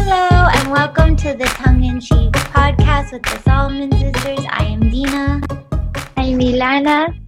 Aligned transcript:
Hello, 0.00 0.48
and 0.54 0.70
welcome 0.70 1.16
to 1.16 1.34
the 1.34 1.44
Tongue 1.44 1.82
in 1.82 2.00
Cheek 2.00 2.32
podcast 2.54 3.12
with 3.12 3.24
the 3.24 3.36
Solomon 3.42 3.90
Sisters. 3.90 4.46
I 4.48 4.64
am 4.64 4.88
Dina. 4.88 5.42
I'm 6.16 6.38
Milana. 6.38 7.18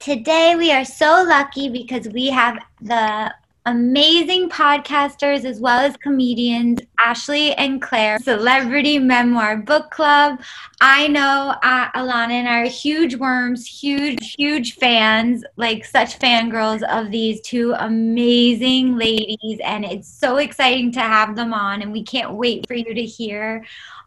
Today, 0.00 0.56
we 0.56 0.72
are 0.72 0.84
so 0.84 1.24
lucky 1.26 1.68
because 1.68 2.08
we 2.08 2.28
have 2.28 2.58
the 2.80 3.32
amazing 3.66 4.48
podcasters 4.48 5.44
as 5.44 5.60
well 5.60 5.80
as 5.80 5.96
comedians, 5.96 6.80
Ashley 6.98 7.54
and 7.54 7.80
Claire, 7.80 8.18
Celebrity 8.18 8.98
Memoir 8.98 9.58
Book 9.58 9.90
Club. 9.90 10.40
I 10.80 11.08
know 11.08 11.54
uh, 11.62 11.90
Alana 11.92 12.32
and 12.32 12.48
I 12.48 12.62
are 12.62 12.68
huge 12.68 13.16
worms, 13.16 13.66
huge, 13.66 14.34
huge 14.34 14.74
fans, 14.76 15.44
like 15.56 15.84
such 15.84 16.18
fangirls 16.18 16.82
of 16.82 17.10
these 17.10 17.40
two 17.42 17.74
amazing 17.78 18.96
ladies. 18.96 19.60
And 19.64 19.84
it's 19.84 20.08
so 20.08 20.38
exciting 20.38 20.92
to 20.92 21.00
have 21.00 21.36
them 21.36 21.52
on. 21.52 21.82
And 21.82 21.92
we 21.92 22.02
can't 22.02 22.32
wait 22.32 22.66
for 22.66 22.74
you 22.74 22.94
to 22.94 23.04
hear 23.04 23.64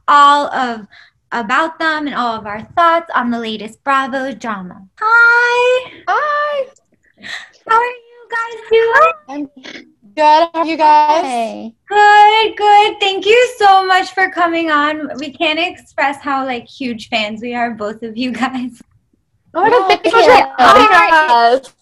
all 0.07 0.47
of 0.53 0.87
about 1.31 1.79
them 1.79 2.05
and 2.05 2.15
all 2.15 2.37
of 2.37 2.45
our 2.45 2.61
thoughts 2.61 3.09
on 3.15 3.31
the 3.31 3.39
latest 3.39 3.83
Bravo 3.83 4.33
drama. 4.33 4.87
Hi. 4.99 6.03
Hi. 6.07 6.67
How 7.67 7.75
are 7.75 7.85
you 7.85 8.02
guys 8.35 8.59
doing? 8.71 9.13
I'm 9.29 9.45
good. 10.15 10.49
How 10.53 10.61
are 10.61 10.65
you 10.65 10.77
guys? 10.77 11.23
Hey. 11.23 11.75
Good, 11.87 12.57
good. 12.57 12.99
Thank 12.99 13.25
you 13.25 13.53
so 13.57 13.85
much 13.85 14.11
for 14.13 14.29
coming 14.29 14.71
on. 14.71 15.09
We 15.19 15.31
can't 15.31 15.59
express 15.59 16.21
how 16.21 16.45
like 16.45 16.67
huge 16.67 17.09
fans 17.09 17.41
we 17.41 17.53
are, 17.55 17.71
both 17.71 18.03
of 18.03 18.17
you 18.17 18.31
guys. 18.31 18.81
Oh 19.53 19.61
my 19.61 19.69
god, 19.69 19.87
thank 19.87 20.05
you 20.05 20.11
so 20.11 20.17
much 20.17 20.27
Yeah. 20.27 20.55
for 20.55 20.63
having 20.63 21.59
us. 21.61 21.75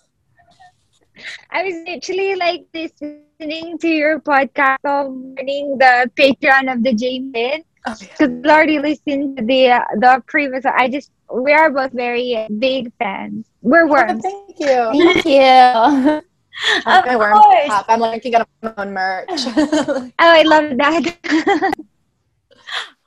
I 1.52 1.64
was 1.64 1.76
literally 1.88 2.36
like 2.36 2.66
listening 2.74 3.77
to 3.77 3.88
your 3.88 4.20
podcast 4.20 4.84
of 4.86 5.13
learning 5.13 5.77
the 5.77 6.10
Patreon 6.15 6.71
of 6.74 6.84
the 6.84 6.93
Jamin 6.93 7.63
Oh, 7.88 7.96
because 7.99 8.30
I 8.46 8.49
already 8.49 8.77
listened 8.80 9.38
to 9.38 9.43
the 9.43 9.71
uh, 9.71 9.82
the 9.96 10.24
previous. 10.27 10.65
I 10.65 10.88
just 10.88 11.12
we 11.34 11.52
are 11.52 11.71
both 11.71 11.91
very 11.93 12.46
big 12.60 12.91
fans. 12.99 13.48
We're 13.62 13.88
worms. 13.88 14.21
Thank 14.21 14.60
you. 14.60 15.13
Thank 15.24 15.26
you. 15.26 16.21
Of 16.85 17.05
my 17.05 17.15
worm 17.15 17.34
course. 17.34 17.67
pop. 17.67 17.85
I'm 17.90 17.99
like 17.99 18.15
looking 18.15 18.35
at 18.35 18.48
my 18.62 18.73
own 18.77 18.93
merch. 18.93 19.29
Oh, 19.57 20.12
I 20.20 20.43
love 20.43 20.77
that. 20.77 21.73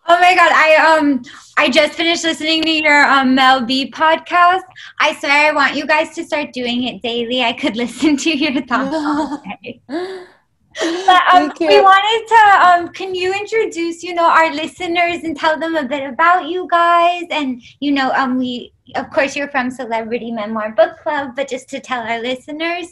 Oh 0.07 0.21
my 0.21 0.35
god, 0.35 0.53
I 0.53 0.99
um 0.99 1.23
I 1.57 1.71
just 1.71 1.95
finished 1.95 2.25
listening 2.25 2.63
to 2.63 2.71
your 2.71 3.05
um 3.07 3.35
Mel 3.35 3.65
B 3.65 3.91
podcast. 3.91 4.61
I 5.01 5.15
swear 5.15 5.51
I 5.51 5.55
want 5.55 5.77
you 5.77 5.87
guys 5.87 6.15
to 6.17 6.25
start 6.25 6.53
doing 6.53 6.83
it 6.85 7.01
daily. 7.01 7.43
I 7.43 7.55
could 7.55 7.75
listen 7.77 8.19
to 8.19 8.37
your 8.37 8.61
thoughts 8.67 8.95
all 8.95 9.43
day. 9.63 9.81
But 9.87 11.23
um, 11.33 11.53
we 11.61 11.81
wanted 11.81 12.27
to 12.29 12.67
um, 12.69 12.89
can 12.93 13.15
you 13.15 13.33
introduce 13.33 14.03
you 14.03 14.13
know 14.13 14.27
our 14.29 14.53
listeners 14.53 15.25
and 15.25 15.37
tell 15.37 15.59
them 15.59 15.75
a 15.75 15.85
bit 15.85 16.05
about 16.05 16.49
you 16.49 16.69
guys 16.71 17.25
and 17.31 17.63
you 17.81 17.93
know 17.93 18.13
um 18.13 18.37
we 18.37 18.73
of 18.97 19.09
course 19.11 19.35
you're 19.35 19.49
from 19.49 19.71
Celebrity 19.71 20.33
Memoir 20.33 20.73
Book 20.73 20.99
Club, 21.03 21.35
but 21.35 21.49
just 21.49 21.71
to 21.71 21.81
tell 21.81 22.03
our 22.03 22.21
listeners. 22.21 22.89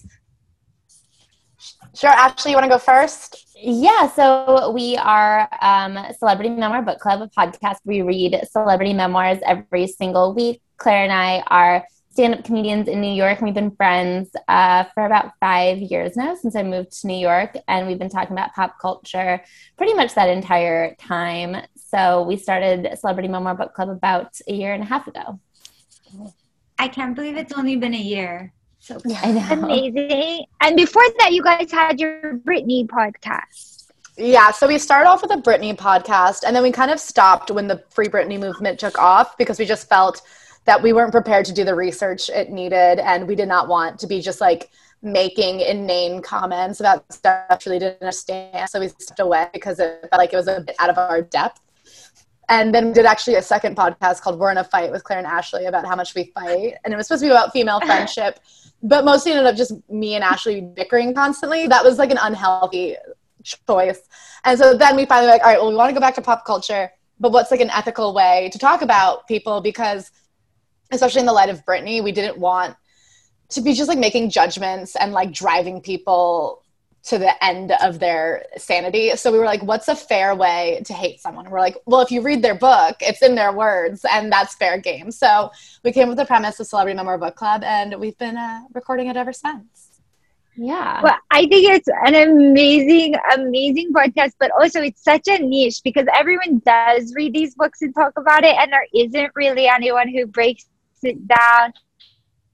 Sure, 1.95 2.11
Ashley, 2.11 2.51
you 2.51 2.57
want 2.57 2.65
to 2.65 2.71
go 2.71 2.79
first? 2.79 3.57
Yeah, 3.57 4.09
so 4.11 4.71
we 4.71 4.97
are 4.97 5.49
um, 5.61 5.99
Celebrity 6.19 6.51
Memoir 6.51 6.83
Book 6.83 6.99
Club, 6.99 7.23
a 7.23 7.29
podcast. 7.29 7.77
We 7.85 8.03
read 8.03 8.41
celebrity 8.51 8.93
memoirs 8.93 9.39
every 9.45 9.87
single 9.87 10.35
week. 10.35 10.61
Claire 10.79 11.05
and 11.05 11.13
I 11.13 11.45
are 11.47 11.87
stand 12.13 12.35
up 12.35 12.45
comedians 12.45 12.89
in 12.89 13.01
New 13.01 13.13
York, 13.13 13.39
and 13.39 13.47
we've 13.47 13.55
been 13.55 13.75
friends 13.75 14.31
uh, 14.49 14.85
for 14.95 15.07
about 15.07 15.33
five 15.41 15.79
years 15.79 16.15
now 16.17 16.35
since 16.35 16.55
I 16.55 16.63
moved 16.63 17.01
to 17.01 17.07
New 17.07 17.17
York. 17.17 17.57
And 17.69 17.87
we've 17.87 17.99
been 17.99 18.11
talking 18.11 18.33
about 18.33 18.53
pop 18.55 18.79
culture 18.81 19.41
pretty 19.79 19.95
much 19.95 20.15
that 20.15 20.29
entire 20.29 20.95
time. 20.97 21.65
So 21.77 22.23
we 22.23 22.37
started 22.37 22.99
Celebrity 22.99 23.29
Memoir 23.29 23.55
Book 23.55 23.75
Club 23.75 23.89
about 23.89 24.39
a 24.47 24.53
year 24.53 24.75
and 24.75 24.83
a 24.83 24.87
half 24.87 25.07
ago. 25.07 25.41
I 26.79 26.89
can't 26.89 27.15
believe 27.15 27.37
it's 27.37 27.53
only 27.53 27.77
been 27.77 27.95
a 27.95 27.99
year. 27.99 28.53
So 28.83 29.01
I. 29.07 29.49
Amazing. 29.53 30.47
And 30.61 30.77
before 30.77 31.05
that, 31.21 31.33
you 31.33 31.41
guys 31.41 31.71
had 31.71 32.01
your 32.01 32.35
Britney 32.39 32.85
podcast. 32.85 33.93
Yeah, 34.19 34.51
so 34.51 34.67
we 34.67 34.77
started 34.77 35.09
off 35.09 35.23
with 35.23 35.31
a 35.31 35.37
Britney 35.37 35.75
podcast, 35.75 36.43
and 36.45 36.55
then 36.55 36.65
we 36.65 36.73
kind 36.73 36.91
of 36.91 36.99
stopped 36.99 37.53
when 37.53 37.69
the 37.69 37.83
Free 37.91 38.09
Britney 38.09 38.41
movement 38.41 38.81
took 38.81 38.99
off 38.99 39.39
because 39.39 39.61
we 39.61 39.65
just 39.65 39.89
felt 39.89 40.21
that 40.65 40.83
we 40.83 40.93
weren't 40.93 41.13
prepared 41.13 41.45
to 41.47 41.53
do 41.53 41.63
the 41.63 41.77
research 41.77 42.29
it 42.29 42.51
needed, 42.51 42.99
and 42.99 43.29
we 43.29 43.37
did 43.37 43.47
not 43.47 43.69
want 43.69 44.01
to 44.01 44.09
be 44.09 44.21
just 44.21 44.41
like 44.41 44.69
making 45.01 45.61
inane 45.61 46.21
comments 46.21 46.81
about 46.81 47.11
stuff 47.13 47.65
we 47.65 47.71
really 47.71 47.79
didn't 47.79 48.03
understand. 48.03 48.69
So 48.69 48.81
we 48.81 48.89
stepped 48.89 49.21
away 49.21 49.49
because 49.53 49.79
it 49.79 50.09
felt 50.11 50.19
like 50.19 50.33
it 50.33 50.37
was 50.37 50.49
a 50.49 50.61
bit 50.61 50.75
out 50.81 50.91
of 50.91 50.99
our 50.99 51.23
depth. 51.23 51.61
And 52.49 52.75
then 52.75 52.89
we 52.89 52.93
did 52.93 53.07
actually 53.07 53.37
a 53.37 53.43
second 53.43 53.77
podcast 53.77 54.21
called 54.21 54.39
We're 54.39 54.51
in 54.51 54.59
a 54.59 54.65
Fight 54.65 54.91
with 54.91 55.05
Claire 55.05 55.19
and 55.19 55.27
Ashley 55.27 55.67
about 55.67 55.87
how 55.87 55.97
much 55.97 56.15
we 56.15 56.33
fight. 56.35 56.75
And 56.85 56.93
it 56.93 56.97
was 56.97 57.07
supposed 57.07 57.23
to 57.23 57.29
be 57.29 57.31
about 57.31 57.53
female 57.53 57.81
friendship, 57.87 58.41
but 58.83 59.05
mostly 59.05 59.33
ended 59.33 59.47
up 59.47 59.57
just 59.57 59.73
me 59.89 60.15
and 60.15 60.25
Ashley 60.25 60.61
bickering 60.61 61.15
constantly. 61.15 61.67
That 61.67 61.85
was 61.85 61.99
like 61.99 62.11
an 62.11 62.19
unhealthy 62.21 62.97
choice. 63.43 64.01
And 64.45 64.59
so 64.59 64.77
then 64.77 64.97
we 64.97 65.07
finally 65.07 65.31
like, 65.31 65.43
all 65.43 65.49
right, 65.49 65.59
well, 65.59 65.71
we 65.71 65.77
want 65.77 65.91
to 65.91 65.95
go 65.95 66.01
back 66.01 66.15
to 66.17 66.23
pop 66.23 66.45
culture, 66.45 66.91
but 67.21 67.33
what's 67.33 67.51
like 67.51 67.61
an 67.61 67.71
ethical 67.71 68.15
way 68.15 68.51
to 68.53 68.59
talk 68.59 68.83
about 68.83 69.27
people? 69.29 69.61
Because 69.61 70.11
especially 70.91 71.21
in 71.21 71.27
the 71.27 71.33
light 71.33 71.49
of 71.49 71.65
Britney, 71.65 72.03
we 72.03 72.13
didn't 72.13 72.39
want 72.39 72.77
to 73.51 73.61
be 73.61 73.73
just 73.75 73.89
like 73.89 73.99
making 73.99 74.31
judgments 74.31 74.97
and 74.97 75.13
like 75.13 75.33
driving 75.33 75.81
people 75.81 76.62
to 77.05 77.19
the 77.19 77.45
end 77.45 77.73
of 77.83 77.99
their 77.99 78.45
sanity. 78.57 79.11
So 79.17 79.33
we 79.33 79.39
were 79.39 79.45
like, 79.45 79.63
what's 79.63 79.89
a 79.89 79.97
fair 79.97 80.35
way 80.37 80.83
to 80.87 80.93
hate 80.93 81.21
someone? 81.21 81.51
We're 81.51 81.61
like, 81.61 81.77
well, 81.85 82.01
if 82.01 82.11
you 82.13 82.23
read 82.23 82.43
their 82.43 82.55
book, 82.55 82.97
it's 83.01 83.23
in 83.23 83.35
their 83.35 83.53
words, 83.53 84.05
and 84.11 84.31
that's 84.31 84.55
fair 84.55 84.79
game. 84.79 85.11
So 85.11 85.51
we 85.83 85.93
came 85.93 86.09
with 86.09 86.19
the 86.19 86.25
premise 86.25 86.61
of 86.61 86.67
Celebrity 86.67 86.97
Memoir 86.97 87.19
Book 87.19 87.35
Club, 87.35 87.65
and 87.65 87.99
we've 87.99 88.17
been 88.19 88.37
uh, 88.37 88.61
recording 88.73 89.09
it 89.09 89.17
ever 89.17 89.33
since. 89.33 90.01
Yeah. 90.55 91.01
Well, 91.03 91.17
I 91.31 91.47
think 91.47 91.71
it's 91.71 91.89
an 92.05 92.15
amazing, 92.15 93.15
amazing 93.35 93.93
podcast, 93.93 94.33
but 94.39 94.51
also 94.61 94.83
it's 94.83 95.03
such 95.03 95.27
a 95.27 95.39
niche 95.39 95.81
because 95.83 96.07
everyone 96.15 96.61
does 96.65 97.15
read 97.15 97.33
these 97.33 97.55
books 97.55 97.83
and 97.83 97.95
talk 97.95 98.13
about 98.17 98.45
it, 98.45 98.55
and 98.57 98.73
there 98.73 98.87
isn't 98.95 99.33
really 99.35 99.67
anyone 99.67 100.09
who 100.09 100.27
breaks 100.27 100.67
it 101.03 101.27
down. 101.27 101.73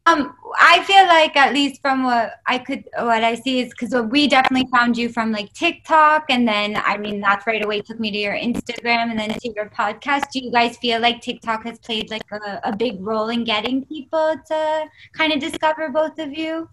Um, 0.09 0.35
I 0.59 0.83
feel 0.85 1.07
like 1.07 1.37
at 1.37 1.53
least 1.53 1.83
from 1.83 2.03
what 2.03 2.41
I 2.47 2.59
could, 2.59 2.85
what 2.97 3.23
I 3.23 3.35
see 3.35 3.61
is 3.61 3.71
because 3.71 3.95
we 4.07 4.27
definitely 4.27 4.69
found 4.71 4.97
you 4.97 5.09
from 5.09 5.33
like 5.33 5.53
TikTok, 5.53 6.27
and 6.31 6.49
then 6.49 6.77
I 6.77 6.97
mean 6.97 7.21
that's 7.21 7.47
right 7.47 7.63
away 7.63 7.83
took 7.83 8.01
me 8.01 8.11
to 8.11 8.19
your 8.19 8.35
Instagram, 8.35 9.11
and 9.11 9.19
then 9.19 9.31
to 9.31 9.53
your 9.55 9.69
podcast. 9.69 10.31
Do 10.33 10.41
you 10.41 10.51
guys 10.51 10.77
feel 10.79 11.01
like 11.01 11.21
TikTok 11.21 11.65
has 11.65 11.79
played 11.79 12.11
like 12.11 12.23
a, 12.33 12.61
a 12.65 12.77
big 12.77 13.01
role 13.01 13.29
in 13.29 13.45
getting 13.45 13.85
people 13.85 14.35
to 14.47 14.87
kind 15.13 15.33
of 15.33 15.41
discover 15.41 15.91
both 15.91 16.19
of 16.19 16.33
you? 16.33 16.69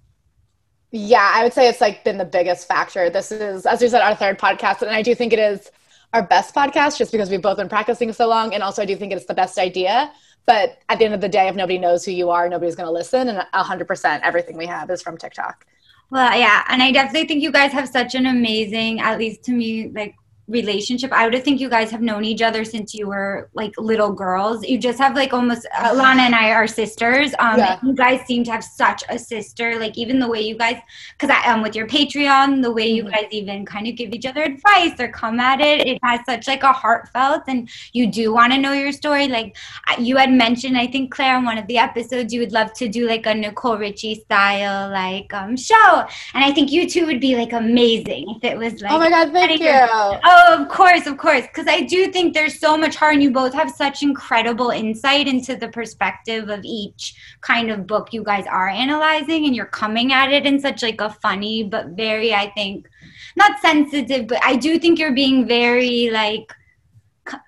Yeah, 0.92 1.32
I 1.34 1.44
would 1.44 1.52
say 1.52 1.68
it's 1.68 1.82
like 1.82 2.06
been 2.06 2.18
the 2.18 2.26
biggest 2.26 2.68
factor. 2.68 3.10
This 3.10 3.32
is, 3.32 3.66
as 3.66 3.82
we 3.82 3.90
said, 3.90 4.02
our 4.02 4.16
third 4.16 4.40
podcast, 4.40 4.82
and 4.82 4.92
I 4.92 5.02
do 5.02 5.14
think 5.14 5.34
it 5.34 5.40
is 5.40 5.70
our 6.14 6.24
best 6.24 6.56
podcast 6.56 6.98
just 6.98 7.12
because 7.12 7.30
we've 7.30 7.42
both 7.42 7.58
been 7.58 7.68
practicing 7.68 8.14
so 8.14 8.30
long, 8.30 8.54
and 8.54 8.64
also 8.64 8.82
I 8.82 8.86
do 8.86 8.96
think 8.96 9.12
it's 9.12 9.26
the 9.26 9.34
best 9.34 9.58
idea. 9.58 10.12
But 10.46 10.80
at 10.90 11.00
the 11.00 11.06
end 11.06 11.14
of 11.14 11.22
the 11.22 11.30
day, 11.30 11.48
if 11.48 11.56
nobody 11.56 11.78
knows 11.78 12.06
who 12.06 12.12
you 12.12 12.30
are, 12.30 12.48
nobody's 12.48 12.76
going 12.76 12.88
to 12.88 12.92
listen, 12.92 13.30
and 13.30 13.44
100% 13.54 14.22
everything 14.24 14.58
we 14.58 14.68
have 14.68 14.90
is 14.90 15.02
from 15.02 15.18
TikTok. 15.18 15.66
Well, 16.12 16.38
yeah, 16.38 16.64
and 16.70 16.84
I 16.84 16.92
definitely 16.92 17.28
think 17.28 17.42
you 17.42 17.52
guys 17.52 17.72
have 17.72 17.90
such 17.90 18.14
an 18.14 18.28
amazing, 18.28 19.00
at 19.00 19.18
least 19.18 19.44
to 19.46 19.52
me, 19.52 19.90
like 19.90 20.16
relationship. 20.48 21.12
I 21.12 21.28
would 21.28 21.44
think 21.44 21.60
you 21.60 21.70
guys 21.70 21.90
have 21.92 22.02
known 22.02 22.24
each 22.24 22.42
other 22.42 22.64
since 22.64 22.94
you 22.94 23.08
were 23.08 23.50
like 23.54 23.74
little 23.78 24.12
girls. 24.12 24.64
You 24.66 24.78
just 24.78 25.00
have 25.00 25.16
like 25.16 25.34
almost 25.34 25.68
Alana 25.76 26.20
and 26.20 26.36
I 26.36 26.52
are 26.52 26.68
sisters. 26.68 27.34
Um, 27.40 27.58
Yeah. 27.58 27.80
you 27.84 27.94
guys 27.94 28.22
seem 28.28 28.44
to 28.46 28.52
have 28.52 28.64
such 28.64 29.04
a 29.10 29.18
sister. 29.18 29.80
Like 29.80 29.98
even 29.98 30.20
the 30.20 30.28
way 30.28 30.42
you 30.42 30.56
guys, 30.56 30.78
because 31.18 31.36
I 31.36 31.52
um 31.52 31.62
with 31.64 31.76
your 31.76 31.88
Patreon, 31.88 32.62
the 32.62 32.72
way 32.72 32.88
you 32.88 33.04
Mhm. 33.06 33.12
guys 33.12 33.28
even 33.32 33.66
kind 33.66 33.88
of 33.88 33.96
give 33.96 34.14
each 34.14 34.26
other 34.26 34.44
advice 34.44 35.00
or 35.00 35.08
come 35.08 35.40
at 35.40 35.62
it, 35.62 35.88
it 35.88 35.98
has 36.04 36.20
such 36.28 36.48
like 36.48 36.64
a 36.64 36.72
heartfelt, 36.74 37.44
and 37.48 37.70
you 37.94 38.08
do 38.08 38.34
want 38.34 38.54
to 38.54 38.60
know 38.60 38.74
your 38.74 38.92
story. 38.92 39.28
Like 39.28 39.56
you 40.00 40.18
had 40.18 40.32
mentioned, 40.32 40.78
I 40.78 40.88
think 40.88 41.12
Claire, 41.12 41.38
on 41.38 41.46
one 41.46 41.58
of 41.58 41.68
the 41.68 41.78
episodes, 41.78 42.34
you 42.34 42.40
would 42.42 42.52
love 42.52 42.72
to 42.74 42.88
do 42.88 43.08
like 43.08 43.26
a 43.26 43.34
Nicole 43.34 43.78
Richie 43.78 44.16
style 44.16 44.90
like 44.92 45.34
um 45.34 45.58
show, 45.58 46.06
and 46.34 46.44
I 46.44 46.52
think 46.52 46.72
you 46.72 46.88
two 46.90 47.06
would 47.08 47.20
be 47.20 47.36
like 47.36 47.54
amazing 47.54 48.26
if 48.36 48.44
it 48.44 48.58
was 48.58 48.82
like. 48.82 48.92
oh 48.92 49.00
my 49.00 49.10
God, 49.10 49.32
thank 49.34 49.60
you. 49.60 49.68
your- 49.68 50.20
Oh, 50.38 50.62
of 50.62 50.68
course, 50.68 51.08
of 51.08 51.18
course. 51.18 51.44
Because 51.48 51.68
I 51.68 51.82
do 51.82 52.12
think 52.12 52.34
there's 52.34 52.60
so 52.60 52.76
much 52.76 52.96
heart, 52.98 53.14
and 53.14 53.24
you 53.24 53.32
both 53.32 53.54
have 53.54 53.72
such 53.72 54.04
incredible 54.04 54.70
insight 54.70 55.30
into 55.30 55.56
the 55.56 55.70
perspective 55.70 56.50
of 56.50 56.60
each 56.66 57.16
kind 57.40 57.72
of 57.72 57.88
book 57.88 58.12
you 58.12 58.22
guys 58.22 58.46
are 58.46 58.68
analyzing, 58.68 59.46
and 59.46 59.56
you're 59.56 59.66
coming 59.84 60.12
at 60.12 60.34
it 60.34 60.46
in 60.46 60.60
such 60.60 60.84
like 60.84 61.00
a 61.00 61.10
funny 61.10 61.64
but 61.64 61.88
very, 61.90 62.34
I 62.34 62.50
think, 62.52 62.90
not 63.38 63.62
sensitive, 63.62 64.28
but 64.28 64.40
I 64.44 64.58
do 64.58 64.78
think 64.78 65.00
you're 65.00 65.14
being 65.14 65.48
very 65.48 66.10
like, 66.12 66.54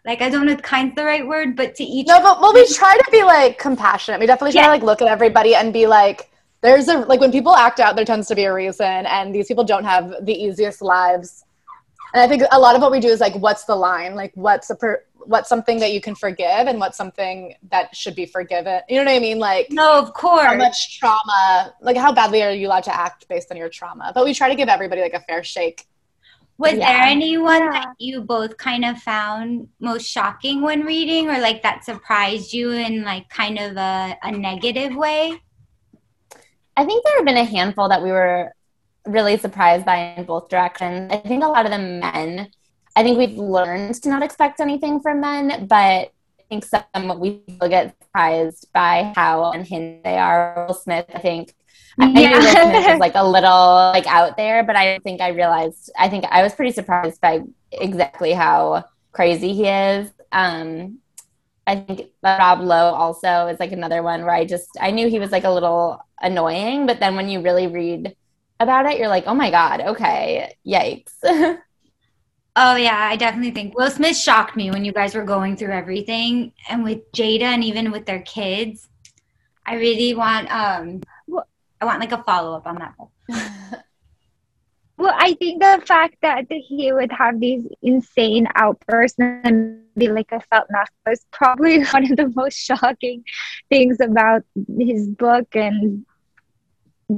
like 0.05 0.21
I 0.21 0.29
don't 0.29 0.45
know 0.45 0.53
if 0.53 0.61
kind's 0.61 0.95
the 0.95 1.03
right 1.03 1.27
word, 1.27 1.57
but 1.57 1.75
to 1.75 1.83
each. 1.83 2.07
No, 2.07 2.21
but 2.21 2.39
well, 2.39 2.53
we 2.53 2.65
try 2.73 2.95
to 2.95 3.11
be 3.11 3.23
like 3.23 3.59
compassionate. 3.59 4.21
We 4.21 4.27
definitely 4.27 4.53
try 4.53 4.61
Yeah. 4.61 4.67
to 4.67 4.73
like 4.73 4.83
look 4.83 5.01
at 5.01 5.09
everybody 5.09 5.55
and 5.55 5.73
be 5.73 5.87
like, 5.87 6.29
there's 6.61 6.87
a 6.87 6.99
like 6.99 7.19
when 7.19 7.33
people 7.33 7.53
act 7.53 7.81
out, 7.81 7.97
there 7.97 8.05
tends 8.05 8.29
to 8.29 8.35
be 8.35 8.45
a 8.45 8.53
reason, 8.53 9.05
and 9.07 9.35
these 9.35 9.47
people 9.47 9.65
don't 9.65 9.83
have 9.83 10.13
the 10.25 10.33
easiest 10.33 10.81
lives 10.81 11.43
And 12.13 12.21
I 12.21 12.27
think 12.27 12.43
a 12.51 12.59
lot 12.59 12.75
of 12.75 12.81
what 12.81 12.91
we 12.91 12.99
do 12.99 13.09
is 13.09 13.19
like, 13.19 13.35
what's 13.35 13.65
the 13.65 13.75
line? 13.75 14.15
Like, 14.15 14.31
what's 14.35 14.69
a 14.69 14.75
per- 14.75 15.03
what's 15.25 15.49
something 15.49 15.79
that 15.79 15.91
you 15.91 15.99
can 15.99 16.15
forgive, 16.15 16.67
and 16.67 16.79
what's 16.79 16.97
something 16.97 17.53
that 17.69 17.93
should 17.95 18.15
be 18.15 18.25
forgiven? 18.25 18.79
You 18.87 18.97
know 18.97 19.11
what 19.11 19.17
I 19.17 19.19
mean? 19.19 19.39
Like, 19.39 19.67
no, 19.71 19.99
of 19.99 20.13
course. 20.13 20.45
How 20.45 20.55
much 20.55 20.99
trauma? 20.99 21.73
Like, 21.81 21.97
how 21.97 22.13
badly 22.13 22.43
are 22.43 22.51
you 22.51 22.67
allowed 22.67 22.85
to 22.85 22.95
act 22.95 23.27
based 23.27 23.51
on 23.51 23.57
your 23.57 23.69
trauma? 23.69 24.11
But 24.15 24.23
we 24.23 24.33
try 24.33 24.47
to 24.47 24.55
give 24.55 24.69
everybody 24.69 25.01
like 25.01 25.13
a 25.13 25.19
fair 25.21 25.43
shake. 25.43 25.85
Was 26.57 26.73
yeah. 26.73 26.91
there 26.91 27.01
anyone 27.03 27.61
yeah. 27.61 27.71
that 27.71 27.87
you 27.99 28.21
both 28.21 28.57
kind 28.57 28.83
of 28.83 28.97
found 28.99 29.67
most 29.79 30.07
shocking 30.07 30.61
when 30.61 30.85
reading, 30.85 31.29
or 31.29 31.39
like 31.39 31.61
that 31.63 31.83
surprised 31.83 32.53
you 32.53 32.71
in 32.71 33.03
like 33.03 33.29
kind 33.29 33.59
of 33.59 33.75
a, 33.77 34.17
a 34.23 34.31
negative 34.31 34.95
way? 34.95 35.39
I 36.75 36.85
think 36.85 37.03
there 37.03 37.17
have 37.17 37.25
been 37.25 37.37
a 37.37 37.43
handful 37.43 37.89
that 37.89 38.01
we 38.01 38.11
were 38.11 38.53
really 39.07 39.37
surprised 39.37 39.85
by 39.85 40.13
in 40.17 40.25
both 40.25 40.49
directions. 40.49 41.11
I 41.11 41.17
think 41.17 41.43
a 41.43 41.47
lot 41.47 41.65
of 41.65 41.71
the 41.71 41.79
men. 41.79 42.49
I 42.95 43.03
think 43.03 43.17
we've 43.17 43.37
learned 43.37 43.95
to 43.95 44.09
not 44.09 44.23
expect 44.23 44.59
anything 44.59 44.99
from 44.99 45.21
men, 45.21 45.67
but 45.67 45.75
I 45.77 46.43
think 46.49 46.65
some 46.65 47.19
we 47.19 47.41
still 47.49 47.69
get 47.69 47.95
surprised 48.01 48.67
by 48.73 49.13
how 49.15 49.51
unhinged 49.51 50.03
they 50.03 50.17
are. 50.17 50.65
Will 50.67 50.73
Smith, 50.73 51.05
I 51.13 51.19
think. 51.19 51.53
I 51.99 52.07
yeah. 52.07 52.29
knew 52.29 52.35
Will 52.37 52.51
Smith 52.51 52.87
was 52.87 52.99
like 53.07 53.15
a 53.15 53.27
little 53.27 53.91
like 53.93 54.07
out 54.07 54.37
there, 54.37 54.63
but 54.63 54.75
I 54.75 54.99
think 54.99 55.21
I 55.21 55.29
realized. 55.29 55.91
I 55.97 56.09
think 56.09 56.25
I 56.25 56.43
was 56.43 56.53
pretty 56.55 56.71
surprised 56.71 57.21
by 57.21 57.41
exactly 57.71 58.33
how 58.33 58.85
crazy 59.11 59.53
he 59.53 59.67
is. 59.67 60.11
Um, 60.31 60.99
I 61.67 61.75
think 61.75 62.11
Rob 62.23 62.61
Lowe 62.61 62.93
also 62.93 63.47
is 63.47 63.59
like 63.59 63.73
another 63.73 64.01
one 64.01 64.21
where 64.21 64.33
I 64.33 64.45
just 64.45 64.69
I 64.79 64.91
knew 64.91 65.09
he 65.09 65.19
was 65.19 65.31
like 65.31 65.43
a 65.43 65.51
little 65.51 65.99
annoying, 66.21 66.87
but 66.87 66.99
then 66.99 67.15
when 67.15 67.29
you 67.29 67.41
really 67.41 67.67
read 67.67 68.15
about 68.59 68.85
it, 68.85 68.97
you're 68.97 69.07
like, 69.07 69.25
oh 69.27 69.33
my 69.33 69.51
God, 69.51 69.81
okay, 69.81 70.55
yikes. 70.65 71.13
oh, 71.23 72.75
yeah, 72.75 72.97
I 72.97 73.15
definitely 73.15 73.51
think 73.51 73.77
Will 73.77 73.91
Smith 73.91 74.17
shocked 74.17 74.55
me 74.55 74.71
when 74.71 74.83
you 74.83 74.91
guys 74.91 75.15
were 75.15 75.23
going 75.23 75.57
through 75.57 75.73
everything. 75.73 76.53
And 76.69 76.83
with 76.83 77.11
Jada 77.11 77.43
and 77.43 77.63
even 77.63 77.91
with 77.91 78.05
their 78.05 78.21
kids, 78.21 78.87
I 79.65 79.75
really 79.75 80.13
want, 80.13 80.51
um, 80.51 81.01
I 81.79 81.85
want 81.85 81.99
like 81.99 82.11
a 82.11 82.23
follow 82.23 82.55
up 82.55 82.65
on 82.65 82.79
that. 82.79 82.95
well, 84.97 85.13
I 85.15 85.33
think 85.33 85.61
the 85.61 85.83
fact 85.85 86.15
that 86.23 86.45
he 86.49 86.91
would 86.91 87.11
have 87.11 87.39
these 87.39 87.67
insane 87.83 88.47
outbursts 88.55 89.19
and 89.19 89.83
be 89.95 90.07
like, 90.07 90.33
I 90.33 90.39
felt 90.39 90.67
nothing 90.71 90.95
was 91.05 91.25
probably 91.31 91.83
one 91.91 92.11
of 92.11 92.17
the 92.17 92.31
most 92.35 92.57
shocking 92.57 93.23
things 93.69 93.99
about 93.99 94.43
his 94.79 95.07
book 95.07 95.55
and 95.55 96.05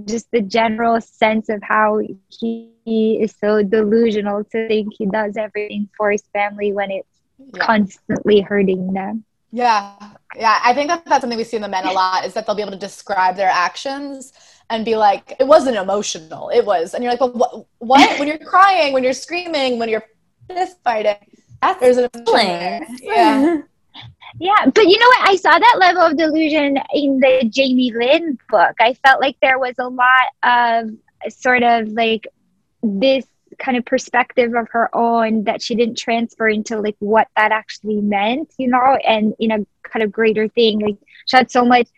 just 0.06 0.30
the 0.31 0.41
general 0.41 1.01
sense 1.01 1.50
of 1.50 1.62
how 1.63 2.00
he 2.27 2.71
is 2.86 3.36
so 3.39 3.63
delusional 3.63 4.44
to 4.44 4.68
think 4.68 4.94
he 4.97 5.06
does 5.07 5.36
everything 5.38 5.89
for 5.97 6.12
his 6.12 6.24
family 6.33 6.71
when 6.71 6.91
it's 6.91 7.07
yeah. 7.38 7.65
constantly 7.65 8.41
hurting 8.41 8.94
them. 8.94 9.24
Yeah, 9.51 9.94
yeah. 10.36 10.59
I 10.63 10.74
think 10.74 10.89
that 10.89 11.06
that's 11.06 11.21
something 11.21 11.38
we 11.38 11.44
see 11.44 11.56
in 11.56 11.63
the 11.63 11.68
men 11.68 11.88
a 11.88 11.91
lot 11.91 12.24
is 12.24 12.33
that 12.36 12.45
they'll 12.45 12.56
be 12.56 12.62
able 12.62 12.74
to 12.74 12.77
describe 12.77 13.36
their 13.36 13.50
actions 13.50 14.31
and 14.69 14.86
be 14.86 14.95
like, 14.95 15.36
it 15.39 15.47
wasn't 15.47 15.75
emotional. 15.75 16.50
It 16.50 16.63
was, 16.65 16.94
and 16.94 17.03
you're 17.03 17.12
like, 17.12 17.21
well, 17.21 17.33
what? 17.33 17.68
what? 17.80 18.19
when 18.19 18.27
you're 18.27 18.38
crying, 18.38 18.94
when 18.94 19.03
you're 19.03 19.13
screaming, 19.13 19.80
when 19.80 19.89
you're 19.89 20.06
fist 20.47 20.77
fighting, 20.83 21.15
that's 21.62 21.80
there's 21.80 21.97
an 21.97 22.09
feeling. 22.25 22.86
Yeah. 23.01 23.62
Yeah, 24.39 24.65
but 24.74 24.88
you 24.88 24.97
know 24.97 25.06
what? 25.06 25.30
I 25.30 25.36
saw 25.36 25.59
that 25.59 25.77
level 25.80 26.01
of 26.01 26.18
delusion 26.18 26.77
in 26.94 27.19
the 27.19 27.50
Jamie 27.50 27.91
Lynn 27.94 28.38
book. 28.50 28.75
I 28.80 28.94
felt 28.94 29.19
like 29.19 29.36
there 29.41 29.59
was 29.59 29.75
a 29.80 29.89
lot 29.89 30.30
of 30.44 31.31
sort 31.31 31.62
of 31.63 31.89
like 31.89 32.25
this 32.81 33.25
kind 33.57 33.77
of 33.77 33.83
perspective 33.83 34.53
of 34.56 34.69
her 34.71 34.89
own 34.95 35.44
that 35.44 35.62
she 35.62 35.75
didn't 35.75 35.97
transfer 35.97 36.47
into 36.47 36.80
like 36.80 36.95
what 37.00 37.27
that 37.36 37.51
actually 37.51 38.00
meant, 38.00 38.53
you 38.57 38.69
know, 38.69 38.97
and 39.06 39.33
in 39.39 39.51
a 39.51 39.57
kind 39.83 40.03
of 40.03 40.12
greater 40.12 40.47
thing. 40.47 40.80
Like 40.80 40.95
she 41.25 41.36
had 41.36 41.51
so 41.51 41.65
much 41.65 41.89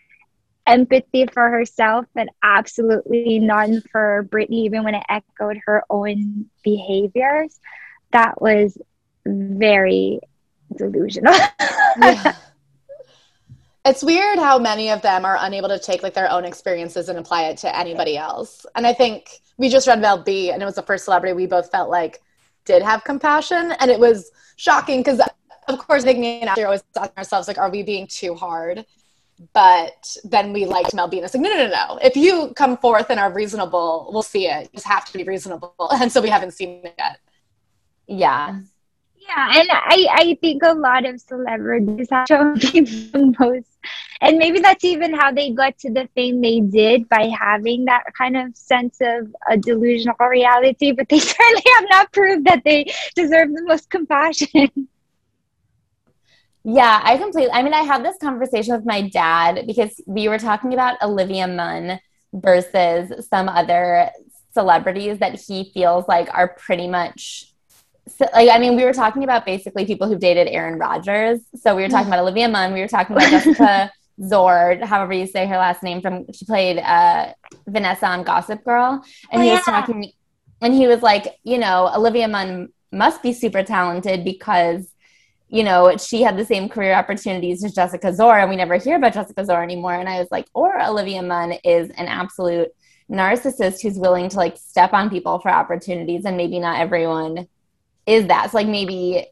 empathy 0.66 1.26
for 1.26 1.48
herself, 1.48 2.06
but 2.12 2.26
absolutely 2.42 3.38
none 3.38 3.82
for 3.92 4.26
Britney, 4.28 4.64
even 4.64 4.82
when 4.82 4.96
it 4.96 5.04
echoed 5.08 5.58
her 5.66 5.84
own 5.88 6.46
behaviors. 6.64 7.60
That 8.10 8.42
was 8.42 8.76
very 9.24 10.20
delusional. 10.72 11.34
yeah. 12.00 12.36
It's 13.84 14.02
weird 14.02 14.38
how 14.38 14.60
many 14.60 14.90
of 14.90 15.02
them 15.02 15.24
are 15.24 15.36
unable 15.40 15.68
to 15.68 15.78
take 15.78 16.04
like 16.04 16.14
their 16.14 16.30
own 16.30 16.44
experiences 16.44 17.08
and 17.08 17.18
apply 17.18 17.44
it 17.44 17.58
to 17.58 17.76
anybody 17.76 18.16
else. 18.16 18.64
And 18.76 18.86
I 18.86 18.92
think 18.92 19.28
we 19.56 19.68
just 19.68 19.88
read 19.88 20.00
Mel 20.00 20.22
B 20.22 20.52
and 20.52 20.62
it 20.62 20.64
was 20.64 20.76
the 20.76 20.82
first 20.82 21.04
celebrity 21.04 21.34
we 21.34 21.46
both 21.46 21.70
felt 21.72 21.90
like 21.90 22.22
did 22.64 22.82
have 22.82 23.02
compassion. 23.02 23.72
And 23.80 23.90
it 23.90 23.98
was 23.98 24.30
shocking 24.54 25.00
because 25.00 25.20
of 25.66 25.78
course 25.80 26.04
Nick 26.04 26.18
me 26.18 26.40
and 26.40 26.48
Ashley 26.48 26.62
always 26.62 26.84
asking 26.96 27.18
ourselves, 27.18 27.48
like, 27.48 27.58
are 27.58 27.70
we 27.70 27.82
being 27.82 28.06
too 28.06 28.34
hard? 28.34 28.84
But 29.52 30.16
then 30.22 30.52
we 30.52 30.64
liked 30.64 30.94
Mel 30.94 31.08
B 31.08 31.16
and 31.16 31.24
it's 31.24 31.34
like, 31.34 31.42
no, 31.42 31.48
no, 31.48 31.66
no, 31.66 31.68
no. 31.68 31.98
If 32.00 32.16
you 32.16 32.52
come 32.54 32.76
forth 32.76 33.10
and 33.10 33.18
are 33.18 33.32
reasonable, 33.32 34.10
we'll 34.12 34.22
see 34.22 34.46
it. 34.46 34.70
You 34.72 34.76
just 34.76 34.86
have 34.86 35.06
to 35.06 35.18
be 35.18 35.24
reasonable. 35.24 35.74
And 35.92 36.12
so 36.12 36.20
we 36.20 36.28
haven't 36.28 36.52
seen 36.52 36.82
it 36.84 36.94
yet. 36.96 37.18
Yeah. 38.06 38.60
Yeah, 39.28 39.60
and 39.60 39.68
I, 39.70 40.06
I 40.10 40.38
think 40.40 40.62
a 40.64 40.74
lot 40.74 41.06
of 41.06 41.20
celebrities 41.20 42.08
have 42.10 42.26
shown 42.28 42.54
the 42.58 43.34
most, 43.38 43.68
and 44.20 44.36
maybe 44.36 44.58
that's 44.60 44.84
even 44.84 45.14
how 45.14 45.30
they 45.32 45.50
got 45.52 45.78
to 45.78 45.92
the 45.92 46.08
fame 46.14 46.40
they 46.40 46.60
did 46.60 47.08
by 47.08 47.30
having 47.38 47.84
that 47.84 48.04
kind 48.18 48.36
of 48.36 48.56
sense 48.56 48.98
of 49.00 49.34
a 49.48 49.56
delusional 49.56 50.16
reality. 50.20 50.92
But 50.92 51.08
they 51.08 51.18
certainly 51.20 51.62
have 51.76 51.84
not 51.88 52.12
proved 52.12 52.46
that 52.46 52.62
they 52.64 52.92
deserve 53.14 53.54
the 53.54 53.62
most 53.64 53.90
compassion. 53.90 54.70
Yeah, 56.64 57.00
I 57.02 57.18
completely. 57.18 57.50
I 57.52 57.62
mean, 57.64 57.74
I 57.74 57.82
had 57.82 58.04
this 58.04 58.16
conversation 58.20 58.74
with 58.76 58.86
my 58.86 59.08
dad 59.08 59.66
because 59.66 60.00
we 60.06 60.28
were 60.28 60.38
talking 60.38 60.72
about 60.72 61.02
Olivia 61.02 61.48
Munn 61.48 61.98
versus 62.32 63.26
some 63.26 63.48
other 63.48 64.10
celebrities 64.54 65.18
that 65.18 65.40
he 65.40 65.72
feels 65.74 66.06
like 66.06 66.28
are 66.32 66.48
pretty 66.48 66.86
much 66.86 67.51
so, 68.08 68.26
like 68.32 68.50
I 68.50 68.58
mean, 68.58 68.76
we 68.76 68.84
were 68.84 68.92
talking 68.92 69.24
about 69.24 69.46
basically 69.46 69.86
people 69.86 70.08
who've 70.08 70.20
dated 70.20 70.48
Aaron 70.48 70.78
Rodgers. 70.78 71.40
So 71.54 71.76
we 71.76 71.82
were 71.82 71.88
talking 71.88 72.08
about 72.08 72.20
Olivia 72.20 72.48
Munn. 72.48 72.72
We 72.72 72.80
were 72.80 72.88
talking 72.88 73.16
about 73.16 73.30
Jessica 73.30 73.92
Zord, 74.20 74.82
however 74.82 75.12
you 75.12 75.26
say 75.26 75.46
her 75.46 75.56
last 75.56 75.82
name. 75.82 76.00
From 76.00 76.26
she 76.32 76.44
played 76.44 76.78
uh, 76.78 77.32
Vanessa 77.66 78.06
on 78.06 78.24
Gossip 78.24 78.64
Girl, 78.64 79.04
and 79.30 79.40
oh, 79.40 79.44
he 79.44 79.50
was 79.52 79.62
talking, 79.62 80.10
and 80.60 80.74
he 80.74 80.88
was 80.88 81.02
like, 81.02 81.38
you 81.44 81.58
know, 81.58 81.90
Olivia 81.94 82.26
Munn 82.26 82.72
must 82.90 83.22
be 83.22 83.32
super 83.32 83.62
talented 83.62 84.24
because 84.24 84.92
you 85.48 85.64
know, 85.64 85.94
she 85.98 86.22
had 86.22 86.38
the 86.38 86.46
same 86.46 86.66
career 86.66 86.94
opportunities 86.94 87.62
as 87.62 87.74
Jessica 87.74 88.06
Szohr, 88.06 88.40
and 88.40 88.48
we 88.48 88.56
never 88.56 88.78
hear 88.78 88.96
about 88.96 89.12
Jessica 89.12 89.42
Szohr 89.42 89.62
anymore. 89.62 89.92
And 89.92 90.08
I 90.08 90.18
was 90.18 90.28
like, 90.30 90.46
or 90.54 90.82
Olivia 90.82 91.22
Munn 91.22 91.52
is 91.62 91.90
an 91.90 92.08
absolute 92.08 92.68
narcissist 93.10 93.82
who's 93.82 93.98
willing 93.98 94.30
to 94.30 94.38
like 94.38 94.56
step 94.56 94.94
on 94.94 95.10
people 95.10 95.40
for 95.40 95.50
opportunities, 95.50 96.24
and 96.24 96.38
maybe 96.38 96.58
not 96.58 96.80
everyone 96.80 97.46
is 98.06 98.26
that. 98.26 98.50
So 98.50 98.58
like 98.58 98.68
maybe 98.68 99.26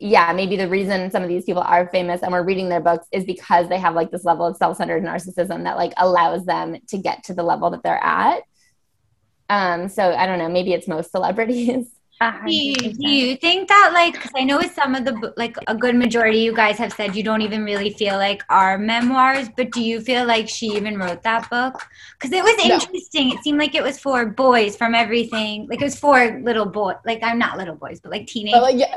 yeah, 0.00 0.32
maybe 0.32 0.56
the 0.56 0.68
reason 0.68 1.10
some 1.10 1.22
of 1.22 1.28
these 1.28 1.44
people 1.44 1.62
are 1.62 1.88
famous 1.88 2.22
and 2.22 2.32
we're 2.32 2.44
reading 2.44 2.68
their 2.68 2.80
books 2.80 3.06
is 3.12 3.24
because 3.24 3.68
they 3.68 3.78
have 3.78 3.94
like 3.94 4.10
this 4.12 4.24
level 4.24 4.46
of 4.46 4.56
self-centered 4.56 5.02
narcissism 5.02 5.64
that 5.64 5.76
like 5.76 5.92
allows 5.96 6.44
them 6.44 6.76
to 6.88 6.98
get 6.98 7.24
to 7.24 7.34
the 7.34 7.42
level 7.42 7.70
that 7.70 7.82
they're 7.82 8.02
at. 8.02 8.42
Um, 9.48 9.88
so 9.88 10.12
I 10.12 10.26
don't 10.26 10.38
know, 10.38 10.48
maybe 10.48 10.72
it's 10.72 10.86
most 10.86 11.10
celebrities. 11.10 11.86
Do 12.20 12.52
you, 12.52 12.74
do 12.74 13.08
you 13.08 13.36
think 13.36 13.68
that 13.68 13.90
like 13.94 14.14
because 14.14 14.32
I 14.34 14.42
know 14.42 14.58
with 14.58 14.74
some 14.74 14.96
of 14.96 15.04
the 15.04 15.32
like 15.36 15.56
a 15.68 15.74
good 15.76 15.94
majority 15.94 16.38
you 16.38 16.52
guys 16.52 16.76
have 16.78 16.92
said 16.92 17.14
you 17.14 17.22
don't 17.22 17.42
even 17.42 17.62
really 17.62 17.90
feel 17.90 18.16
like 18.16 18.42
our 18.48 18.76
memoirs, 18.76 19.48
but 19.56 19.70
do 19.70 19.80
you 19.80 20.00
feel 20.00 20.26
like 20.26 20.48
she 20.48 20.66
even 20.66 20.98
wrote 20.98 21.22
that 21.22 21.48
book? 21.48 21.80
Because 22.18 22.32
it 22.32 22.42
was 22.42 22.58
interesting. 22.58 23.28
No. 23.28 23.34
It 23.36 23.44
seemed 23.44 23.58
like 23.58 23.76
it 23.76 23.84
was 23.84 24.00
for 24.00 24.26
boys 24.26 24.76
from 24.76 24.96
everything. 24.96 25.68
Like 25.68 25.80
it 25.80 25.84
was 25.84 25.98
for 25.98 26.40
little 26.40 26.66
boy. 26.66 26.94
Like 27.06 27.22
I'm 27.22 27.38
not 27.38 27.56
little 27.56 27.76
boys, 27.76 28.00
but 28.00 28.10
like 28.10 28.26
teenagers. 28.26 28.58
But 28.58 28.62
like, 28.62 28.78
yeah. 28.78 28.96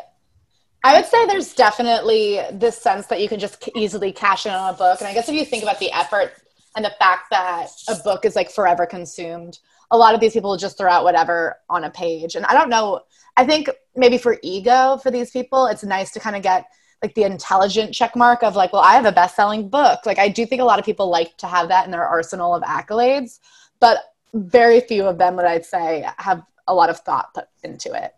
I 0.83 0.95
would 0.95 1.05
say 1.05 1.27
there's 1.27 1.53
definitely 1.53 2.41
this 2.53 2.75
sense 2.75 3.05
that 3.07 3.21
you 3.21 3.29
can 3.29 3.39
just 3.39 3.69
easily 3.75 4.11
cash 4.11 4.47
in 4.47 4.51
on 4.51 4.73
a 4.73 4.77
book. 4.77 4.99
And 4.99 5.07
I 5.07 5.13
guess 5.13 5.29
if 5.29 5.35
you 5.35 5.45
think 5.45 5.61
about 5.61 5.79
the 5.79 5.91
effort 5.91 6.33
and 6.75 6.83
the 6.83 6.93
fact 6.97 7.29
that 7.29 7.67
a 7.87 7.95
book 8.03 8.25
is 8.25 8.35
like 8.35 8.49
forever 8.49 8.87
consumed, 8.87 9.59
a 9.91 9.97
lot 9.97 10.15
of 10.15 10.21
these 10.21 10.33
people 10.33 10.55
just 10.57 10.77
throw 10.77 10.89
out 10.89 11.03
whatever 11.03 11.57
on 11.69 11.83
a 11.83 11.91
page. 11.91 12.35
And 12.35 12.45
I 12.45 12.53
don't 12.53 12.69
know, 12.69 13.01
I 13.37 13.45
think 13.45 13.69
maybe 13.95 14.17
for 14.17 14.37
ego 14.41 14.97
for 15.01 15.11
these 15.11 15.31
people, 15.31 15.65
it's 15.67 15.83
nice 15.83 16.11
to 16.11 16.19
kind 16.19 16.35
of 16.35 16.41
get 16.41 16.65
like 17.01 17.15
the 17.15 17.23
intelligent 17.23 17.93
check 17.93 18.15
mark 18.15 18.43
of 18.43 18.55
like, 18.55 18.73
well, 18.73 18.81
I 18.81 18.93
have 18.93 19.05
a 19.05 19.11
best 19.11 19.35
selling 19.35 19.69
book. 19.69 20.05
Like, 20.05 20.19
I 20.19 20.29
do 20.29 20.45
think 20.45 20.61
a 20.61 20.65
lot 20.65 20.79
of 20.79 20.85
people 20.85 21.09
like 21.09 21.35
to 21.37 21.47
have 21.47 21.69
that 21.69 21.85
in 21.85 21.91
their 21.91 22.05
arsenal 22.05 22.53
of 22.53 22.61
accolades, 22.63 23.39
but 23.79 23.97
very 24.33 24.81
few 24.81 25.05
of 25.05 25.17
them, 25.17 25.35
what 25.35 25.45
I'd 25.45 25.65
say, 25.65 26.05
have 26.17 26.43
a 26.67 26.73
lot 26.73 26.89
of 26.89 26.99
thought 26.99 27.33
put 27.33 27.47
into 27.63 27.91
it. 27.93 28.13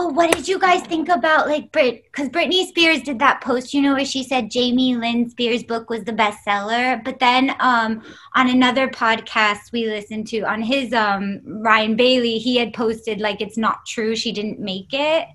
Well, 0.00 0.14
what 0.14 0.32
did 0.32 0.48
you 0.48 0.58
guys 0.58 0.80
think 0.80 1.10
about 1.10 1.46
like 1.46 1.72
Brit? 1.72 2.04
Because 2.04 2.30
Britney 2.30 2.66
Spears 2.66 3.02
did 3.02 3.18
that 3.18 3.42
post, 3.42 3.74
you 3.74 3.82
know, 3.82 3.92
where 3.92 4.04
she 4.06 4.24
said 4.24 4.50
Jamie 4.50 4.96
Lynn 4.96 5.28
Spears' 5.28 5.62
book 5.62 5.90
was 5.90 6.04
the 6.04 6.12
bestseller. 6.12 7.04
But 7.04 7.18
then 7.18 7.54
um, 7.60 8.02
on 8.34 8.48
another 8.48 8.88
podcast 8.88 9.72
we 9.72 9.84
listened 9.84 10.26
to, 10.28 10.40
on 10.40 10.62
his 10.62 10.94
um, 10.94 11.42
Ryan 11.44 11.96
Bailey, 11.96 12.38
he 12.38 12.56
had 12.56 12.72
posted 12.72 13.20
like 13.20 13.42
it's 13.42 13.58
not 13.58 13.84
true. 13.84 14.16
She 14.16 14.32
didn't 14.32 14.58
make 14.58 14.88
it. 14.94 15.28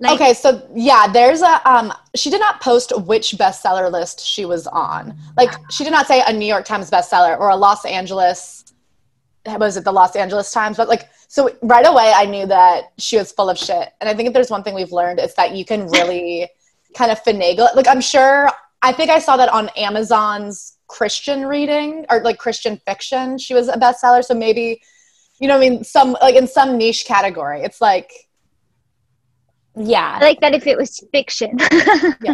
Like, 0.00 0.20
okay, 0.20 0.34
so 0.34 0.68
yeah, 0.74 1.06
there's 1.06 1.42
a 1.42 1.70
um 1.70 1.92
she 2.16 2.28
did 2.28 2.40
not 2.40 2.60
post 2.60 2.92
which 3.02 3.36
bestseller 3.38 3.88
list 3.88 4.18
she 4.18 4.44
was 4.44 4.66
on. 4.66 5.16
Like 5.36 5.52
she 5.70 5.84
did 5.84 5.92
not 5.92 6.08
say 6.08 6.24
a 6.26 6.32
New 6.32 6.46
York 6.46 6.64
Times 6.64 6.90
bestseller 6.90 7.38
or 7.38 7.50
a 7.50 7.56
Los 7.56 7.84
Angeles 7.84 8.64
was 9.46 9.76
it 9.76 9.84
the 9.84 9.92
Los 9.92 10.16
Angeles 10.16 10.52
Times, 10.52 10.76
but 10.76 10.88
like 10.88 11.08
so 11.28 11.50
right 11.62 11.86
away 11.86 12.12
I 12.14 12.24
knew 12.24 12.46
that 12.46 12.92
she 12.98 13.16
was 13.16 13.30
full 13.32 13.48
of 13.48 13.58
shit. 13.58 13.90
And 14.00 14.08
I 14.08 14.14
think 14.14 14.28
if 14.28 14.32
there's 14.32 14.50
one 14.50 14.62
thing 14.62 14.74
we've 14.74 14.92
learned 14.92 15.20
it's 15.20 15.34
that 15.34 15.54
you 15.54 15.64
can 15.64 15.86
really 15.88 16.48
kind 16.96 17.12
of 17.12 17.22
finagle 17.22 17.68
it. 17.68 17.76
Like 17.76 17.86
I'm 17.86 18.00
sure 18.00 18.50
I 18.82 18.92
think 18.92 19.10
I 19.10 19.18
saw 19.18 19.36
that 19.36 19.50
on 19.50 19.68
Amazon's 19.76 20.78
Christian 20.88 21.44
reading 21.44 22.06
or 22.10 22.20
like 22.20 22.38
Christian 22.38 22.80
fiction. 22.86 23.38
She 23.38 23.52
was 23.52 23.68
a 23.68 23.74
bestseller, 23.74 24.24
so 24.24 24.34
maybe 24.34 24.80
you 25.38 25.48
know 25.48 25.56
I 25.56 25.60
mean 25.60 25.84
some 25.84 26.16
like 26.20 26.34
in 26.34 26.48
some 26.48 26.78
niche 26.78 27.04
category. 27.06 27.60
It's 27.60 27.80
like 27.80 28.10
yeah. 29.76 30.18
I 30.20 30.24
like 30.24 30.40
that 30.40 30.54
if 30.54 30.66
it 30.66 30.76
was 30.76 31.04
fiction. 31.12 31.56
yeah. 32.22 32.32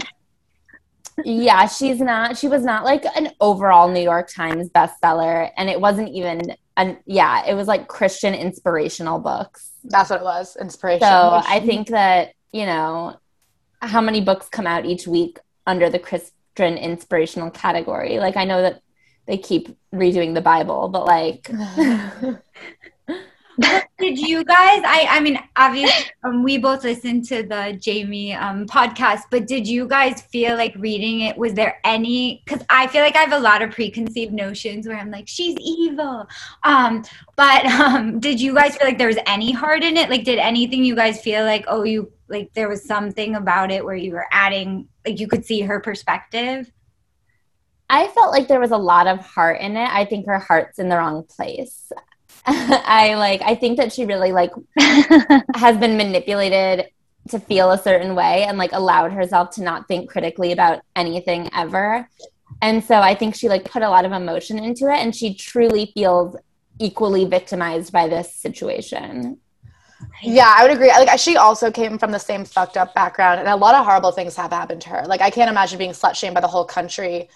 Yeah, 1.25 1.66
she's 1.66 2.00
not 2.00 2.37
she 2.37 2.49
was 2.49 2.64
not 2.64 2.85
like 2.85 3.04
an 3.16 3.30
overall 3.40 3.88
New 3.88 4.00
York 4.00 4.28
Times 4.33 4.68
bestseller 4.71 5.50
and 5.56 5.71
it 5.71 5.80
wasn't 5.80 6.09
even 6.09 6.54
an 6.76 6.99
yeah, 7.06 7.44
it 7.47 7.54
was 7.54 7.68
like 7.68 7.88
Christian 7.88 8.35
inspirational 8.35 9.18
books. 9.18 9.71
That's 9.85 10.11
what 10.11 10.21
it 10.21 10.25
was, 10.25 10.56
inspiration. 10.56 11.06
So 11.06 11.42
I 11.47 11.61
think 11.61 11.88
that, 11.88 12.33
you 12.52 12.66
know, 12.66 13.16
how 13.80 14.00
many 14.00 14.21
books 14.21 14.49
come 14.49 14.66
out 14.66 14.87
each 14.87 15.06
week 15.06 15.38
under 15.66 15.88
the 15.90 15.99
Christian 15.99 16.76
inspirational 16.76 17.50
category? 17.50 18.18
Like 18.18 18.37
I 18.37 18.44
know 18.44 18.62
that 18.62 18.80
they 19.26 19.38
keep 19.38 19.76
redoing 19.94 20.35
the 20.35 20.40
Bible, 20.40 20.88
but 20.88 21.06
like 21.06 21.49
did 23.61 24.18
you 24.18 24.44
guys 24.44 24.80
i 24.84 25.06
i 25.11 25.20
mean 25.20 25.38
obviously 25.56 26.11
um, 26.25 26.42
we 26.42 26.58
both 26.58 26.82
listened 26.82 27.25
to 27.25 27.42
the 27.42 27.76
jamie 27.80 28.34
um, 28.34 28.66
podcast 28.66 29.20
but 29.30 29.46
did 29.46 29.66
you 29.66 29.87
guys 29.87 30.23
feel 30.23 30.56
like 30.56 30.75
reading 30.76 31.20
it 31.20 31.37
was 31.37 31.54
there 31.54 31.78
any 31.84 32.42
because 32.44 32.64
i 32.68 32.87
feel 32.88 33.02
like 33.02 33.14
i 33.16 33.20
have 33.20 33.32
a 33.32 33.38
lot 33.38 33.62
of 33.62 33.70
preconceived 33.70 34.32
notions 34.32 34.88
where 34.88 34.96
i'm 34.96 35.11
like 35.11 35.28
she's 35.28 35.56
evil 35.61 36.26
um 36.64 37.04
but 37.37 37.64
um 37.80 38.18
did 38.18 38.40
you 38.40 38.54
guys 38.54 38.76
feel 38.76 38.87
like 38.87 38.99
there 38.99 39.08
was 39.08 39.18
any 39.26 39.52
heart 39.52 39.84
in 39.84 39.96
it 39.96 40.11
like 40.11 40.25
did 40.25 40.38
anything 40.38 40.84
you 40.84 40.96
guys 40.96 41.20
feel 41.20 41.44
like 41.44 41.64
oh 41.68 41.84
you 41.84 42.11
like 42.28 42.52
there 42.54 42.68
was 42.68 42.84
something 42.84 43.37
about 43.37 43.70
it 43.70 43.84
where 43.84 43.94
you 43.94 44.12
were 44.12 44.26
adding 44.32 44.88
like 45.06 45.20
you 45.20 45.28
could 45.28 45.44
see 45.44 45.61
her 45.61 45.80
perspective 45.80 46.70
I 47.90 48.08
felt 48.08 48.32
like 48.32 48.49
there 48.49 48.61
was 48.61 48.70
a 48.70 48.78
lot 48.78 49.06
of 49.06 49.20
heart 49.20 49.61
in 49.61 49.76
it. 49.76 49.88
I 49.88 50.04
think 50.04 50.26
her 50.26 50.38
heart's 50.38 50.78
in 50.78 50.88
the 50.88 50.96
wrong 50.96 51.25
place. 51.25 51.92
I 52.47 53.15
like 53.15 53.41
I 53.43 53.55
think 53.55 53.79
that 53.79 53.93
she 53.93 54.05
really 54.05 54.33
like 54.33 54.51
has 55.57 55.79
been 55.79 55.97
manipulated 55.97 56.87
to 57.31 57.39
feel 57.39 57.71
a 57.71 57.79
certain 57.79 58.15
way 58.15 58.45
and 58.45 58.59
like 58.59 58.73
allowed 58.73 59.13
herself 59.13 59.51
to 59.51 59.63
not 59.63 59.89
think 59.89 60.11
critically 60.11 60.53
about 60.53 60.83
anything 60.95 61.49
ever. 61.55 62.09
And 62.61 62.85
so 62.85 62.97
I 62.97 63.15
think 63.15 63.35
she 63.35 63.49
like 63.49 63.65
put 63.65 63.83
a 63.83 63.89
lot 63.89 64.05
of 64.05 64.13
emotion 64.13 64.59
into 64.59 64.93
it 64.93 64.99
and 64.99 65.15
she 65.15 65.35
truly 65.35 65.91
feels 65.95 66.37
equally 66.79 67.25
victimized 67.25 67.93
by 67.93 68.09
this 68.09 68.35
situation. 68.35 69.39
Yeah, 70.23 70.53
I 70.55 70.65
would 70.65 70.73
agree. 70.73 70.89
Like 70.89 71.19
she 71.19 71.37
also 71.39 71.71
came 71.71 71.99
from 71.99 72.13
the 72.13 72.19
same 72.19 72.45
fucked 72.45 72.77
up 72.77 72.95
background 72.95 73.41
and 73.41 73.49
a 73.49 73.57
lot 73.57 73.75
of 73.75 73.87
horrible 73.87 74.13
things 74.13 74.37
have 74.37 74.51
happened 74.51 74.83
to 74.83 74.91
her. 74.91 75.05
Like 75.07 75.23
I 75.23 75.31
can't 75.31 75.51
imagine 75.51 75.79
being 75.79 75.93
slut 75.93 76.15
shamed 76.15 76.35
by 76.35 76.43
the 76.43 76.49
whole 76.49 76.65
country 76.67 77.31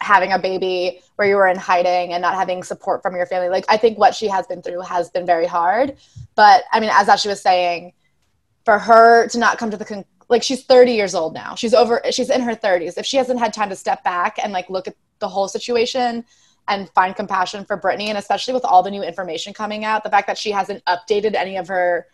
having 0.00 0.32
a 0.32 0.38
baby 0.38 1.00
where 1.16 1.28
you 1.28 1.36
were 1.36 1.46
in 1.46 1.56
hiding 1.56 2.12
and 2.12 2.22
not 2.22 2.34
having 2.34 2.62
support 2.62 3.02
from 3.02 3.14
your 3.14 3.26
family. 3.26 3.48
Like 3.48 3.64
I 3.68 3.76
think 3.76 3.98
what 3.98 4.14
she 4.14 4.28
has 4.28 4.46
been 4.46 4.62
through 4.62 4.80
has 4.80 5.10
been 5.10 5.26
very 5.26 5.46
hard. 5.46 5.96
But 6.34 6.64
I 6.72 6.80
mean, 6.80 6.90
as 6.92 7.08
Ashley 7.08 7.30
was 7.30 7.40
saying, 7.40 7.92
for 8.64 8.78
her 8.78 9.28
to 9.28 9.38
not 9.38 9.58
come 9.58 9.70
to 9.70 9.76
the 9.76 9.84
con- 9.84 10.04
like 10.28 10.42
she's 10.42 10.64
30 10.64 10.92
years 10.92 11.14
old 11.14 11.34
now. 11.34 11.54
She's 11.54 11.74
over 11.74 12.00
she's 12.10 12.30
in 12.30 12.40
her 12.40 12.54
30s. 12.54 12.96
If 12.96 13.06
she 13.06 13.16
hasn't 13.16 13.38
had 13.38 13.52
time 13.52 13.68
to 13.68 13.76
step 13.76 14.02
back 14.04 14.38
and 14.42 14.52
like 14.52 14.68
look 14.70 14.88
at 14.88 14.96
the 15.18 15.28
whole 15.28 15.48
situation 15.48 16.24
and 16.66 16.88
find 16.90 17.14
compassion 17.14 17.64
for 17.64 17.78
Britney 17.78 18.08
and 18.08 18.16
especially 18.16 18.54
with 18.54 18.64
all 18.64 18.82
the 18.82 18.90
new 18.90 19.02
information 19.02 19.52
coming 19.52 19.84
out, 19.84 20.02
the 20.02 20.10
fact 20.10 20.26
that 20.26 20.38
she 20.38 20.50
hasn't 20.50 20.82
updated 20.86 21.34
any 21.34 21.56
of 21.56 21.68
her 21.68 22.06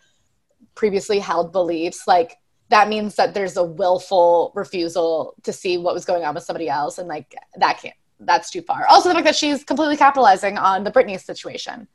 previously 0.75 1.19
held 1.19 1.51
beliefs, 1.51 2.07
like 2.07 2.37
that 2.71 2.89
means 2.89 3.15
that 3.15 3.33
there's 3.33 3.57
a 3.57 3.63
willful 3.63 4.51
refusal 4.55 5.35
to 5.43 5.53
see 5.53 5.77
what 5.77 5.93
was 5.93 6.05
going 6.05 6.23
on 6.23 6.33
with 6.33 6.43
somebody 6.43 6.69
else 6.69 6.97
and 6.97 7.07
like 7.07 7.35
that 7.57 7.79
can't 7.79 7.95
that's 8.23 8.51
too 8.51 8.61
far. 8.61 8.85
Also 8.87 9.09
the 9.09 9.15
fact 9.15 9.25
that 9.25 9.35
she's 9.35 9.63
completely 9.63 9.97
capitalizing 9.97 10.57
on 10.57 10.83
the 10.83 10.91
britney 10.91 11.19
situation. 11.19 11.87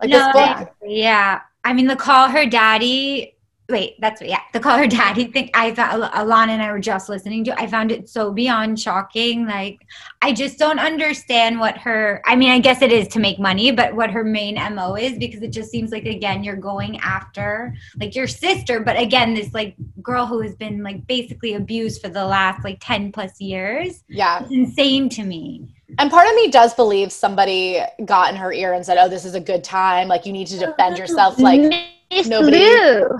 Like 0.00 0.10
no, 0.10 0.18
this 0.18 0.32
book 0.32 0.74
yeah. 0.84 1.40
I 1.64 1.72
mean 1.72 1.86
the 1.86 1.96
call 1.96 2.28
her 2.28 2.46
daddy 2.46 3.36
wait, 3.70 4.00
that's 4.00 4.20
what, 4.20 4.28
yeah, 4.28 4.40
the 4.52 4.60
call 4.60 4.76
her 4.76 4.86
daddy 4.86 5.26
thing. 5.26 5.50
I 5.54 5.72
thought 5.74 6.12
Alana 6.12 6.48
and 6.48 6.62
I 6.62 6.72
were 6.72 6.80
just 6.80 7.08
listening 7.08 7.44
to. 7.44 7.60
I 7.60 7.66
found 7.66 7.92
it 7.92 8.08
so 8.08 8.32
beyond 8.32 8.78
shocking. 8.78 9.46
Like, 9.46 9.86
I 10.22 10.32
just 10.32 10.58
don't 10.58 10.78
understand 10.78 11.60
what 11.60 11.78
her. 11.78 12.22
I 12.26 12.36
mean, 12.36 12.50
I 12.50 12.58
guess 12.58 12.82
it 12.82 12.92
is 12.92 13.08
to 13.08 13.20
make 13.20 13.38
money, 13.38 13.72
but 13.72 13.94
what 13.94 14.10
her 14.10 14.24
main 14.24 14.56
mo 14.74 14.94
is 14.94 15.18
because 15.18 15.42
it 15.42 15.50
just 15.50 15.70
seems 15.70 15.92
like 15.92 16.04
again 16.04 16.44
you're 16.44 16.56
going 16.56 16.98
after 17.00 17.74
like 17.98 18.14
your 18.14 18.26
sister, 18.26 18.80
but 18.80 18.98
again 18.98 19.34
this 19.34 19.52
like 19.54 19.74
girl 20.02 20.26
who 20.26 20.40
has 20.40 20.54
been 20.54 20.82
like 20.82 21.06
basically 21.06 21.54
abused 21.54 22.02
for 22.02 22.08
the 22.08 22.24
last 22.24 22.64
like 22.64 22.78
ten 22.80 23.12
plus 23.12 23.40
years. 23.40 24.04
Yeah, 24.08 24.42
it's 24.42 24.52
insane 24.52 25.08
to 25.10 25.24
me. 25.24 25.74
And 25.98 26.10
part 26.10 26.28
of 26.28 26.34
me 26.34 26.50
does 26.50 26.74
believe 26.74 27.10
somebody 27.10 27.80
got 28.04 28.30
in 28.30 28.36
her 28.36 28.52
ear 28.52 28.72
and 28.74 28.84
said, 28.84 28.98
"Oh, 28.98 29.08
this 29.08 29.24
is 29.24 29.34
a 29.34 29.40
good 29.40 29.64
time. 29.64 30.08
Like 30.08 30.26
you 30.26 30.32
need 30.32 30.46
to 30.48 30.58
defend 30.58 30.98
yourself." 30.98 31.38
Like 31.38 31.72
Miss 32.10 32.26
nobody. 32.26 32.58
Lou. 32.58 33.18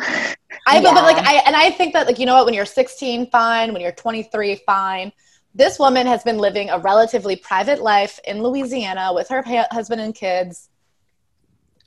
I 0.66 0.80
yeah. 0.80 0.94
but 0.94 1.02
like 1.04 1.16
I 1.16 1.42
and 1.46 1.56
I 1.56 1.70
think 1.70 1.92
that 1.94 2.06
like 2.06 2.18
you 2.18 2.26
know 2.26 2.34
what? 2.34 2.44
When 2.44 2.54
you're 2.54 2.66
16 2.66 3.30
fine. 3.30 3.72
When 3.72 3.82
you're 3.82 3.92
23 3.92 4.56
fine. 4.66 5.12
This 5.54 5.78
woman 5.78 6.06
has 6.06 6.22
been 6.22 6.38
living 6.38 6.70
a 6.70 6.78
relatively 6.78 7.34
private 7.34 7.82
life 7.82 8.20
in 8.24 8.42
Louisiana 8.42 9.12
with 9.12 9.28
her 9.28 9.42
husband 9.70 10.00
and 10.00 10.14
kids. 10.14 10.68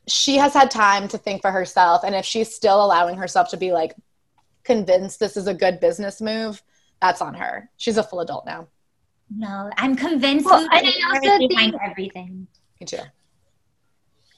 She 0.08 0.36
has 0.36 0.54
had 0.54 0.70
time 0.70 1.08
to 1.10 1.18
think 1.18 1.42
for 1.42 1.50
herself 1.50 2.04
and 2.04 2.14
if 2.14 2.26
she's 2.26 2.54
still 2.54 2.84
allowing 2.84 3.16
herself 3.16 3.50
to 3.52 3.58
be 3.58 3.72
like 3.72 3.96
convinced 4.66 5.20
this 5.20 5.38
is 5.38 5.48
a 5.48 5.54
good 5.54 5.80
business 5.80 6.20
move 6.20 6.62
that's 7.04 7.22
on 7.22 7.34
her. 7.34 7.70
She's 7.78 7.98
a 7.98 8.04
full 8.04 8.22
adult 8.22 8.46
now. 8.46 8.68
No 9.36 9.70
i'm 9.78 9.96
convinced 9.96 10.46
well, 10.46 10.62
and 10.62 10.70
I 10.72 10.94
also 11.14 11.48
behind 11.48 11.76
everything. 11.84 12.48
Me 12.80 12.86
too. 12.86 12.98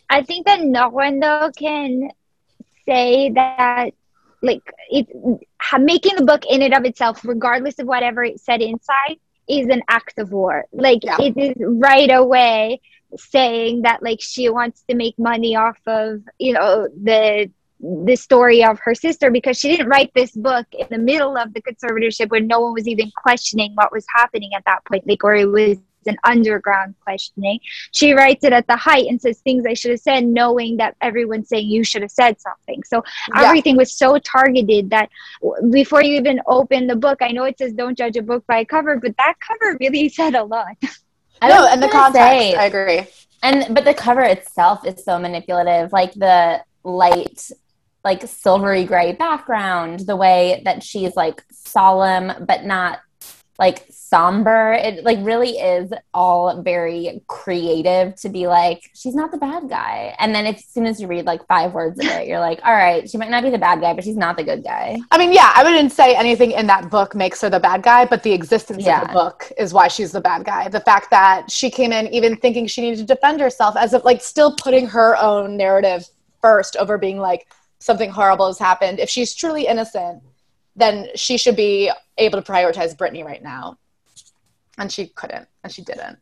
I 0.10 0.22
think 0.22 0.46
that 0.46 0.62
no 0.62 0.90
one 0.90 1.20
though 1.20 1.52
can 1.58 2.10
say 2.88 3.32
that 3.32 3.92
like 4.42 4.62
it 4.90 5.08
making 5.80 6.16
the 6.16 6.26
book 6.26 6.46
in 6.46 6.62
and 6.62 6.74
of 6.74 6.86
itself 6.86 7.22
regardless 7.26 7.80
of 7.80 7.88
whatever 7.88 8.24
it 8.24 8.40
said 8.40 8.62
inside 8.62 9.18
is 9.48 9.68
an 9.68 9.82
act 9.88 10.18
of 10.20 10.32
war 10.32 10.66
like 10.72 11.04
yeah. 11.04 11.18
it 11.20 11.38
is 11.38 11.54
right 11.60 12.12
away 12.12 12.80
saying 13.18 13.84
that 13.84 14.04
like 14.04 14.20
she 14.22 14.50
wants 14.50 14.84
to 14.90 14.96
make 14.96 15.18
money 15.18 15.56
off 15.56 15.78
of 15.88 16.22
you 16.40 16.54
know 16.54 16.88
the 17.04 17.50
the 17.80 18.16
story 18.16 18.64
of 18.64 18.80
her 18.80 18.96
sister 18.96 19.30
because 19.30 19.58
she 19.60 19.70
didn't 19.70 19.90
write 19.90 20.12
this 20.16 20.32
book 20.32 20.66
in 20.72 20.88
the 20.90 20.98
middle 20.98 21.38
of 21.38 21.54
the 21.54 21.62
conservatorship 21.62 22.30
when 22.30 22.48
no 22.48 22.60
one 22.60 22.74
was 22.74 22.88
even 22.88 23.12
questioning 23.16 23.74
what 23.76 23.92
was 23.92 24.06
happening 24.16 24.52
at 24.56 24.64
that 24.66 24.84
point 24.86 25.06
like 25.08 25.24
or 25.24 25.36
it 25.36 25.46
was 25.46 25.78
an 26.08 26.18
underground 26.24 26.96
questioning. 27.02 27.60
She 27.92 28.14
writes 28.14 28.44
it 28.44 28.54
at 28.54 28.68
the 28.68 28.76
height 28.76 29.08
and 29.08 29.22
says 29.22 29.40
things 29.40 29.66
I 29.66 29.74
should 29.74 29.92
have 29.92 30.00
said, 30.00 30.26
knowing 30.26 30.78
that 30.78 30.96
everyone's 31.02 31.50
saying 31.50 31.68
you 31.68 31.84
should 31.84 32.02
have 32.02 32.12
said 32.12 32.40
something. 32.40 32.84
So 32.84 33.04
yeah. 33.34 33.44
everything 33.44 33.78
was 33.78 33.94
so 33.94 34.18
targeted 34.20 34.90
that 34.92 35.10
before 35.72 36.04
you 36.04 36.16
even 36.16 36.42
open 36.48 36.88
the 36.88 36.96
book, 36.96 37.20
I 37.22 37.30
know 37.30 37.44
it 37.44 37.58
says 37.58 37.74
don't 37.74 37.98
judge 37.98 38.18
a 38.18 38.22
book 38.22 38.46
by 38.48 38.60
a 38.60 38.66
cover, 38.66 39.00
but 39.00 39.16
that 39.18 39.36
cover 39.40 39.78
really 39.80 40.10
said 40.18 40.36
a 40.36 40.44
lot. 40.44 40.78
I 41.42 41.50
know, 41.50 41.68
and 41.68 41.84
the 41.84 41.90
context, 41.90 42.16
say, 42.16 42.56
I 42.56 42.66
agree. 42.66 43.08
And 43.44 43.76
but 43.76 43.86
the 43.86 43.94
cover 43.94 44.22
itself 44.22 44.86
is 44.86 45.04
so 45.04 45.20
manipulative, 45.20 45.92
like 45.92 46.14
the 46.14 46.64
light 46.84 47.52
like 48.06 48.22
silvery 48.28 48.86
gray 48.86 49.14
background, 49.14 50.02
the 50.02 50.16
way 50.16 50.62
that 50.64 50.84
she's 50.84 51.16
like 51.16 51.44
solemn 51.52 52.46
but 52.46 52.64
not 52.64 53.00
like 53.58 53.86
somber. 53.90 54.74
It 54.74 55.04
like 55.04 55.20
really 55.22 55.52
is 55.52 55.94
all 56.14 56.62
very 56.62 57.22
creative 57.28 58.16
to 58.18 58.30
be 58.30 58.48
like, 58.48 58.90
she's 58.94 59.16
not 59.16 59.32
the 59.32 59.38
bad 59.38 59.70
guy. 59.70 60.16
And 60.20 60.36
then 60.36 60.46
as 60.46 60.66
soon 60.66 60.86
as 60.86 61.00
you 61.00 61.08
read 61.08 61.26
like 61.26 61.46
five 61.48 61.74
words 61.74 62.00
of 62.00 62.06
it, 62.06 62.28
you're 62.28 62.40
like, 62.40 62.60
all 62.66 62.74
right, 62.74 63.10
she 63.10 63.18
might 63.18 63.30
not 63.30 63.44
be 63.44 63.50
the 63.50 63.58
bad 63.58 63.80
guy, 63.80 63.94
but 63.94 64.04
she's 64.04 64.18
not 64.18 64.36
the 64.38 64.44
good 64.44 64.64
guy. 64.64 64.98
I 65.12 65.18
mean, 65.18 65.32
yeah, 65.32 65.54
I 65.56 65.64
wouldn't 65.64 65.92
say 65.92 66.16
anything 66.16 66.52
in 66.52 66.68
that 66.68 66.90
book 66.90 67.16
makes 67.16 67.42
her 67.42 67.50
the 67.50 67.60
bad 67.60 67.82
guy, 67.82 68.06
but 68.06 68.24
the 68.24 68.34
existence 68.34 68.84
yeah. 68.84 69.02
of 69.02 69.08
the 69.08 69.14
book 69.14 69.52
is 69.58 69.74
why 69.74 69.88
she's 69.88 70.12
the 70.12 70.22
bad 70.22 70.44
guy. 70.44 70.68
The 70.68 70.82
fact 70.82 71.10
that 71.12 71.50
she 71.50 71.70
came 71.70 71.92
in 71.92 72.08
even 72.14 72.36
thinking 72.36 72.68
she 72.68 72.82
needed 72.82 72.98
to 73.00 73.06
defend 73.06 73.40
herself 73.40 73.76
as 73.78 73.94
if 73.94 74.04
like 74.04 74.22
still 74.22 74.54
putting 74.56 74.88
her 74.88 75.16
own 75.18 75.56
narrative 75.56 76.06
first 76.42 76.76
over 76.78 76.98
being 76.98 77.20
like, 77.20 77.48
something 77.80 78.10
horrible 78.10 78.48
has 78.48 78.58
happened, 78.58 79.00
if 79.00 79.10
she's 79.10 79.36
truly 79.36 79.68
innocent, 79.68 80.24
then 80.76 81.10
she 81.16 81.38
should 81.38 81.56
be 81.56 81.92
able 82.18 82.42
to 82.42 82.52
prioritize 82.52 82.96
Britney 82.96 83.24
right 83.24 83.42
now. 83.42 83.78
And 84.78 84.92
she 84.92 85.08
couldn't, 85.08 85.48
and 85.64 85.72
she 85.72 85.84
didn't. 85.84 86.18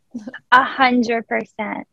A 0.51 0.63
hundred 0.63 1.27
percent. 1.27 1.87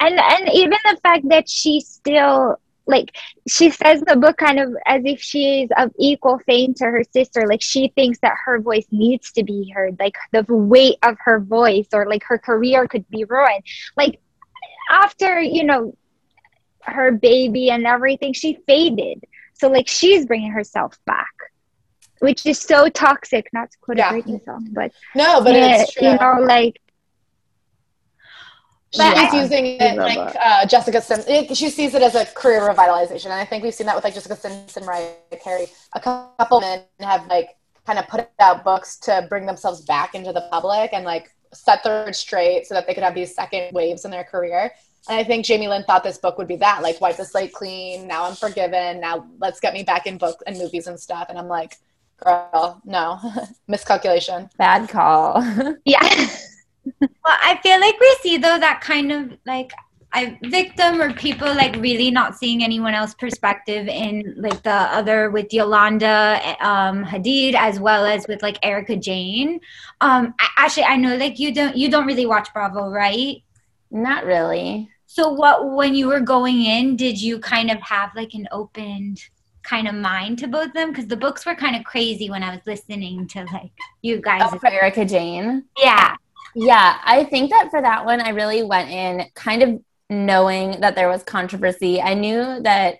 And 0.00 0.18
and 0.18 0.48
even 0.52 0.78
the 0.84 0.98
fact 1.02 1.28
that 1.28 1.48
she 1.48 1.80
still 1.80 2.58
like 2.86 3.16
she 3.48 3.70
says 3.70 4.02
the 4.02 4.16
book 4.16 4.36
kind 4.36 4.58
of 4.58 4.74
as 4.86 5.02
if 5.04 5.20
she 5.20 5.62
is 5.62 5.70
of 5.76 5.92
equal 5.98 6.38
fame 6.40 6.74
to 6.74 6.84
her 6.84 7.04
sister 7.12 7.46
like 7.46 7.62
she 7.62 7.92
thinks 7.94 8.18
that 8.20 8.34
her 8.44 8.60
voice 8.60 8.86
needs 8.90 9.30
to 9.32 9.44
be 9.44 9.72
heard 9.74 9.96
like 10.00 10.16
the 10.32 10.44
weight 10.48 10.96
of 11.02 11.16
her 11.20 11.38
voice 11.40 11.86
or 11.92 12.06
like 12.06 12.24
her 12.24 12.38
career 12.38 12.88
could 12.88 13.08
be 13.08 13.24
ruined 13.24 13.62
like 13.96 14.18
after 14.90 15.40
you 15.40 15.62
know 15.62 15.94
her 16.82 17.12
baby 17.12 17.70
and 17.70 17.86
everything 17.86 18.32
she 18.32 18.58
faded 18.66 19.22
so 19.54 19.68
like 19.68 19.86
she's 19.86 20.26
bringing 20.26 20.50
herself 20.50 20.98
back 21.06 21.34
which 22.20 22.46
is 22.46 22.58
so 22.58 22.88
toxic 22.88 23.48
not 23.52 23.70
to 23.70 23.78
quote 23.78 23.98
Yeah. 23.98 24.10
a 24.10 24.22
Britney 24.22 24.44
song 24.44 24.68
but 24.72 24.92
No, 25.14 25.42
but 25.42 25.54
yeah, 25.54 25.82
it's 25.82 25.92
true. 25.92 26.08
you 26.08 26.16
know 26.16 26.36
like 26.40 26.80
She's 28.92 28.98
But- 28.98 29.32
using 29.34 29.66
it 29.80 29.96
like 29.96 30.34
uh, 30.40 30.66
Jessica 30.66 31.00
Simpson. 31.00 31.54
She 31.54 31.70
sees 31.70 31.94
it 31.94 32.02
as 32.02 32.16
a 32.16 32.24
career 32.26 32.60
revitalization, 32.62 33.26
and 33.26 33.34
I 33.34 33.44
think 33.44 33.62
we've 33.62 33.72
seen 33.72 33.86
that 33.86 33.94
with 33.94 34.02
like 34.02 34.14
Jessica 34.14 34.34
Simpson, 34.34 34.84
Mariah 34.84 35.12
Carey. 35.44 35.68
A 35.94 36.00
couple 36.00 36.60
men 36.60 36.82
have 36.98 37.24
like 37.28 37.50
kind 37.86 38.00
of 38.00 38.08
put 38.08 38.28
out 38.40 38.64
books 38.64 38.96
to 39.06 39.26
bring 39.30 39.46
themselves 39.46 39.82
back 39.82 40.16
into 40.16 40.32
the 40.32 40.48
public 40.50 40.92
and 40.92 41.04
like 41.04 41.30
set 41.52 41.84
the 41.84 41.90
record 41.90 42.16
straight 42.16 42.66
so 42.66 42.74
that 42.74 42.88
they 42.88 42.94
could 42.94 43.04
have 43.04 43.14
these 43.14 43.32
second 43.32 43.72
waves 43.72 44.04
in 44.04 44.10
their 44.10 44.24
career. 44.24 44.72
And 45.08 45.16
I 45.18 45.22
think 45.22 45.44
Jamie 45.44 45.68
Lynn 45.68 45.84
thought 45.84 46.02
this 46.02 46.18
book 46.18 46.36
would 46.38 46.48
be 46.48 46.56
that, 46.56 46.82
like 46.82 47.00
wipe 47.00 47.16
the 47.16 47.24
slate 47.24 47.52
clean. 47.52 48.08
Now 48.08 48.24
I'm 48.24 48.34
forgiven. 48.34 48.98
Now 49.00 49.24
let's 49.38 49.60
get 49.60 49.72
me 49.72 49.84
back 49.84 50.08
in 50.08 50.18
books 50.18 50.42
and 50.48 50.58
movies 50.58 50.88
and 50.88 50.98
stuff. 50.98 51.26
And 51.28 51.38
I'm 51.38 51.46
like, 51.48 51.76
girl, 52.24 52.80
no, 52.84 53.18
miscalculation. 53.68 54.48
Bad 54.58 54.88
call. 54.88 55.42
yeah 55.84 56.28
Well, 57.00 57.10
I 57.24 57.58
feel 57.62 57.80
like 57.80 57.98
we 58.00 58.16
see 58.22 58.36
though 58.38 58.58
that 58.58 58.80
kind 58.80 59.12
of 59.12 59.32
like 59.46 59.72
I 60.12 60.38
victim 60.42 61.00
or 61.00 61.12
people 61.12 61.46
like 61.54 61.76
really 61.76 62.10
not 62.10 62.36
seeing 62.36 62.64
anyone 62.64 62.94
else 62.94 63.14
perspective 63.14 63.86
in 63.86 64.34
like 64.38 64.62
the 64.64 64.72
other 64.72 65.30
with 65.30 65.52
Yolanda 65.52 66.40
um, 66.60 67.04
Hadid 67.04 67.54
as 67.54 67.78
well 67.78 68.04
as 68.04 68.26
with 68.26 68.42
like 68.42 68.58
Erika 68.64 68.96
Jayne. 68.96 69.60
Um, 70.00 70.34
I, 70.40 70.48
actually, 70.56 70.84
I 70.84 70.96
know 70.96 71.16
like 71.16 71.38
you 71.38 71.54
don't 71.54 71.76
you 71.76 71.90
don't 71.90 72.06
really 72.06 72.26
watch 72.26 72.52
Bravo, 72.52 72.88
right? 72.88 73.36
Not 73.92 74.24
really. 74.24 74.88
So 75.06 75.28
what 75.28 75.70
when 75.74 75.94
you 75.94 76.08
were 76.08 76.20
going 76.20 76.62
in, 76.62 76.96
did 76.96 77.20
you 77.20 77.38
kind 77.38 77.70
of 77.70 77.80
have 77.80 78.10
like 78.16 78.34
an 78.34 78.48
open 78.50 79.16
kind 79.62 79.88
of 79.88 79.94
mind 79.94 80.38
to 80.40 80.48
both 80.48 80.68
of 80.68 80.72
them? 80.74 80.90
Because 80.90 81.06
the 81.06 81.16
books 81.16 81.46
were 81.46 81.54
kind 81.54 81.76
of 81.76 81.84
crazy 81.84 82.30
when 82.30 82.42
I 82.42 82.50
was 82.50 82.60
listening 82.66 83.26
to 83.28 83.44
like 83.52 83.72
you 84.02 84.20
guys. 84.20 84.42
Oh, 84.44 84.58
for 84.58 84.68
Erika 84.68 85.04
Jayne. 85.04 85.64
yeah. 85.78 86.16
Yeah, 86.56 86.98
I 87.04 87.24
think 87.24 87.50
that 87.50 87.70
for 87.70 87.80
that 87.80 88.04
one, 88.04 88.20
I 88.20 88.30
really 88.30 88.64
went 88.64 88.90
in 88.90 89.24
kind 89.34 89.62
of 89.62 89.80
knowing 90.08 90.80
that 90.80 90.96
there 90.96 91.08
was 91.08 91.22
controversy. 91.22 92.02
I 92.02 92.14
knew 92.14 92.60
that 92.62 92.96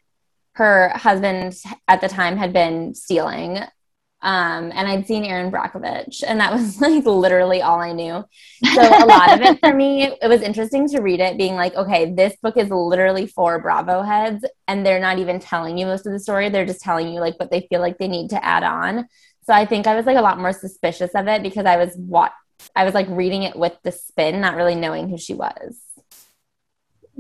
her 0.53 0.91
husband 0.91 1.57
at 1.89 2.01
the 2.01 2.09
time 2.09 2.37
had 2.37 2.53
been 2.53 2.95
stealing. 2.95 3.59
Um, 4.23 4.71
and 4.75 4.87
I'd 4.87 5.07
seen 5.07 5.25
Erin 5.25 5.51
Brockovich, 5.51 6.23
and 6.27 6.41
that 6.41 6.53
was 6.53 6.81
like 6.81 7.05
literally 7.07 7.63
all 7.63 7.81
I 7.81 7.93
knew. 7.93 8.25
So 8.75 8.81
a 8.83 9.07
lot 9.07 9.33
of 9.33 9.41
it 9.41 9.59
for 9.61 9.75
me, 9.75 10.05
it 10.05 10.29
was 10.29 10.43
interesting 10.43 10.89
to 10.89 11.01
read 11.01 11.21
it, 11.21 11.39
being 11.39 11.55
like, 11.55 11.75
okay, 11.75 12.13
this 12.13 12.37
book 12.43 12.57
is 12.57 12.69
literally 12.71 13.27
for 13.27 13.59
Bravo 13.61 14.03
heads, 14.03 14.45
and 14.69 14.85
they're 14.85 15.01
not 15.01 15.19
even 15.19 15.39
telling 15.39 15.79
you 15.79 15.87
most 15.87 16.07
of 16.07 16.13
the 16.13 16.19
story. 16.19 16.49
They're 16.49 16.67
just 16.67 16.83
telling 16.83 17.13
you 17.13 17.21
like 17.21 17.39
what 17.41 17.51
they 17.51 17.67
feel 17.71 17.81
like 17.81 17.99
they 17.99 18.09
need 18.09 18.31
to 18.31 18.45
add 18.45 18.63
on. 18.63 19.09
So 19.45 19.55
I 19.55 19.65
think 19.65 19.87
I 19.87 19.97
was 19.97 20.07
like 20.07 20.19
a 20.19 20.23
lot 20.23 20.39
more 20.39 20.53
suspicious 20.53 21.13
of 21.15 21.27
it 21.27 21.43
because 21.43 21.65
I 21.67 21.77
was 21.77 21.95
what 21.97 22.33
I 22.77 22.85
was 22.85 22.95
like 22.95 23.09
reading 23.09 23.43
it 23.45 23.57
with 23.57 23.77
the 23.83 23.93
spin, 23.93 24.41
not 24.41 24.55
really 24.55 24.75
knowing 24.75 25.09
who 25.09 25.19
she 25.19 25.35
was. 25.35 25.79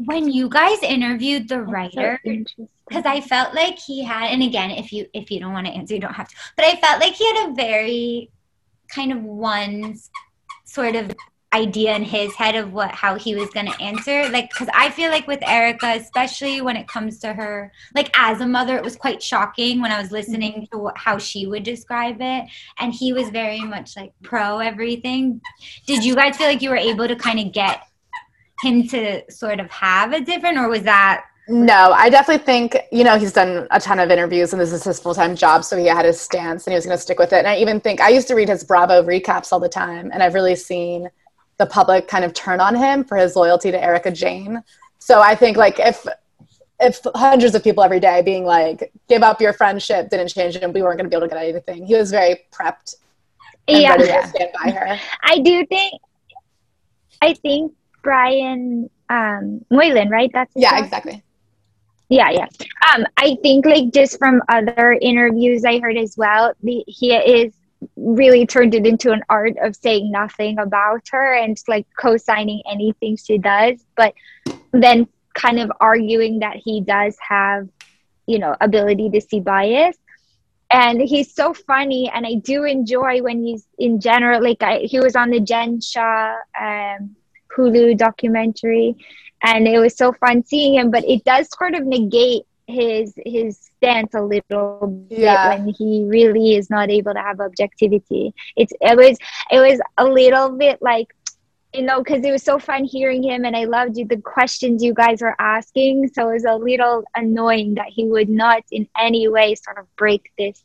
When 0.06 0.30
you 0.30 0.48
guys 0.48 0.82
interviewed 0.82 1.48
the 1.48 1.62
writer, 1.62 2.20
because 2.24 3.04
I 3.04 3.20
felt 3.20 3.54
like 3.54 3.78
he 3.78 4.02
had, 4.02 4.30
and 4.30 4.42
again, 4.42 4.70
if 4.70 4.92
you 4.92 5.06
if 5.12 5.30
you 5.30 5.40
don't 5.40 5.52
want 5.52 5.66
to 5.66 5.72
answer, 5.72 5.94
you 5.94 6.00
don't 6.00 6.14
have 6.14 6.28
to. 6.28 6.34
But 6.56 6.64
I 6.64 6.76
felt 6.76 7.00
like 7.00 7.14
he 7.14 7.26
had 7.26 7.50
a 7.50 7.54
very 7.54 8.30
kind 8.88 9.12
of 9.12 9.22
one 9.22 9.98
sort 10.64 10.96
of 10.96 11.12
idea 11.52 11.96
in 11.96 12.04
his 12.04 12.32
head 12.34 12.54
of 12.54 12.72
what 12.72 12.92
how 12.92 13.16
he 13.16 13.34
was 13.34 13.50
going 13.50 13.66
to 13.66 13.82
answer. 13.82 14.28
Like, 14.28 14.50
because 14.50 14.68
I 14.72 14.90
feel 14.90 15.10
like 15.10 15.26
with 15.26 15.40
Erika, 15.42 15.94
especially 15.96 16.60
when 16.60 16.76
it 16.76 16.86
comes 16.86 17.18
to 17.20 17.32
her, 17.32 17.72
like 17.94 18.10
as 18.18 18.40
a 18.40 18.46
mother, 18.46 18.76
it 18.76 18.84
was 18.84 18.96
quite 18.96 19.22
shocking 19.22 19.80
when 19.80 19.90
I 19.90 20.00
was 20.00 20.12
listening 20.12 20.52
mm-hmm. 20.52 20.76
to 20.76 20.78
what, 20.78 20.96
how 20.96 21.18
she 21.18 21.46
would 21.46 21.64
describe 21.64 22.18
it, 22.20 22.44
and 22.78 22.94
he 22.94 23.12
was 23.12 23.30
very 23.30 23.60
much 23.60 23.96
like 23.96 24.12
pro 24.22 24.60
everything. 24.60 25.40
Did 25.86 26.04
you 26.04 26.14
guys 26.14 26.36
feel 26.36 26.46
like 26.46 26.62
you 26.62 26.70
were 26.70 26.76
able 26.76 27.08
to 27.08 27.16
kind 27.16 27.40
of 27.40 27.52
get 27.52 27.82
him 28.62 28.86
to 28.88 29.22
sort 29.30 29.60
of 29.60 29.70
have 29.70 30.12
a 30.12 30.20
different, 30.20 30.58
or 30.58 30.68
was 30.68 30.82
that? 30.82 31.24
No, 31.48 31.92
I 31.92 32.10
definitely 32.10 32.44
think, 32.44 32.76
you 32.92 33.02
know, 33.02 33.18
he's 33.18 33.32
done 33.32 33.66
a 33.70 33.80
ton 33.80 33.98
of 33.98 34.10
interviews 34.10 34.52
and 34.52 34.60
this 34.60 34.72
is 34.72 34.84
his 34.84 35.00
full 35.00 35.14
time 35.14 35.34
job. 35.34 35.64
So 35.64 35.76
he 35.76 35.86
had 35.86 36.04
his 36.04 36.20
stance 36.20 36.66
and 36.66 36.72
he 36.72 36.76
was 36.76 36.86
going 36.86 36.96
to 36.96 37.02
stick 37.02 37.18
with 37.18 37.32
it. 37.32 37.38
And 37.38 37.48
I 37.48 37.56
even 37.56 37.80
think 37.80 38.00
I 38.00 38.10
used 38.10 38.28
to 38.28 38.34
read 38.34 38.48
his 38.48 38.62
Bravo 38.62 39.02
recaps 39.02 39.52
all 39.52 39.58
the 39.58 39.68
time. 39.68 40.10
And 40.12 40.22
I've 40.22 40.34
really 40.34 40.54
seen 40.54 41.10
the 41.56 41.66
public 41.66 42.06
kind 42.06 42.24
of 42.24 42.34
turn 42.34 42.60
on 42.60 42.76
him 42.76 43.04
for 43.04 43.16
his 43.16 43.34
loyalty 43.34 43.72
to 43.72 43.82
Erika 43.82 44.12
Jayne. 44.12 44.62
So 44.98 45.20
I 45.20 45.34
think, 45.34 45.56
like, 45.56 45.80
if 45.80 46.06
if 46.78 47.00
hundreds 47.14 47.54
of 47.54 47.62
people 47.62 47.82
every 47.82 48.00
day 48.00 48.22
being 48.22 48.44
like, 48.44 48.92
give 49.08 49.22
up 49.22 49.40
your 49.40 49.52
friendship 49.52 50.08
didn't 50.08 50.28
change 50.28 50.56
him, 50.56 50.72
we 50.72 50.82
weren't 50.82 50.98
going 50.98 51.10
to 51.10 51.10
be 51.10 51.16
able 51.16 51.28
to 51.28 51.34
get 51.34 51.42
anything. 51.42 51.84
He 51.84 51.94
was 51.94 52.10
very 52.10 52.46
prepped 52.52 52.94
and 53.68 53.82
yeah 53.82 54.24
stand 54.26 54.50
by 54.62 54.70
her. 54.70 55.00
I 55.22 55.38
do 55.38 55.66
think 55.66 56.00
I 57.22 57.34
think 57.34 57.72
Brian 58.02 58.90
um 59.08 59.64
Moylan, 59.70 60.08
right? 60.10 60.30
That's 60.32 60.52
Yeah, 60.54 60.72
last- 60.72 60.84
exactly. 60.84 61.22
Yeah, 62.08 62.30
yeah. 62.30 62.46
Um, 62.92 63.06
I 63.16 63.36
think 63.40 63.66
like 63.66 63.92
just 63.92 64.18
from 64.18 64.42
other 64.48 64.98
interviews 65.00 65.64
I 65.64 65.78
heard 65.78 65.96
as 65.96 66.16
well, 66.16 66.52
the, 66.60 66.82
he 66.88 67.14
is 67.14 67.54
really 67.96 68.46
turned 68.46 68.74
it 68.74 68.84
into 68.84 69.12
an 69.12 69.22
art 69.28 69.54
of 69.62 69.76
saying 69.76 70.10
nothing 70.10 70.58
about 70.58 71.02
her 71.12 71.34
and 71.34 71.56
like 71.68 71.86
co-signing 71.98 72.62
anything 72.68 73.16
she 73.16 73.38
does, 73.38 73.84
but 73.96 74.12
then 74.72 75.06
kind 75.34 75.60
of 75.60 75.70
arguing 75.80 76.40
that 76.40 76.56
he 76.56 76.80
does 76.80 77.16
have, 77.26 77.68
you 78.26 78.40
know, 78.40 78.56
ability 78.60 79.08
to 79.10 79.20
see 79.20 79.38
bias. 79.38 79.96
And 80.72 81.00
he's 81.00 81.32
so 81.32 81.54
funny, 81.54 82.10
and 82.12 82.26
I 82.26 82.34
do 82.34 82.64
enjoy 82.64 83.22
when 83.22 83.44
he's 83.44 83.66
in 83.78 84.00
general. 84.00 84.42
Like 84.42 84.62
I, 84.62 84.78
he 84.80 85.00
was 85.00 85.14
on 85.16 85.30
the 85.30 85.40
Jen 85.40 85.80
Shah 85.80 86.34
um, 86.60 87.16
Hulu 87.56 87.96
documentary, 87.96 88.96
and 89.42 89.66
it 89.66 89.78
was 89.78 89.96
so 89.96 90.12
fun 90.12 90.44
seeing 90.44 90.74
him 90.74 90.90
but 90.90 91.04
it 91.04 91.24
does 91.24 91.48
sort 91.56 91.74
of 91.74 91.86
negate 91.86 92.42
his 92.66 93.14
his 93.26 93.58
stance 93.58 94.14
a 94.14 94.20
little 94.20 94.86
bit 95.08 95.18
Yeah. 95.18 95.48
when 95.48 95.68
he 95.68 96.04
really 96.06 96.54
is 96.54 96.70
not 96.70 96.88
able 96.90 97.14
to 97.14 97.20
have 97.20 97.40
objectivity 97.40 98.32
it's 98.54 98.72
it 98.80 98.96
was 98.96 99.18
it 99.50 99.58
was 99.58 99.80
a 99.98 100.04
little 100.04 100.50
bit 100.56 100.80
like 100.80 101.08
you 101.72 101.82
know 101.82 101.98
because 102.02 102.24
it 102.24 102.30
was 102.30 102.42
so 102.42 102.58
fun 102.58 102.84
hearing 102.84 103.22
him 103.22 103.44
and 103.44 103.56
i 103.56 103.64
loved 103.64 103.96
you 103.96 104.04
the 104.04 104.18
questions 104.18 104.84
you 104.84 104.94
guys 104.94 105.20
were 105.20 105.34
asking 105.40 106.08
so 106.14 106.28
it 106.28 106.34
was 106.34 106.44
a 106.44 106.54
little 106.54 107.02
annoying 107.16 107.74
that 107.74 107.88
he 107.88 108.04
would 108.04 108.28
not 108.28 108.62
in 108.70 108.86
any 108.96 109.26
way 109.26 109.54
sort 109.54 109.78
of 109.78 109.86
break 109.96 110.30
this 110.38 110.62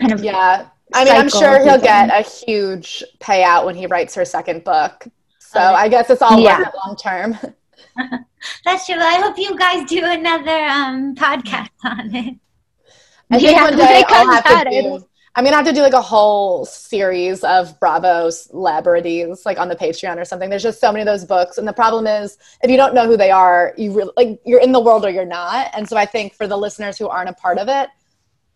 kind 0.00 0.12
of 0.12 0.24
Yeah. 0.24 0.66
I 0.92 1.04
mean, 1.04 1.14
I'm 1.14 1.28
sure 1.28 1.62
he'll 1.62 1.78
get 1.80 2.10
a 2.10 2.22
huge 2.28 3.04
payout 3.20 3.64
when 3.64 3.76
he 3.76 3.86
writes 3.86 4.14
her 4.16 4.24
second 4.24 4.64
book. 4.64 5.06
So 5.50 5.58
I 5.58 5.88
guess 5.88 6.08
it's 6.10 6.22
all 6.22 6.40
Yeah. 6.40 6.70
long 6.86 6.96
term. 6.96 7.36
That's 8.64 8.86
true. 8.86 8.94
I 8.98 9.20
hope 9.20 9.36
you 9.36 9.56
guys 9.58 9.88
do 9.88 10.00
another 10.04 10.64
um 10.64 11.14
podcast 11.16 11.70
on 11.84 12.14
it. 12.14 12.36
I 13.32 13.38
think 13.38 13.52
Yeah, 13.52 13.64
one 13.64 13.76
day 13.76 14.04
I'll 14.06 14.30
have 14.30 14.44
to 14.44 14.70
do. 14.70 15.04
I'm 15.34 15.44
gonna 15.44 15.56
have 15.56 15.66
to 15.66 15.72
do 15.72 15.82
like 15.82 15.92
a 15.92 16.00
whole 16.00 16.64
series 16.66 17.42
of 17.42 17.78
Bravo 17.80 18.30
celebrities, 18.30 19.44
like 19.44 19.58
on 19.58 19.68
the 19.68 19.76
Patreon 19.76 20.18
or 20.18 20.24
something. 20.24 20.50
There's 20.50 20.62
just 20.62 20.80
so 20.80 20.92
many 20.92 21.02
of 21.02 21.06
those 21.06 21.24
books, 21.24 21.58
and 21.58 21.66
the 21.66 21.72
problem 21.72 22.06
is, 22.06 22.38
if 22.62 22.70
you 22.70 22.76
don't 22.76 22.94
know 22.94 23.06
who 23.06 23.16
they 23.16 23.30
are, 23.30 23.74
you 23.76 23.92
really 23.92 24.12
like 24.16 24.40
you're 24.44 24.60
in 24.60 24.72
the 24.72 24.80
world 24.80 25.04
or 25.04 25.10
you're 25.10 25.24
not. 25.24 25.70
And 25.74 25.88
so 25.88 25.96
I 25.96 26.06
think 26.06 26.34
for 26.34 26.46
the 26.46 26.56
listeners 26.56 26.96
who 26.98 27.08
aren't 27.08 27.28
a 27.28 27.34
part 27.34 27.58
of 27.58 27.68
it, 27.68 27.88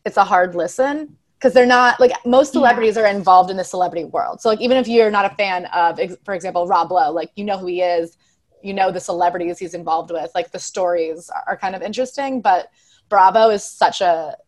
it's 0.04 0.16
a 0.16 0.24
hard 0.24 0.54
listen 0.54 1.16
because 1.44 1.52
they're 1.52 1.66
not 1.66 2.00
like 2.00 2.12
most 2.24 2.54
celebrities 2.54 2.96
are 2.96 3.07
involved 3.07 3.50
in 3.50 3.59
the 3.59 3.64
celebrity 3.64 4.04
world. 4.04 4.40
So 4.40 4.48
like 4.48 4.62
even 4.62 4.78
if 4.78 4.88
you're 4.88 5.11
not 5.11 5.26
a 5.30 5.35
fan 5.35 5.66
of, 5.66 6.00
for 6.24 6.33
example, 6.33 6.66
Rob 6.66 6.90
Lowe, 6.90 7.12
like 7.12 7.33
you 7.37 7.44
know 7.44 7.59
who 7.59 7.66
he 7.66 7.83
is, 7.83 8.16
you 8.62 8.72
know 8.72 8.90
the 8.90 8.98
celebrities 8.98 9.59
he's 9.59 9.74
involved 9.74 10.11
with, 10.11 10.30
like 10.35 10.52
the 10.52 10.59
stories 10.59 11.30
are, 11.46 11.59
kind 11.59 11.76
of 11.76 11.83
interesting. 11.83 12.40
But 12.40 12.70
Bravo 13.11 13.50
is 13.50 13.62
such 13.62 14.00
a 14.00 14.38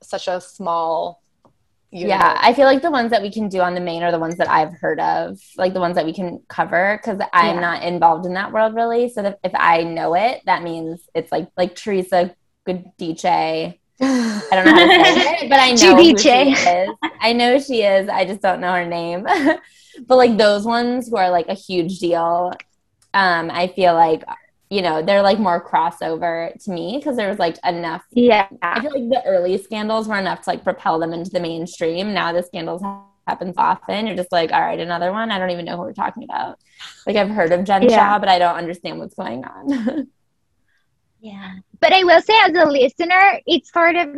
such 0.00 0.28
a 0.28 0.40
small. 0.40 1.20
Yeah. 1.90 2.38
I 2.40 2.54
feel 2.54 2.66
like 2.66 2.82
the 2.82 2.90
ones 2.90 3.10
that 3.10 3.22
we 3.22 3.32
can 3.32 3.48
do 3.48 3.60
on 3.60 3.74
the 3.74 3.80
main 3.80 4.04
are 4.04 4.12
the 4.12 4.20
ones 4.20 4.36
that 4.36 4.48
I've 4.48 4.74
heard 4.74 5.00
of, 5.00 5.40
like 5.56 5.74
the 5.74 5.80
ones 5.80 5.96
that 5.96 6.04
we 6.04 6.12
can 6.12 6.40
cover, 6.48 7.00
because 7.00 7.20
I'm 7.32 7.56
Yeah. 7.56 7.60
not 7.60 7.82
involved 7.82 8.26
in 8.26 8.34
that 8.34 8.52
world 8.52 8.76
really. 8.76 9.08
So 9.08 9.22
that 9.22 9.40
if 9.42 9.52
I 9.56 9.82
know 9.82 10.14
it, 10.14 10.42
that 10.46 10.62
means 10.62 11.08
it's 11.16 11.32
like 11.32 11.48
like 11.56 11.74
Teresa 11.74 12.36
Giudice. 12.64 13.80
I 14.00 14.48
don't 14.52 14.64
know 14.64 14.74
how 14.74 15.14
to 15.14 15.20
say 15.20 15.38
it, 15.42 15.48
but 15.48 15.60
I 15.60 15.72
know 15.72 15.96
who 15.96 16.18
she 16.18 16.28
is. 16.30 16.96
I 17.20 17.32
know 17.32 17.58
she 17.58 17.82
is. 17.82 18.08
I 18.08 18.24
just 18.24 18.40
don't 18.40 18.60
know 18.60 18.72
her 18.72 18.86
name. 18.86 19.22
but 20.06 20.16
like 20.16 20.36
those 20.36 20.64
ones 20.64 21.08
who 21.08 21.16
are 21.16 21.30
like 21.30 21.48
a 21.48 21.54
huge 21.54 21.98
deal, 21.98 22.52
um, 23.12 23.50
I 23.50 23.68
feel 23.68 23.94
like 23.94 24.24
you 24.70 24.82
know 24.82 25.02
they're 25.02 25.22
like 25.22 25.38
more 25.38 25.64
crossover 25.64 26.52
to 26.64 26.70
me 26.70 26.96
because 26.98 27.16
there 27.16 27.28
was 27.28 27.38
like 27.38 27.58
enough. 27.64 28.02
Yeah. 28.10 28.48
I 28.62 28.80
feel 28.80 28.90
like 28.90 29.08
the 29.08 29.22
early 29.26 29.58
scandals 29.58 30.08
were 30.08 30.18
enough 30.18 30.42
to 30.42 30.50
like 30.50 30.64
propel 30.64 30.98
them 30.98 31.12
into 31.12 31.30
the 31.30 31.40
mainstream. 31.40 32.12
Now 32.12 32.32
the 32.32 32.42
scandals 32.42 32.82
happens 33.26 33.54
often. 33.56 34.06
You're 34.06 34.16
just 34.16 34.32
like, 34.32 34.52
all 34.52 34.60
right, 34.60 34.78
another 34.78 35.12
one. 35.12 35.30
I 35.30 35.38
don't 35.38 35.50
even 35.50 35.64
know 35.64 35.76
who 35.76 35.82
we're 35.82 35.92
talking 35.92 36.24
about. 36.24 36.58
Like 37.06 37.16
I've 37.16 37.30
heard 37.30 37.52
of 37.52 37.64
Jen 37.64 37.82
Yeah. 37.82 37.96
Shah, 37.96 38.18
but 38.18 38.28
I 38.28 38.38
don't 38.38 38.56
understand 38.56 38.98
what's 38.98 39.14
going 39.14 39.44
on. 39.44 40.08
Yeah. 41.24 41.54
But 41.80 41.94
I 41.94 42.04
will 42.04 42.20
say, 42.20 42.34
as 42.42 42.52
a 42.54 42.66
listener, 42.66 43.40
it's 43.46 43.72
sort 43.72 43.96
of 43.96 44.14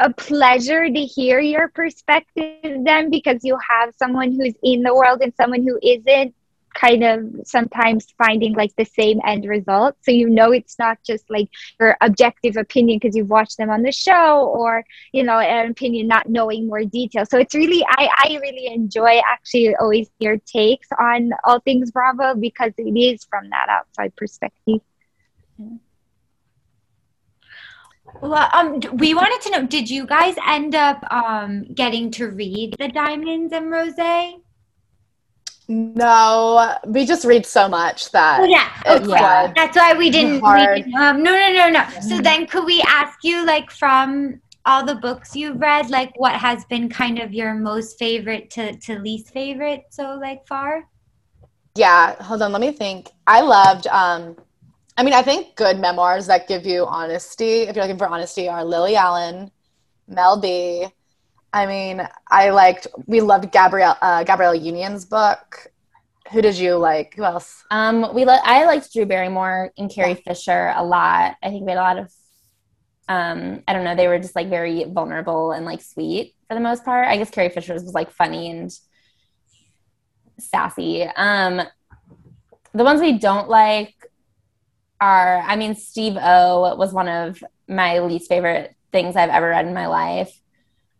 a 0.00 0.12
pleasure 0.12 0.88
to 0.88 1.00
hear 1.00 1.40
your 1.40 1.66
perspective 1.66 2.84
then 2.84 3.10
because 3.10 3.40
you 3.42 3.58
have 3.68 3.92
someone 3.96 4.30
who's 4.30 4.54
in 4.62 4.82
the 4.82 4.94
world 4.94 5.20
and 5.20 5.34
someone 5.34 5.64
who 5.64 5.80
isn't 5.82 6.32
kind 6.74 7.02
of 7.02 7.24
sometimes 7.42 8.06
finding 8.16 8.54
like 8.54 8.70
the 8.76 8.84
same 8.84 9.20
end 9.26 9.44
result. 9.46 9.96
So 10.02 10.12
you 10.12 10.30
know 10.30 10.52
it's 10.52 10.78
not 10.78 10.98
just 11.04 11.28
like 11.28 11.48
your 11.80 11.96
objective 12.00 12.56
opinion 12.56 13.00
because 13.02 13.16
you've 13.16 13.28
watched 13.28 13.56
them 13.56 13.68
on 13.68 13.82
the 13.82 13.90
show 13.90 14.46
or, 14.46 14.84
you 15.10 15.24
know, 15.24 15.40
an 15.40 15.72
opinion 15.72 16.06
not 16.06 16.28
knowing 16.28 16.68
more 16.68 16.84
detail. 16.84 17.26
So 17.26 17.36
it's 17.36 17.56
really 17.56 17.84
I, 17.88 18.08
I 18.16 18.38
really 18.40 18.68
enjoy 18.68 19.20
actually 19.28 19.74
always 19.74 20.08
your 20.20 20.36
takes 20.36 20.86
on 21.00 21.32
all 21.42 21.58
things 21.58 21.90
Bravo 21.90 22.36
because 22.36 22.74
it 22.78 22.96
is 22.96 23.24
from 23.24 23.50
that 23.50 23.66
outside 23.68 24.14
perspective. 24.14 24.82
Well, 28.20 28.48
um, 28.52 28.80
we 28.94 29.14
wanted 29.14 29.40
to 29.42 29.50
know: 29.50 29.66
Did 29.66 29.88
you 29.88 30.06
guys 30.06 30.34
end 30.46 30.74
up 30.74 31.04
um 31.10 31.64
getting 31.74 32.10
to 32.12 32.28
read 32.28 32.76
the 32.78 32.88
Diamonds 32.88 33.52
and 33.52 33.70
Rose? 33.70 33.94
Oh 33.98 34.42
No, 35.68 36.76
we 36.86 37.06
just 37.06 37.24
read 37.24 37.46
so 37.46 37.68
much 37.68 38.10
that 38.10 38.48
yeah. 38.48 38.68
Okay. 38.86 39.06
like 39.06 39.54
That's 39.54 39.76
why 39.76 39.94
we 39.94 40.10
didn't. 40.10 40.32
We 40.34 40.40
Hard. 40.40 40.76
didn't 40.76 40.94
um, 40.94 41.22
no, 41.22 41.32
no, 41.32 41.52
no, 41.52 41.68
no. 41.70 41.86
So 42.00 42.20
then, 42.20 42.46
could 42.46 42.64
we 42.64 42.82
ask 42.86 43.18
you, 43.22 43.46
like, 43.46 43.70
from 43.70 44.40
all 44.66 44.84
the 44.84 44.96
books 44.96 45.36
you've 45.36 45.60
read, 45.60 45.88
like, 45.90 46.12
what 46.16 46.34
has 46.34 46.64
been 46.66 46.88
kind 46.88 47.18
of 47.20 47.32
your 47.32 47.54
most 47.54 47.98
favorite 47.98 48.50
to 48.50 48.76
to 48.78 48.98
least 48.98 49.32
favorite 49.32 49.84
so 49.90 50.18
like 50.20 50.46
far? 50.46 50.84
yeah. 51.76 52.14
Hold 52.22 52.42
on, 52.42 52.52
let 52.52 52.60
me 52.60 52.72
think. 52.72 53.10
I 53.26 53.40
loved. 53.40 53.86
um 53.86 54.36
I 55.00 55.02
mean, 55.02 55.14
I 55.14 55.22
think 55.22 55.56
good 55.56 55.78
memoirs 55.78 56.26
that 56.26 56.46
give 56.46 56.66
you 56.66 56.84
honesty. 56.84 57.62
If 57.62 57.74
you're 57.74 57.86
looking 57.86 57.96
for 57.96 58.06
honesty, 58.06 58.50
are 58.50 58.62
Lily 58.62 58.96
Allen, 58.96 59.50
Mel 60.06 60.38
B. 60.38 60.86
I 61.54 61.64
mean, 61.64 62.06
I 62.28 62.50
liked. 62.50 62.86
We 63.06 63.22
loved 63.22 63.50
Gabrielle 63.50 63.96
uh, 64.02 64.24
Gabrielle 64.24 64.54
Union's 64.54 65.06
book. 65.06 65.68
Who 66.32 66.42
did 66.42 66.58
you 66.58 66.76
like? 66.76 67.14
Who 67.14 67.24
else? 67.24 67.64
Um, 67.70 68.14
we 68.14 68.26
li- 68.26 68.42
I 68.44 68.66
liked 68.66 68.92
Drew 68.92 69.06
Barrymore 69.06 69.72
and 69.78 69.90
Carrie 69.90 70.16
Fisher 70.16 70.74
a 70.76 70.84
lot. 70.84 71.34
I 71.42 71.48
think 71.48 71.64
we 71.64 71.70
had 71.70 71.78
a 71.78 71.80
lot 71.80 71.96
of, 71.96 72.12
um, 73.08 73.62
I 73.66 73.72
don't 73.72 73.84
know, 73.84 73.96
they 73.96 74.06
were 74.06 74.18
just 74.18 74.36
like 74.36 74.50
very 74.50 74.84
vulnerable 74.84 75.52
and 75.52 75.64
like 75.64 75.80
sweet 75.80 76.34
for 76.46 76.52
the 76.52 76.60
most 76.60 76.84
part. 76.84 77.08
I 77.08 77.16
guess 77.16 77.30
Carrie 77.30 77.48
Fisher's 77.48 77.84
was 77.84 77.94
like 77.94 78.10
funny 78.10 78.50
and 78.50 78.70
sassy. 80.38 81.04
Um, 81.04 81.62
the 82.74 82.84
ones 82.84 83.00
we 83.00 83.18
don't 83.18 83.48
like 83.48 83.94
are, 85.00 85.40
I 85.40 85.56
mean, 85.56 85.74
Steve 85.74 86.16
O 86.20 86.74
was 86.76 86.92
one 86.92 87.08
of 87.08 87.42
my 87.68 88.00
least 88.00 88.28
favorite 88.28 88.74
things 88.92 89.16
I've 89.16 89.30
ever 89.30 89.48
read 89.48 89.66
in 89.66 89.74
my 89.74 89.86
life. 89.86 90.32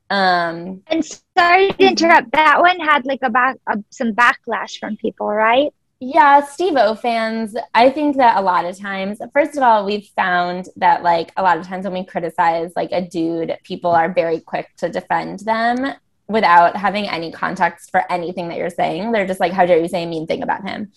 Um, 0.08 0.82
And 0.88 1.04
sorry 1.38 1.72
to 1.72 1.84
interrupt. 1.84 2.32
That 2.32 2.60
one 2.60 2.80
had 2.80 3.06
like 3.06 3.20
a 3.22 3.30
back 3.30 3.56
uh, 3.66 3.76
some 3.90 4.12
backlash 4.12 4.78
from 4.78 4.96
people, 4.96 5.28
right? 5.28 5.72
Yeah, 6.00 6.42
Steve 6.46 6.76
O 6.76 6.94
fans, 6.94 7.54
I 7.74 7.90
think 7.90 8.16
that 8.16 8.38
a 8.38 8.40
lot 8.40 8.64
of 8.64 8.78
times, 8.78 9.20
first 9.34 9.56
of 9.56 9.62
all, 9.62 9.84
we've 9.84 10.06
found 10.16 10.66
that 10.76 11.02
like 11.02 11.30
a 11.36 11.42
lot 11.42 11.58
of 11.58 11.66
times 11.66 11.84
when 11.84 11.92
we 11.92 12.04
criticize 12.04 12.72
like 12.74 12.88
a 12.90 13.06
dude, 13.06 13.56
people 13.64 13.90
are 13.90 14.10
very 14.10 14.40
quick 14.40 14.68
to 14.78 14.88
defend 14.88 15.40
them 15.40 15.94
without 16.26 16.74
having 16.74 17.06
any 17.06 17.30
context 17.30 17.90
for 17.90 18.10
anything 18.10 18.48
that 18.48 18.56
you're 18.56 18.70
saying. 18.70 19.12
They're 19.12 19.26
just 19.26 19.40
like, 19.40 19.52
how 19.52 19.66
dare 19.66 19.78
you 19.78 19.88
say 19.88 20.04
a 20.04 20.06
mean 20.06 20.26
thing 20.26 20.42
about 20.42 20.66
him? 20.66 20.90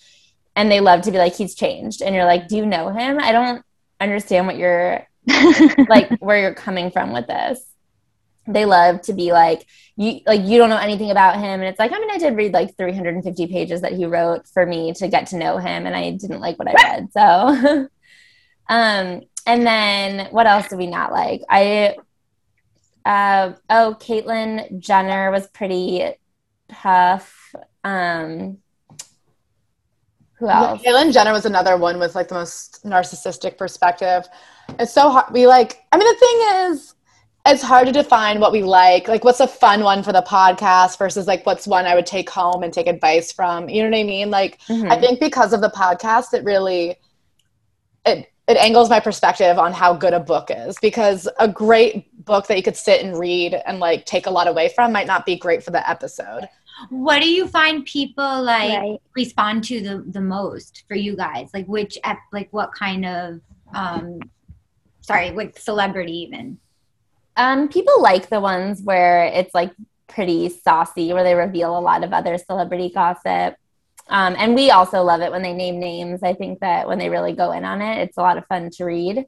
And 0.56 0.70
they 0.70 0.80
love 0.80 1.02
to 1.02 1.10
be 1.10 1.18
like, 1.18 1.34
he's 1.34 1.54
changed. 1.54 2.02
And 2.02 2.14
you're 2.14 2.24
like, 2.24 2.48
do 2.48 2.56
you 2.56 2.66
know 2.66 2.88
him? 2.88 3.18
I 3.20 3.32
don't 3.32 3.64
understand 4.00 4.46
what 4.46 4.56
you're 4.56 5.06
like, 5.88 6.10
where 6.20 6.40
you're 6.40 6.54
coming 6.54 6.90
from 6.90 7.12
with 7.12 7.26
this. 7.26 7.64
They 8.46 8.64
love 8.66 9.00
to 9.02 9.14
be 9.14 9.32
like, 9.32 9.66
you 9.96 10.20
like 10.26 10.42
you 10.42 10.58
don't 10.58 10.70
know 10.70 10.76
anything 10.76 11.10
about 11.10 11.36
him 11.36 11.60
and 11.60 11.64
it's 11.64 11.78
like 11.78 11.92
i 11.92 11.98
mean 11.98 12.10
i 12.10 12.18
did 12.18 12.36
read 12.36 12.52
like 12.52 12.76
350 12.76 13.46
pages 13.46 13.80
that 13.82 13.92
he 13.92 14.06
wrote 14.06 14.46
for 14.48 14.66
me 14.66 14.92
to 14.92 15.08
get 15.08 15.28
to 15.28 15.36
know 15.36 15.58
him 15.58 15.86
and 15.86 15.94
i 15.94 16.10
didn't 16.10 16.40
like 16.40 16.58
what 16.58 16.68
i 16.68 16.72
read 16.72 17.08
so 17.12 17.20
um 18.68 19.20
and 19.46 19.66
then 19.66 20.28
what 20.32 20.46
else 20.46 20.68
do 20.68 20.76
we 20.76 20.86
not 20.86 21.12
like 21.12 21.42
i 21.48 21.96
uh 23.04 23.52
oh 23.70 23.96
caitlyn 24.00 24.80
jenner 24.80 25.30
was 25.30 25.46
pretty 25.48 26.04
tough 26.68 27.54
um 27.84 28.58
who 30.44 30.50
else 30.50 30.82
Caitlyn 30.82 31.12
Jenner 31.12 31.32
was 31.32 31.46
another 31.46 31.76
one 31.76 31.98
with 31.98 32.14
like 32.14 32.28
the 32.28 32.34
most 32.34 32.84
narcissistic 32.84 33.56
perspective. 33.56 34.26
It's 34.78 34.92
so 34.92 35.10
hard. 35.10 35.32
We 35.32 35.46
like. 35.46 35.82
I 35.92 35.96
mean, 35.98 36.08
the 36.08 36.18
thing 36.18 36.70
is, 36.70 36.94
it's 37.46 37.62
hard 37.62 37.86
to 37.86 37.92
define 37.92 38.40
what 38.40 38.52
we 38.52 38.62
like. 38.62 39.08
Like, 39.08 39.24
what's 39.24 39.40
a 39.40 39.46
fun 39.46 39.82
one 39.82 40.02
for 40.02 40.12
the 40.12 40.22
podcast 40.22 40.98
versus 40.98 41.26
like 41.26 41.44
what's 41.44 41.66
one 41.66 41.86
I 41.86 41.94
would 41.94 42.06
take 42.06 42.30
home 42.30 42.62
and 42.62 42.72
take 42.72 42.86
advice 42.86 43.32
from. 43.32 43.68
You 43.68 43.82
know 43.82 43.90
what 43.90 43.98
I 43.98 44.04
mean? 44.04 44.30
Like, 44.30 44.60
Mhm. 44.68 44.90
I 44.90 44.98
think 44.98 45.20
because 45.20 45.52
of 45.52 45.60
the 45.60 45.70
podcast, 45.70 46.32
it 46.34 46.44
really 46.44 46.96
it 48.06 48.28
it 48.46 48.58
angles 48.58 48.90
my 48.90 49.00
perspective 49.00 49.58
on 49.58 49.72
how 49.72 49.94
good 49.94 50.12
a 50.12 50.20
book 50.20 50.50
is. 50.50 50.76
Because 50.80 51.28
a 51.38 51.48
great 51.48 52.24
book 52.24 52.46
that 52.46 52.56
you 52.56 52.62
could 52.62 52.76
sit 52.76 53.02
and 53.02 53.18
read 53.18 53.54
and 53.66 53.80
like 53.80 54.06
take 54.06 54.26
a 54.26 54.30
lot 54.30 54.48
away 54.48 54.68
from 54.68 54.92
might 54.92 55.06
not 55.06 55.26
be 55.26 55.36
great 55.36 55.62
for 55.62 55.70
the 55.70 55.88
episode. 55.88 56.48
What 56.90 57.20
do 57.22 57.28
you 57.28 57.46
find 57.46 57.84
people 57.84 58.42
like 58.42 58.78
right. 58.78 59.00
respond 59.14 59.64
to 59.64 59.80
the 59.80 60.04
the 60.10 60.20
most 60.20 60.84
for 60.88 60.96
you 60.96 61.16
guys? 61.16 61.50
Like 61.54 61.66
which 61.66 61.98
like 62.32 62.52
what 62.52 62.72
kind 62.74 63.06
of 63.06 63.40
um 63.74 64.20
sorry, 65.04 65.30
like 65.30 65.58
celebrity 65.58 66.12
even? 66.18 66.58
Um, 67.36 67.68
people 67.68 68.00
like 68.00 68.28
the 68.28 68.40
ones 68.40 68.82
where 68.82 69.24
it's 69.24 69.54
like 69.54 69.72
pretty 70.06 70.48
saucy, 70.48 71.12
where 71.12 71.24
they 71.24 71.34
reveal 71.34 71.76
a 71.76 71.80
lot 71.80 72.04
of 72.04 72.12
other 72.12 72.38
celebrity 72.38 72.90
gossip. 72.94 73.56
Um, 74.08 74.36
and 74.38 74.54
we 74.54 74.70
also 74.70 75.02
love 75.02 75.20
it 75.20 75.30
when 75.30 75.42
they 75.42 75.52
name 75.52 75.80
names. 75.80 76.22
I 76.22 76.34
think 76.34 76.60
that 76.60 76.86
when 76.86 76.98
they 76.98 77.08
really 77.08 77.32
go 77.32 77.52
in 77.52 77.64
on 77.64 77.82
it, 77.82 78.02
it's 78.02 78.16
a 78.16 78.22
lot 78.22 78.38
of 78.38 78.46
fun 78.46 78.70
to 78.70 78.84
read. 78.84 79.26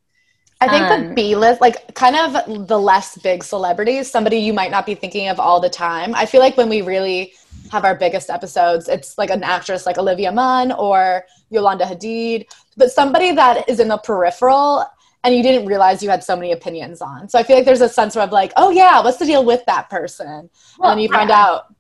I 0.61 0.69
think 0.69 0.85
Um, 0.85 1.09
the 1.09 1.15
B 1.15 1.37
list, 1.37 1.61
like 1.61 1.95
kind 1.95 2.17
of 2.17 2.67
the 2.67 2.79
less 2.79 3.19
big 3.19 3.45
celebrities, 3.45 4.11
somebody 4.11 4.39
you 4.39 4.55
might 4.55 4.71
not 4.71 4.87
be 4.87 4.95
thinking 4.95 5.29
of 5.29 5.39
all 5.39 5.61
the 5.61 5.69
time. 5.69 6.15
I 6.15 6.25
feel 6.25 6.41
like 6.41 6.57
when 6.57 6.69
we 6.69 6.81
really 6.81 7.35
have 7.71 7.85
our 7.85 7.95
biggest 7.95 8.31
episodes, 8.31 8.89
it's 8.89 9.19
like 9.19 9.31
an 9.31 9.43
actress 9.43 9.85
like 9.87 9.99
Olivia 9.99 10.33
Munn 10.33 10.73
or 10.73 11.25
Yolanda 11.51 11.85
Hadid, 11.85 12.47
but 12.77 12.91
somebody 12.91 13.33
that 13.33 13.69
is 13.69 13.81
in 13.81 13.89
the 13.89 13.99
peripheral 13.99 14.87
and 15.25 15.35
you 15.35 15.43
didn't 15.43 15.67
realize 15.67 16.03
you 16.03 16.09
had 16.09 16.23
so 16.23 16.37
many 16.37 16.53
opinions 16.53 17.03
on. 17.03 17.29
So 17.29 17.39
I 17.39 17.43
feel 17.43 17.57
like 17.57 17.65
there's 17.65 17.81
a 17.81 17.89
sense 17.89 18.17
of 18.17 18.31
like, 18.33 18.53
oh 18.57 18.71
yeah, 18.71 19.03
what's 19.03 19.19
the 19.19 19.27
deal 19.27 19.45
with 19.45 19.65
that 19.67 19.91
person? 19.91 20.49
and 20.81 20.91
then 20.91 20.99
you 20.99 21.09
find 21.09 21.31
out. 21.31 21.75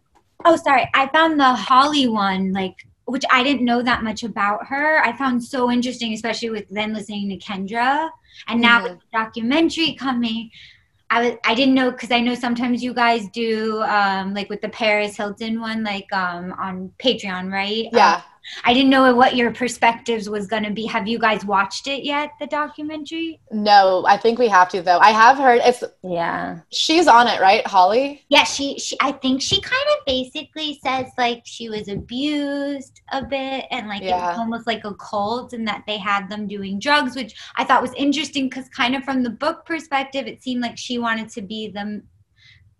Oh, 0.44 0.56
sorry. 0.56 0.88
I 0.94 1.08
found 1.08 1.40
the 1.40 1.54
Holly 1.54 2.08
one, 2.08 2.52
like, 2.52 2.85
which 3.06 3.24
I 3.30 3.42
didn't 3.42 3.64
know 3.64 3.82
that 3.82 4.02
much 4.02 4.22
about 4.22 4.66
her. 4.66 4.98
I 4.98 5.16
found 5.16 5.42
so 5.42 5.70
interesting, 5.70 6.12
especially 6.12 6.50
with 6.50 6.68
then 6.68 6.92
listening 6.92 7.28
to 7.30 7.38
Kendra, 7.38 8.10
and 8.48 8.60
now 8.60 8.82
with 8.82 8.98
the 8.98 9.18
documentary 9.18 9.94
coming. 9.94 10.50
I 11.08 11.22
was 11.22 11.38
I 11.44 11.54
didn't 11.54 11.74
know 11.74 11.92
because 11.92 12.10
I 12.10 12.20
know 12.20 12.34
sometimes 12.34 12.82
you 12.82 12.92
guys 12.92 13.28
do 13.28 13.80
um, 13.82 14.34
like 14.34 14.50
with 14.50 14.60
the 14.60 14.68
Paris 14.68 15.16
Hilton 15.16 15.60
one, 15.60 15.84
like 15.84 16.12
um, 16.12 16.52
on 16.58 16.92
Patreon, 16.98 17.52
right? 17.52 17.88
Yeah. 17.92 18.16
Um, 18.16 18.22
I 18.64 18.72
didn't 18.74 18.90
know 18.90 19.14
what 19.14 19.36
your 19.36 19.50
perspectives 19.52 20.28
was 20.28 20.46
going 20.46 20.62
to 20.64 20.70
be. 20.70 20.86
Have 20.86 21.06
you 21.08 21.18
guys 21.18 21.44
watched 21.44 21.86
it 21.86 22.04
yet? 22.04 22.30
The 22.40 22.46
documentary? 22.46 23.40
No, 23.50 24.04
I 24.06 24.16
think 24.16 24.38
we 24.38 24.48
have 24.48 24.68
to 24.70 24.82
though. 24.82 24.98
I 24.98 25.10
have 25.10 25.36
heard 25.36 25.60
it's 25.64 25.82
Yeah. 26.02 26.60
she's 26.70 27.08
on 27.08 27.26
it, 27.26 27.40
right? 27.40 27.66
Holly? 27.66 28.24
Yeah, 28.28 28.44
she, 28.44 28.78
she 28.78 28.96
I 29.00 29.12
think 29.12 29.42
she 29.42 29.60
kind 29.60 29.86
of 29.98 30.04
basically 30.06 30.78
says 30.82 31.06
like 31.18 31.42
she 31.44 31.68
was 31.68 31.88
abused 31.88 33.00
a 33.12 33.24
bit 33.24 33.66
and 33.70 33.88
like 33.88 34.02
it 34.02 34.06
Yeah. 34.06 34.28
was 34.30 34.38
almost 34.38 34.66
like 34.66 34.84
a 34.84 34.94
cult 34.94 35.52
and 35.52 35.66
that 35.66 35.84
they 35.86 35.98
had 35.98 36.28
them 36.28 36.46
doing 36.46 36.78
drugs, 36.78 37.16
which 37.16 37.34
I 37.56 37.64
thought 37.64 37.82
was 37.82 37.94
interesting 37.94 38.48
because 38.48 38.68
kind 38.68 38.94
of 38.94 39.04
from 39.04 39.22
the 39.22 39.30
book 39.30 39.64
perspective, 39.66 40.26
it 40.26 40.42
seemed 40.42 40.62
like 40.62 40.78
she 40.78 40.98
wanted 40.98 41.28
to 41.30 41.42
be 41.42 41.68
the 41.68 42.02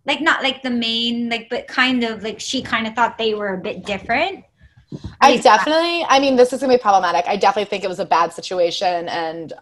like 0.07 0.20
not 0.20 0.42
like 0.42 0.62
the 0.62 0.70
main 0.70 1.29
like 1.29 1.48
but 1.50 1.66
kind 1.66 2.05
of 2.05 2.22
like 2.22 2.38
she 2.38 2.62
kind 2.62 2.87
of 2.87 2.94
thought 2.94 3.18
they 3.18 3.35
were 3.35 3.55
a 3.55 3.59
bit 3.59 3.85
different. 3.85 4.44
I 5.20 5.37
definitely, 5.38 6.05
I 6.09 6.20
mean, 6.20 6.37
this 6.37 6.53
is 6.53 6.61
going 6.61 6.70
to 6.70 6.79
be 6.79 6.83
problematic. 6.83 7.27
I 7.27 7.37
definitely 7.37 7.68
think 7.68 7.85
it 7.85 7.88
was 7.88 7.99
a 7.99 8.05
bad 8.07 8.33
situation 8.33 9.09
and 9.09 9.53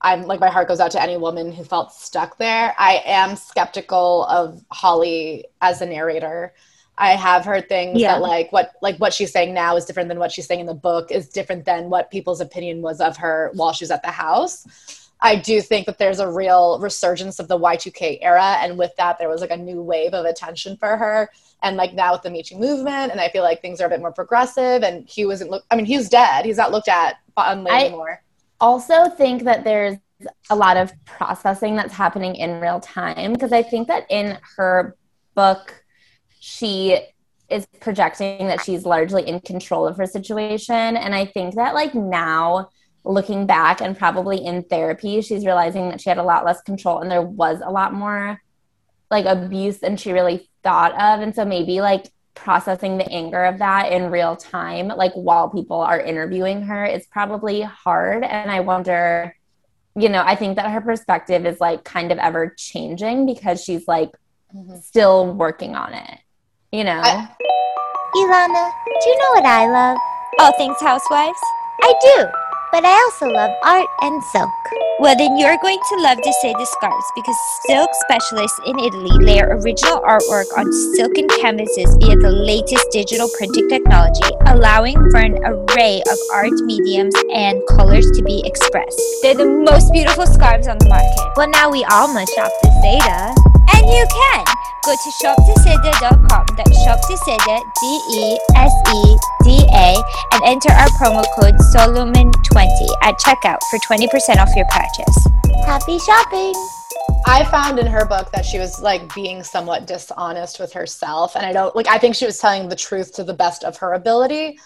I'm 0.00 0.24
like 0.24 0.38
my 0.38 0.50
heart 0.50 0.68
goes 0.68 0.80
out 0.80 0.90
to 0.90 1.02
any 1.02 1.16
woman 1.16 1.50
who 1.50 1.64
felt 1.64 1.92
stuck 1.92 2.36
there. 2.36 2.74
I 2.78 3.02
am 3.06 3.36
skeptical 3.36 4.24
of 4.26 4.62
Holly 4.70 5.46
as 5.62 5.80
a 5.80 5.86
narrator. 5.86 6.52
I 6.98 7.12
have 7.12 7.44
heard 7.46 7.68
things 7.70 8.00
Yeah. 8.02 8.12
that 8.12 8.20
like 8.20 8.52
what 8.52 8.72
like 8.82 8.98
what 8.98 9.14
she's 9.14 9.32
saying 9.32 9.54
now 9.54 9.76
is 9.76 9.86
different 9.86 10.10
than 10.10 10.18
what 10.18 10.30
she's 10.30 10.46
saying 10.46 10.60
in 10.60 10.66
the 10.66 10.74
book 10.74 11.10
is 11.10 11.28
different 11.30 11.64
than 11.64 11.88
what 11.88 12.10
people's 12.10 12.42
opinion 12.42 12.82
was 12.82 13.00
of 13.00 13.16
her 13.16 13.50
while 13.54 13.72
she 13.72 13.84
was 13.84 13.90
at 13.90 14.02
the 14.02 14.10
house. 14.10 15.03
I 15.24 15.36
do 15.36 15.60
think 15.62 15.86
that 15.86 15.98
there's 15.98 16.20
a 16.20 16.30
real 16.30 16.78
resurgence 16.78 17.38
of 17.38 17.48
the 17.48 17.58
Y2K 17.58 18.18
era 18.20 18.58
and 18.60 18.78
with 18.78 18.94
that 18.96 19.18
there 19.18 19.28
was 19.28 19.40
like 19.40 19.50
a 19.50 19.56
new 19.56 19.82
wave 19.82 20.12
of 20.12 20.26
attention 20.26 20.76
for 20.76 20.96
her 20.96 21.30
and 21.62 21.76
like 21.76 21.94
now 21.94 22.12
with 22.12 22.22
the 22.22 22.30
Me 22.30 22.42
Too 22.42 22.58
movement 22.58 23.10
and 23.10 23.20
I 23.20 23.30
feel 23.30 23.42
like 23.42 23.62
things 23.62 23.80
are 23.80 23.86
a 23.86 23.88
bit 23.88 24.00
more 24.00 24.12
progressive 24.12 24.82
and 24.82 25.08
Hugh 25.08 25.30
isn't 25.30 25.50
look 25.50 25.64
I 25.70 25.76
mean 25.76 25.86
Hugh's 25.86 26.08
dead. 26.08 26.44
He's 26.44 26.58
not 26.58 26.72
looked 26.72 26.88
at 26.88 27.16
fondly 27.34 27.70
I- 27.70 27.86
anymore. 27.86 28.22
also 28.60 29.08
think 29.08 29.44
that 29.44 29.64
there's 29.64 29.96
a 30.50 30.56
lot 30.56 30.76
of 30.76 30.92
processing 31.04 31.74
that's 31.74 31.92
happening 31.92 32.36
in 32.36 32.60
real 32.60 32.80
time 32.80 33.32
because 33.32 33.52
I 33.52 33.62
think 33.62 33.88
that 33.88 34.06
in 34.10 34.38
her 34.56 34.96
book, 35.34 35.84
she 36.38 36.98
is 37.50 37.66
projecting 37.80 38.46
that 38.48 38.62
she's 38.64 38.84
largely 38.84 39.26
in 39.26 39.40
control 39.40 39.86
of 39.86 39.96
her 39.96 40.06
situation. 40.06 40.96
And 40.96 41.14
I 41.14 41.26
think 41.26 41.54
that, 41.56 41.74
like, 41.74 41.94
now 41.94 42.70
looking 43.04 43.46
back 43.46 43.80
and 43.80 43.96
probably 43.96 44.44
in 44.44 44.62
therapy, 44.62 45.20
she's 45.20 45.44
realizing 45.44 45.90
that 45.90 46.00
she 46.00 46.08
had 46.08 46.18
a 46.18 46.22
lot 46.22 46.44
less 46.44 46.62
control 46.62 47.00
and 47.00 47.10
there 47.10 47.22
was 47.22 47.60
a 47.62 47.70
lot 47.70 47.92
more 47.92 48.40
like 49.10 49.26
abuse 49.26 49.78
than 49.78 49.96
she 49.96 50.12
really 50.12 50.48
thought 50.62 50.92
of. 50.92 51.20
And 51.20 51.34
so 51.34 51.44
maybe 51.44 51.80
like 51.80 52.10
processing 52.34 52.98
the 52.98 53.08
anger 53.10 53.44
of 53.44 53.58
that 53.58 53.92
in 53.92 54.10
real 54.10 54.36
time, 54.36 54.88
like 54.88 55.12
while 55.12 55.48
people 55.48 55.80
are 55.80 56.00
interviewing 56.00 56.62
her, 56.62 56.84
is 56.84 57.06
probably 57.06 57.60
hard. 57.60 58.24
And 58.24 58.50
I 58.50 58.60
wonder, 58.60 59.36
you 59.94 60.08
know, 60.08 60.22
I 60.24 60.34
think 60.34 60.56
that 60.56 60.70
her 60.70 60.80
perspective 60.80 61.46
is 61.46 61.60
like 61.60 61.84
kind 61.84 62.10
of 62.10 62.18
ever 62.18 62.54
changing 62.56 63.26
because 63.26 63.62
she's 63.62 63.86
like 63.86 64.10
mm-hmm. 64.54 64.78
still 64.78 65.32
working 65.32 65.74
on 65.76 65.94
it, 65.94 66.18
you 66.72 66.84
know? 66.84 67.00
I- 67.02 67.28
Ilana, 68.16 68.70
do 69.02 69.10
you 69.10 69.18
know 69.18 69.30
what 69.32 69.44
I 69.44 69.66
love? 69.66 69.98
All 70.38 70.52
things 70.56 70.76
housewives? 70.80 71.38
I 71.82 71.94
do, 72.00 72.26
but 72.74 72.84
I 72.84 72.90
also 73.06 73.30
love 73.30 73.52
art 73.62 73.86
and 74.02 74.20
silk. 74.24 74.50
Well, 74.98 75.14
then 75.16 75.38
you're 75.38 75.56
going 75.62 75.78
to 75.78 75.96
love 76.02 76.18
to 76.18 76.32
say 76.42 76.52
the 76.52 76.66
scarves 76.66 77.06
because 77.14 77.36
silk 77.68 77.88
specialists 78.02 78.58
in 78.66 78.76
Italy 78.80 79.14
layer 79.24 79.46
original 79.62 80.02
artwork 80.02 80.50
on 80.58 80.66
silken 80.96 81.28
canvases 81.38 81.94
via 82.02 82.16
the 82.16 82.34
latest 82.34 82.90
digital 82.90 83.30
printing 83.38 83.68
technology, 83.68 84.26
allowing 84.46 84.98
for 85.12 85.18
an 85.18 85.38
array 85.46 86.02
of 86.10 86.18
art 86.32 86.58
mediums 86.66 87.14
and 87.32 87.62
colors 87.70 88.10
to 88.10 88.24
be 88.24 88.42
expressed. 88.44 89.00
They're 89.22 89.38
the 89.38 89.46
most 89.46 89.92
beautiful 89.92 90.26
scarves 90.26 90.66
on 90.66 90.78
the 90.78 90.88
market. 90.88 91.32
Well, 91.36 91.50
now 91.50 91.70
we 91.70 91.84
all 91.84 92.12
must 92.12 92.34
shop 92.34 92.50
the 92.62 92.70
Seda. 92.82 93.38
And 93.70 93.86
you 93.86 94.04
can! 94.10 94.63
Go 94.84 94.94
to 94.94 95.10
shopdeseda.com, 95.24 96.44
that's 96.58 96.76
shopdeseda, 96.84 97.56
D-E-S-E-D-A, 97.80 99.24
and 100.32 100.42
enter 100.44 100.70
our 100.72 100.88
promo 101.00 101.24
code 101.40 101.54
SOLOMON20 101.74 102.88
at 103.02 103.14
checkout 103.18 103.56
for 103.70 103.78
20% 103.78 104.36
off 104.36 104.54
your 104.54 104.66
purchase. 104.70 105.26
Happy 105.64 105.98
shopping! 106.00 106.52
I 107.26 107.46
found 107.50 107.78
in 107.78 107.86
her 107.86 108.04
book 108.04 108.30
that 108.32 108.44
she 108.44 108.58
was 108.58 108.82
like 108.82 109.14
being 109.14 109.42
somewhat 109.42 109.86
dishonest 109.86 110.60
with 110.60 110.74
herself. 110.74 111.34
And 111.34 111.46
I 111.46 111.54
don't 111.54 111.74
like, 111.74 111.88
I 111.88 111.96
think 111.96 112.14
she 112.14 112.26
was 112.26 112.38
telling 112.38 112.68
the 112.68 112.76
truth 112.76 113.14
to 113.14 113.24
the 113.24 113.32
best 113.32 113.64
of 113.64 113.78
her 113.78 113.94
ability. 113.94 114.58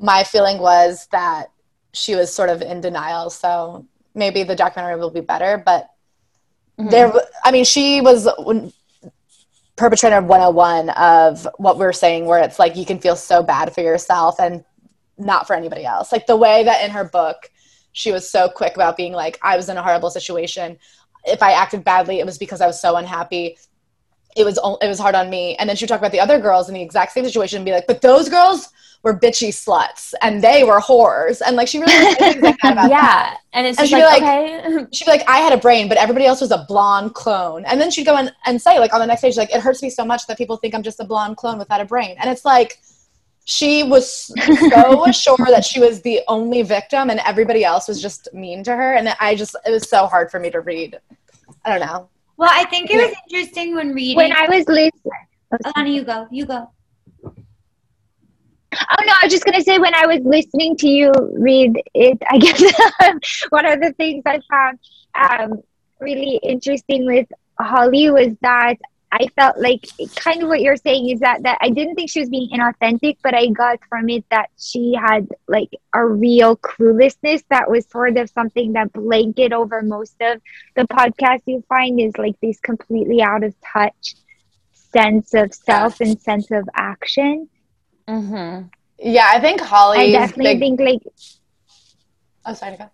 My 0.00 0.24
feeling 0.24 0.58
was 0.58 1.06
that 1.12 1.52
she 1.92 2.16
was 2.16 2.34
sort 2.34 2.50
of 2.50 2.60
in 2.60 2.80
denial. 2.80 3.30
So 3.30 3.86
maybe 4.16 4.42
the 4.42 4.56
documentary 4.56 4.98
will 4.98 5.10
be 5.10 5.20
better. 5.20 5.62
But 5.64 5.88
Mhm. 6.80 6.90
there, 6.90 7.12
I 7.44 7.52
mean, 7.52 7.64
she 7.64 8.00
was 8.00 8.26
perpetrator 9.78 10.20
101 10.20 10.90
of 10.90 11.48
what 11.56 11.78
we 11.78 11.84
are 11.84 11.92
saying, 11.92 12.26
where 12.26 12.42
it's 12.42 12.58
like 12.58 12.76
you 12.76 12.84
can 12.84 12.98
feel 12.98 13.16
so 13.16 13.42
bad 13.42 13.74
for 13.74 13.80
yourself 13.80 14.38
and 14.38 14.64
not 15.16 15.46
for 15.46 15.56
anybody 15.56 15.84
else. 15.86 16.12
Like 16.12 16.26
the 16.26 16.36
way 16.36 16.64
that 16.64 16.84
in 16.84 16.90
her 16.90 17.04
book, 17.04 17.50
she 17.92 18.12
was 18.12 18.28
so 18.28 18.48
quick 18.48 18.74
about 18.74 18.96
being 18.96 19.12
like, 19.12 19.38
I 19.42 19.56
was 19.56 19.68
in 19.68 19.76
a 19.76 19.82
horrible 19.82 20.10
situation 20.10 20.78
if 21.24 21.42
I 21.42 21.52
acted 21.52 21.84
badly, 21.84 22.18
it 22.18 22.26
was 22.26 22.38
because 22.38 22.60
I 22.60 22.66
was 22.66 22.80
so 22.80 22.96
unhappy. 22.96 23.58
It 24.38 24.44
was 24.44 24.58
it 24.80 24.88
was 24.88 24.98
hard 24.98 25.14
on 25.14 25.28
me. 25.28 25.56
And 25.56 25.68
then 25.68 25.76
she 25.76 25.84
would 25.84 25.88
talk 25.88 26.00
about 26.00 26.12
the 26.12 26.20
other 26.20 26.38
girls 26.38 26.68
in 26.68 26.74
the 26.74 26.82
exact 26.82 27.12
same 27.12 27.24
situation 27.24 27.58
and 27.58 27.64
be 27.64 27.72
like, 27.72 27.86
but 27.86 28.00
those 28.00 28.28
girls 28.28 28.68
were 29.02 29.18
bitchy 29.18 29.48
sluts 29.48 30.12
and 30.22 30.42
they 30.42 30.64
were 30.64 30.80
whores. 30.80 31.40
And 31.44 31.56
like 31.56 31.68
she 31.68 31.78
really 31.78 32.04
like 32.04 32.40
that 32.40 32.58
yeah. 32.90 33.36
And 33.52 33.66
it's 33.66 33.78
And 33.78 33.88
she'd 33.88 34.02
like, 34.02 34.20
be 34.20 34.26
okay. 34.26 34.86
She'd 34.92 35.04
be 35.04 35.10
like, 35.10 35.28
I 35.28 35.38
had 35.38 35.52
a 35.52 35.56
brain, 35.56 35.88
but 35.88 35.98
everybody 35.98 36.26
else 36.26 36.40
was 36.40 36.50
a 36.50 36.64
blonde 36.68 37.14
clone. 37.14 37.64
And 37.64 37.80
then 37.80 37.90
she'd 37.90 38.04
go 38.04 38.16
in 38.18 38.30
and 38.46 38.60
say, 38.60 38.78
like 38.78 38.92
on 38.92 39.00
the 39.00 39.06
next 39.06 39.22
page, 39.22 39.36
like, 39.36 39.54
it 39.54 39.60
hurts 39.60 39.82
me 39.82 39.90
so 39.90 40.04
much 40.04 40.26
that 40.26 40.36
people 40.36 40.56
think 40.56 40.74
I'm 40.74 40.82
just 40.82 41.00
a 41.00 41.04
blonde 41.04 41.36
clone 41.36 41.58
without 41.58 41.80
a 41.80 41.84
brain. 41.84 42.16
And 42.20 42.30
it's 42.30 42.44
like 42.44 42.80
she 43.44 43.82
was 43.82 44.10
so 44.70 45.06
sure 45.12 45.46
that 45.46 45.64
she 45.64 45.80
was 45.80 46.02
the 46.02 46.20
only 46.28 46.62
victim 46.62 47.08
and 47.08 47.20
everybody 47.20 47.64
else 47.64 47.88
was 47.88 48.02
just 48.02 48.28
mean 48.34 48.62
to 48.64 48.74
her. 48.74 48.94
And 48.94 49.08
I 49.20 49.34
just 49.34 49.56
it 49.64 49.70
was 49.70 49.88
so 49.88 50.06
hard 50.06 50.30
for 50.30 50.38
me 50.38 50.50
to 50.50 50.60
read. 50.60 50.98
I 51.64 51.70
don't 51.70 51.86
know. 51.86 52.08
Well, 52.38 52.50
I 52.52 52.64
think 52.66 52.88
it 52.90 52.96
was 52.96 53.16
interesting 53.28 53.74
when 53.74 53.92
reading. 53.92 54.16
When 54.16 54.32
I 54.32 54.46
was 54.48 54.66
listening, 54.68 54.92
Alana, 55.52 55.92
you 55.92 56.04
go. 56.04 56.28
You 56.30 56.46
go. 56.46 56.70
Oh 57.14 59.04
no, 59.04 59.12
I 59.12 59.24
was 59.24 59.32
just 59.32 59.44
gonna 59.44 59.62
say 59.62 59.78
when 59.78 59.94
I 59.94 60.06
was 60.06 60.20
listening 60.22 60.76
to 60.76 60.88
you 60.88 61.12
read 61.32 61.82
it, 61.94 62.18
I 62.30 62.38
guess 62.38 62.62
one 63.50 63.66
of 63.66 63.80
the 63.80 63.92
things 63.94 64.22
I 64.24 64.40
found 64.48 64.78
um, 65.14 65.62
really 66.00 66.38
interesting 66.42 67.06
with 67.06 67.26
Holly 67.58 68.10
was 68.10 68.34
that 68.42 68.76
I 69.10 69.26
felt 69.36 69.58
like 69.58 69.86
kind 70.16 70.42
of 70.42 70.48
what 70.48 70.60
you're 70.60 70.76
saying 70.76 71.08
is 71.10 71.20
that 71.20 71.42
that 71.44 71.58
I 71.60 71.70
didn't 71.70 71.94
think 71.94 72.10
she 72.10 72.20
was 72.20 72.28
being 72.28 72.50
inauthentic, 72.50 73.16
but 73.22 73.34
I 73.34 73.46
got 73.46 73.78
from 73.88 74.08
it 74.10 74.24
that 74.30 74.50
she 74.58 74.94
had 74.94 75.28
like 75.46 75.70
a 75.94 76.04
real 76.04 76.56
cluelessness 76.56 77.42
that 77.50 77.70
was 77.70 77.86
sort 77.88 78.16
of 78.18 78.28
something 78.30 78.74
that 78.74 78.92
blanket 78.92 79.52
over 79.52 79.82
most 79.82 80.16
of 80.20 80.40
the 80.76 80.82
podcasts 80.84 81.42
you 81.46 81.64
find 81.68 82.00
is 82.00 82.16
like 82.18 82.38
this 82.42 82.60
completely 82.60 83.22
out 83.22 83.44
of 83.44 83.54
touch 83.60 84.14
sense 84.72 85.34
of 85.34 85.54
self 85.54 86.00
and 86.00 86.20
sense 86.20 86.50
of 86.50 86.68
action. 86.74 87.48
hmm 88.06 88.60
Yeah, 88.98 89.30
I 89.32 89.40
think 89.40 89.60
Holly. 89.60 89.98
I 89.98 90.12
definitely 90.12 90.58
think 90.58 90.80
like 90.80 91.02
Oh, 92.44 92.54
sorry, 92.54 92.76
go. 92.76 92.90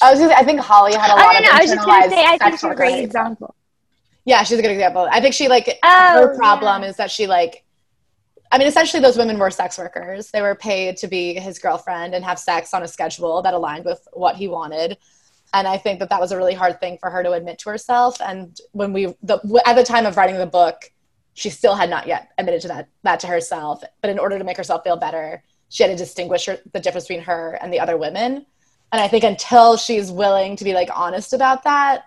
I 0.00 0.10
was. 0.10 0.20
Gonna, 0.20 0.34
I 0.34 0.44
think 0.44 0.60
Holly 0.60 0.94
had 0.94 1.10
a 1.10 1.14
Oh 1.14 1.16
lot 1.16 1.32
no, 1.32 1.38
of 1.38 1.44
no, 1.44 1.50
I 1.52 1.60
was 1.60 1.70
just 1.70 1.86
gonna 1.86 2.10
say 2.10 2.24
I 2.24 2.38
think 2.38 2.52
she's 2.54 2.64
a 2.64 2.74
great 2.74 3.04
example. 3.04 3.54
Yeah, 4.28 4.42
she's 4.42 4.58
a 4.58 4.62
good 4.62 4.70
example. 4.70 5.08
I 5.10 5.22
think 5.22 5.32
she 5.32 5.48
like 5.48 5.78
Oh, 5.82 6.12
her 6.20 6.36
problem 6.36 6.82
yeah. 6.82 6.90
is 6.90 6.96
that 6.96 7.10
she 7.10 7.26
like. 7.26 7.64
I 8.52 8.58
mean, 8.58 8.66
essentially, 8.66 9.02
those 9.02 9.16
women 9.16 9.38
were 9.38 9.50
sex 9.50 9.78
workers. 9.78 10.30
They 10.30 10.42
were 10.42 10.54
paid 10.54 10.98
to 10.98 11.06
be 11.06 11.34
his 11.34 11.58
girlfriend 11.58 12.14
and 12.14 12.22
have 12.26 12.38
sex 12.38 12.74
on 12.74 12.82
a 12.82 12.88
schedule 12.88 13.40
that 13.40 13.54
aligned 13.54 13.86
with 13.86 14.06
what 14.12 14.36
he 14.36 14.46
wanted. 14.46 14.98
And 15.54 15.66
I 15.66 15.78
think 15.78 15.98
that 16.00 16.10
that 16.10 16.20
was 16.20 16.30
a 16.30 16.36
really 16.36 16.52
hard 16.52 16.78
thing 16.78 16.98
for 16.98 17.08
her 17.08 17.22
to 17.22 17.32
admit 17.32 17.58
to 17.60 17.70
herself. 17.70 18.20
And 18.20 18.58
when 18.72 18.92
we, 18.92 19.14
the, 19.22 19.62
at 19.64 19.76
the 19.76 19.82
time 19.82 20.04
of 20.04 20.18
writing 20.18 20.36
the 20.36 20.46
book, 20.46 20.76
she 21.32 21.48
still 21.48 21.74
had 21.74 21.88
not 21.88 22.06
yet 22.06 22.28
admitted 22.36 22.60
to 22.62 22.68
that 22.68 22.88
that 23.04 23.20
to 23.20 23.28
herself. 23.28 23.82
But 24.02 24.10
in 24.10 24.18
order 24.18 24.38
to 24.38 24.44
make 24.44 24.58
herself 24.58 24.84
feel 24.84 24.98
better, 24.98 25.42
she 25.70 25.82
had 25.82 25.88
to 25.90 25.96
distinguish 25.96 26.44
her, 26.46 26.58
the 26.74 26.80
difference 26.80 27.06
between 27.06 27.24
her 27.24 27.58
and 27.62 27.72
the 27.72 27.80
other 27.80 27.96
women. 27.96 28.44
And 28.92 29.00
I 29.00 29.08
think 29.08 29.24
until 29.24 29.78
she's 29.78 30.10
willing 30.10 30.56
to 30.56 30.64
be 30.64 30.74
like 30.74 30.90
honest 30.94 31.32
about 31.32 31.64
that, 31.64 32.04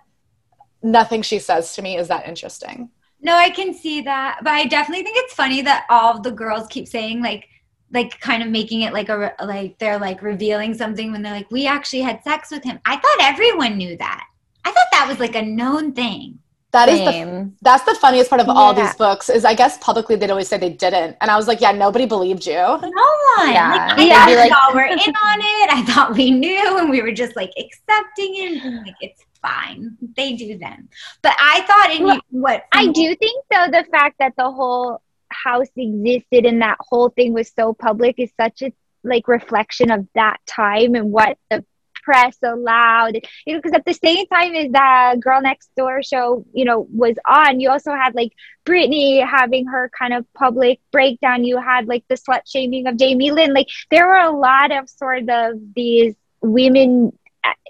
nothing 0.84 1.22
she 1.22 1.40
says 1.40 1.74
to 1.76 1.82
me 1.82 1.98
is 1.98 2.08
that 2.08 2.28
interesting. 2.28 2.90
No, 3.22 3.36
I 3.36 3.50
can 3.52 3.74
see 3.74 4.02
that, 4.02 4.40
but 4.44 4.52
I 4.54 4.66
definitely 4.66 5.04
think 5.04 5.18
it's 5.20 5.34
funny 5.34 5.62
that 5.62 5.86
all 5.90 6.20
the 6.22 6.32
girls 6.32 6.68
keep 6.68 6.88
saying 6.88 7.22
like, 7.22 7.48
like 7.94 8.20
kind 8.20 8.42
of 8.42 8.50
making 8.50 8.82
it 8.82 8.94
like 8.94 9.10
a 9.10 9.20
re- 9.20 9.46
like 9.46 9.78
they're 9.78 10.00
like 10.00 10.22
revealing 10.22 10.74
something 10.74 11.12
when 11.12 11.22
they're 11.22 11.34
like, 11.34 11.52
we 11.52 11.68
actually 11.68 12.02
had 12.02 12.24
sex 12.24 12.50
with 12.50 12.64
him. 12.64 12.80
I 12.86 12.96
thought 12.96 13.18
everyone 13.20 13.78
knew 13.78 13.98
that. 13.98 14.24
I 14.66 14.72
thought 14.72 14.88
that 14.94 15.08
was 15.08 15.20
like 15.20 15.36
a 15.36 15.42
known 15.42 15.94
thing. 15.94 16.40
That 16.72 16.88
is 16.88 17.00
the 17.00 17.52
that's 17.62 17.84
the 17.84 17.96
funniest 17.96 18.30
part 18.30 18.40
of 18.40 18.48
all 18.48 18.74
these 18.74 18.96
books 18.96 19.30
is 19.30 19.44
I 19.44 19.54
guess 19.54 19.78
publicly 19.80 20.16
they'd 20.16 20.32
always 20.32 20.48
say 20.48 20.58
they 20.58 20.70
didn't, 20.70 21.18
and 21.20 21.30
I 21.30 21.36
was 21.36 21.46
like, 21.46 21.60
yeah, 21.60 21.74
nobody 21.74 22.06
believed 22.06 22.46
you. 22.46 22.54
No 22.54 22.78
one. 22.80 23.52
Yeah. 23.52 23.94
Like, 23.98 24.00
I 24.00 24.04
Yeah. 24.06 24.26
thought 24.26 24.46
we 24.46 24.52
all 24.52 24.74
were 24.74 24.86
in 24.86 24.98
on 25.00 25.40
it. 25.42 25.70
I 25.74 25.84
thought 25.90 26.16
we 26.16 26.32
knew, 26.32 26.78
and 26.80 26.90
we 26.90 27.02
were 27.02 27.12
just 27.12 27.36
like 27.36 27.52
accepting 27.60 28.36
it. 28.36 28.64
and, 28.64 28.86
Like 28.86 28.96
it's 29.02 29.22
fine. 29.42 29.98
They 30.16 30.34
do 30.34 30.58
them. 30.58 30.90
But 31.22 31.34
I 31.40 31.62
thought 31.62 31.96
in 31.96 32.04
Well, 32.04 32.22
what 32.30 32.66
I 32.72 32.88
do 32.88 33.16
think 33.16 33.46
though 33.52 33.68
the 33.68 33.86
fact 33.92 34.18
that 34.20 34.34
the 34.38 34.52
whole 34.52 35.02
house 35.30 35.68
existed 35.76 36.46
and 36.46 36.62
that 36.62 36.78
whole 36.80 37.10
thing 37.10 37.34
was 37.34 37.52
so 37.56 37.74
public 37.74 38.16
is 38.18 38.32
such 38.40 38.62
a 38.62 38.72
like 39.04 39.28
reflection 39.28 39.92
of 39.92 40.08
that 40.14 40.38
time 40.46 40.96
and 40.96 41.12
what 41.12 41.38
the 41.50 41.66
press 42.04 42.38
allowed 42.44 43.16
you 43.46 43.54
know 43.54 43.60
because 43.60 43.74
at 43.74 43.86
the 43.86 43.94
same 43.94 44.26
time 44.28 44.56
as 44.56 44.72
the 44.72 45.22
girl 45.22 45.40
next 45.40 45.70
door 45.76 46.02
show 46.02 46.44
you 46.52 46.66
know 46.66 46.88
was 46.92 47.16
on 47.28 47.60
you 47.60 47.70
also 47.70 47.92
had 47.92 48.16
like 48.16 48.32
Britney 48.66 49.26
having 49.26 49.68
her 49.68 49.90
kind 49.98 50.14
of 50.14 50.26
public 50.34 50.80
breakdown 50.92 51.44
you 51.44 51.58
had 51.60 51.88
like 51.88 52.04
the 52.08 52.16
slut 52.16 52.42
shaming 52.48 52.88
of 52.88 52.98
Jamie 52.98 53.32
Lynn 53.32 53.54
like 53.54 53.68
there 53.92 54.08
were 54.08 54.14
a 54.16 54.32
lot 54.32 54.72
of 54.72 54.90
sort 54.90 55.30
of 55.30 55.60
these 55.76 56.16
women 56.42 57.12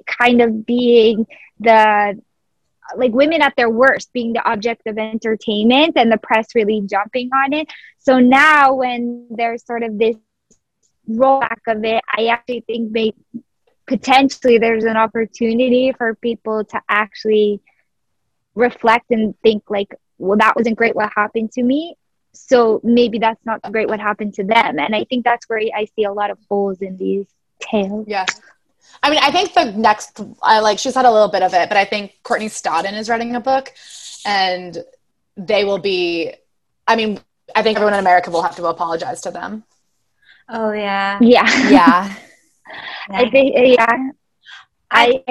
kind 0.06 0.42
of 0.42 0.66
being 0.66 1.28
the 1.60 2.20
like 2.98 3.14
women 3.14 3.42
at 3.42 3.54
their 3.56 3.70
worst 3.70 4.12
being 4.12 4.34
the 4.34 4.44
object 4.44 4.82
of 4.86 4.98
entertainment 4.98 5.94
and 5.96 6.12
the 6.12 6.18
press 6.18 6.48
really 6.56 6.82
jumping 6.82 7.30
on 7.34 7.54
it. 7.54 7.68
So 8.00 8.20
now 8.20 8.74
when 8.74 9.28
there's 9.30 9.66
sort 9.66 9.84
of 9.84 9.98
this 9.98 10.18
rollback 11.10 11.58
of 11.68 11.84
it 11.84 12.02
i 12.16 12.28
actually 12.28 12.62
think 12.62 12.92
may 12.92 13.12
potentially 13.88 14.58
there's 14.58 14.86
an 14.86 14.96
opportunity 14.96 15.92
for 15.92 16.16
people 16.16 16.64
to 16.64 16.80
actually 16.88 17.60
reflect 18.56 19.06
and 19.10 19.36
think 19.42 19.64
like 19.70 19.94
well 20.18 20.38
that 20.38 20.56
wasn't 20.56 20.78
great 20.78 20.96
what 20.96 21.12
happened 21.16 21.52
to 21.52 21.64
me. 21.64 21.96
So 22.34 22.80
maybe 22.84 23.20
that's 23.20 23.44
not 23.46 23.62
great 23.72 23.90
what 23.90 24.00
happened 24.00 24.36
to 24.36 24.44
them. 24.44 24.80
And 24.80 24.96
i 24.96 25.04
think 25.06 25.26
that's 25.26 25.48
where 25.50 25.60
i 25.76 25.86
see 25.96 26.04
a 26.04 26.14
lot 26.14 26.30
of 26.30 26.38
holes 26.50 26.82
in 26.82 26.98
these 26.98 27.26
tales. 27.60 28.06
Yeah. 28.08 28.26
I 29.04 29.10
mean, 29.10 29.20
I 29.22 29.32
think 29.32 29.54
the 29.54 29.72
next, 29.72 30.20
I 30.42 30.60
like, 30.60 30.80
she's 30.80 30.96
had 30.96 31.06
a 31.06 31.12
little 31.12 31.30
bit 31.30 31.44
of 31.44 31.54
it, 31.54 31.70
but 31.70 31.78
I 31.78 31.86
think 31.86 32.14
Courtney 32.24 32.48
Stodden 32.48 32.98
is 32.98 33.10
writing 33.10 33.36
a 33.36 33.40
book 33.40 33.74
and 34.26 34.78
they 35.38 35.64
will 35.64 35.80
be, 35.80 36.34
I 36.88 36.96
mean, 36.96 37.20
I 37.56 37.64
think 37.64 37.78
everyone 37.78 37.94
in 37.94 38.00
America 38.00 38.30
will 38.32 38.44
have 38.44 38.56
to 38.58 38.66
apologize 38.68 39.22
to 39.22 39.32
them. 39.32 39.64
Oh 40.50 40.72
yeah. 40.72 41.18
yeah 41.22 41.70
Yeah. 41.70 42.14
i 43.10 43.30
think 43.30 43.54
yeah 43.56 43.98
i 44.92 45.22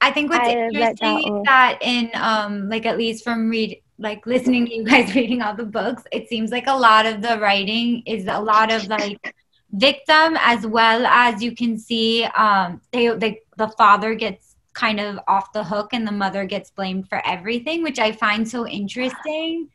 I 0.00 0.10
think 0.10 0.30
what's 0.30 0.46
I 0.46 0.52
interesting 0.52 1.14
will- 1.14 1.40
is 1.40 1.44
that 1.46 1.78
in 1.80 2.10
um 2.14 2.68
like 2.68 2.84
at 2.86 2.98
least 2.98 3.24
from 3.24 3.48
read 3.48 3.80
like 3.98 4.26
listening 4.26 4.66
to 4.66 4.74
you 4.74 4.84
guys 4.84 5.14
reading 5.18 5.40
all 5.40 5.54
the 5.56 5.64
books, 5.64 6.02
it 6.12 6.28
seems 6.28 6.50
like 6.50 6.66
a 6.66 6.76
lot 6.76 7.06
of 7.06 7.22
the 7.22 7.38
writing 7.38 8.02
is 8.06 8.26
a 8.28 8.38
lot 8.40 8.70
of 8.70 8.86
like 8.88 9.34
victim 9.72 10.36
as 10.40 10.66
well 10.66 11.04
as 11.06 11.42
you 11.42 11.54
can 11.54 11.76
see 11.78 12.24
um 12.36 12.80
they, 12.92 13.08
they 13.08 13.40
the 13.56 13.68
father 13.68 14.14
gets 14.14 14.56
kind 14.76 15.00
of 15.00 15.18
off 15.26 15.52
the 15.52 15.64
hook 15.64 15.92
and 15.92 16.06
the 16.06 16.12
mother 16.12 16.44
gets 16.44 16.70
blamed 16.70 17.08
for 17.08 17.26
everything, 17.26 17.82
which 17.82 17.98
I 17.98 18.12
find 18.12 18.46
so 18.46 18.66
interesting. 18.68 19.70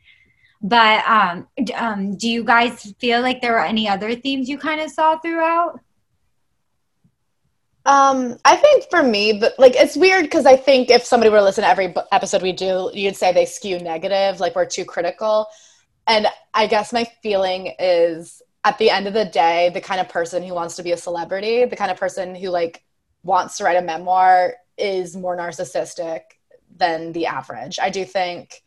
But 0.62 1.04
um, 1.06 1.48
um, 1.74 2.16
do 2.16 2.28
you 2.28 2.44
guys 2.44 2.94
feel 3.00 3.20
like 3.20 3.42
there 3.42 3.52
were 3.52 3.64
any 3.64 3.88
other 3.88 4.14
themes 4.14 4.48
you 4.48 4.56
kind 4.56 4.80
of 4.80 4.90
saw 4.90 5.18
throughout? 5.18 5.80
Um, 7.84 8.36
I 8.44 8.54
think 8.54 8.84
for 8.90 9.02
me, 9.02 9.38
but 9.40 9.58
like 9.58 9.74
it's 9.74 9.96
weird 9.96 10.22
because 10.22 10.46
I 10.46 10.56
think 10.56 10.88
if 10.88 11.04
somebody 11.04 11.30
were 11.30 11.38
to 11.38 11.42
listen 11.42 11.64
to 11.64 11.68
every 11.68 11.92
episode 12.12 12.40
we 12.40 12.52
do, 12.52 12.92
you'd 12.94 13.16
say 13.16 13.32
they 13.32 13.44
skew 13.44 13.80
negative, 13.80 14.38
like 14.38 14.54
we're 14.54 14.66
too 14.66 14.84
critical. 14.84 15.48
And 16.06 16.28
I 16.54 16.68
guess 16.68 16.92
my 16.92 17.08
feeling 17.24 17.74
is 17.80 18.40
at 18.64 18.78
the 18.78 18.90
end 18.90 19.06
of 19.06 19.14
the 19.14 19.24
day, 19.24 19.70
the 19.74 19.80
kind 19.80 20.00
of 20.00 20.08
person 20.08 20.42
who 20.42 20.54
wants 20.54 20.76
to 20.76 20.82
be 20.82 20.92
a 20.92 20.96
celebrity, 20.96 21.64
the 21.64 21.76
kind 21.76 21.90
of 21.90 21.96
person 21.98 22.34
who 22.34 22.48
like 22.48 22.84
wants 23.22 23.56
to 23.58 23.64
write 23.64 23.76
a 23.76 23.82
memoir 23.82 24.54
is 24.78 25.16
more 25.16 25.36
narcissistic 25.36 26.20
than 26.76 27.12
the 27.12 27.26
average. 27.26 27.78
I 27.80 27.90
do 27.90 28.04
think 28.04 28.62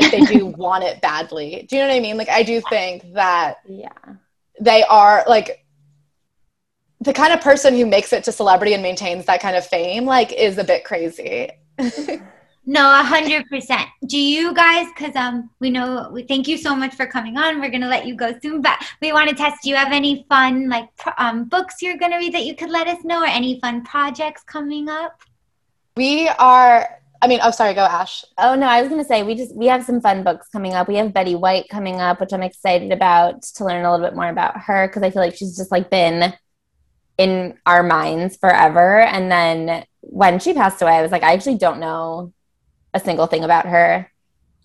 like 0.00 0.10
they 0.10 0.20
do 0.22 0.46
want 0.58 0.84
it 0.84 1.00
badly. 1.00 1.66
Do 1.68 1.76
you 1.76 1.82
know 1.82 1.88
what 1.88 1.94
I 1.96 2.00
mean? 2.00 2.16
Like 2.16 2.28
I 2.28 2.42
do 2.42 2.60
think 2.60 3.14
that 3.14 3.58
Yeah. 3.66 3.92
they 4.60 4.82
are 4.84 5.24
like 5.28 5.64
the 7.00 7.12
kind 7.12 7.32
of 7.32 7.40
person 7.40 7.74
who 7.74 7.86
makes 7.86 8.12
it 8.12 8.24
to 8.24 8.32
celebrity 8.32 8.74
and 8.74 8.82
maintains 8.82 9.26
that 9.26 9.40
kind 9.40 9.54
of 9.56 9.64
fame 9.66 10.06
like 10.06 10.32
is 10.32 10.58
a 10.58 10.64
bit 10.64 10.82
crazy 10.84 11.50
No, 12.68 13.00
a 13.00 13.04
hundred 13.04 13.48
percent. 13.48 13.88
Do 14.06 14.18
you 14.18 14.52
guys? 14.52 14.88
Because 14.88 15.14
um, 15.14 15.50
we 15.60 15.70
know 15.70 16.10
we 16.12 16.24
thank 16.24 16.48
you 16.48 16.58
so 16.58 16.74
much 16.74 16.94
for 16.96 17.06
coming 17.06 17.36
on. 17.38 17.60
We're 17.60 17.70
gonna 17.70 17.88
let 17.88 18.06
you 18.06 18.16
go 18.16 18.34
soon, 18.42 18.60
but 18.60 18.84
we 19.00 19.12
want 19.12 19.30
to 19.30 19.36
test. 19.36 19.62
Do 19.62 19.70
you 19.70 19.76
have 19.76 19.92
any 19.92 20.26
fun 20.28 20.68
like 20.68 20.88
um 21.18 21.44
books 21.44 21.76
you're 21.80 21.96
gonna 21.96 22.18
read 22.18 22.34
that 22.34 22.44
you 22.44 22.56
could 22.56 22.70
let 22.70 22.88
us 22.88 23.04
know, 23.04 23.22
or 23.22 23.26
any 23.26 23.60
fun 23.60 23.84
projects 23.84 24.42
coming 24.42 24.88
up? 24.88 25.22
we 25.96 26.28
are 26.38 27.00
i 27.22 27.26
mean 27.26 27.40
oh 27.42 27.50
sorry 27.50 27.74
go 27.74 27.80
ash 27.80 28.24
Oh 28.38 28.54
no, 28.54 28.66
I 28.66 28.80
was 28.80 28.90
gonna 28.90 29.04
say 29.04 29.22
we 29.22 29.34
just 29.34 29.54
we 29.56 29.66
have 29.66 29.84
some 29.84 30.00
fun 30.00 30.22
books 30.22 30.48
coming 30.48 30.74
up. 30.74 30.88
We 30.88 30.96
have 30.96 31.14
Betty 31.14 31.34
White 31.34 31.68
coming 31.70 32.00
up, 32.00 32.20
which 32.20 32.32
I'm 32.32 32.42
excited 32.42 32.92
about 32.92 33.42
to 33.42 33.64
learn 33.64 33.84
a 33.84 33.90
little 33.90 34.06
bit 34.06 34.14
more 34.14 34.28
about 34.28 34.60
her 34.60 34.86
because 34.86 35.02
I 35.02 35.10
feel 35.10 35.22
like 35.22 35.34
she's 35.34 35.56
just 35.56 35.72
like 35.72 35.90
been 35.90 36.34
in 37.16 37.58
our 37.64 37.82
minds 37.82 38.36
forever. 38.36 39.00
And 39.00 39.32
then 39.32 39.84
when 40.00 40.38
she 40.38 40.52
passed 40.52 40.82
away, 40.82 40.92
I 40.92 41.02
was 41.02 41.10
like, 41.10 41.22
I 41.22 41.32
actually 41.32 41.56
don't 41.56 41.80
know 41.80 42.34
a 42.96 43.00
single 43.00 43.26
thing 43.26 43.44
about 43.44 43.66
her 43.66 44.10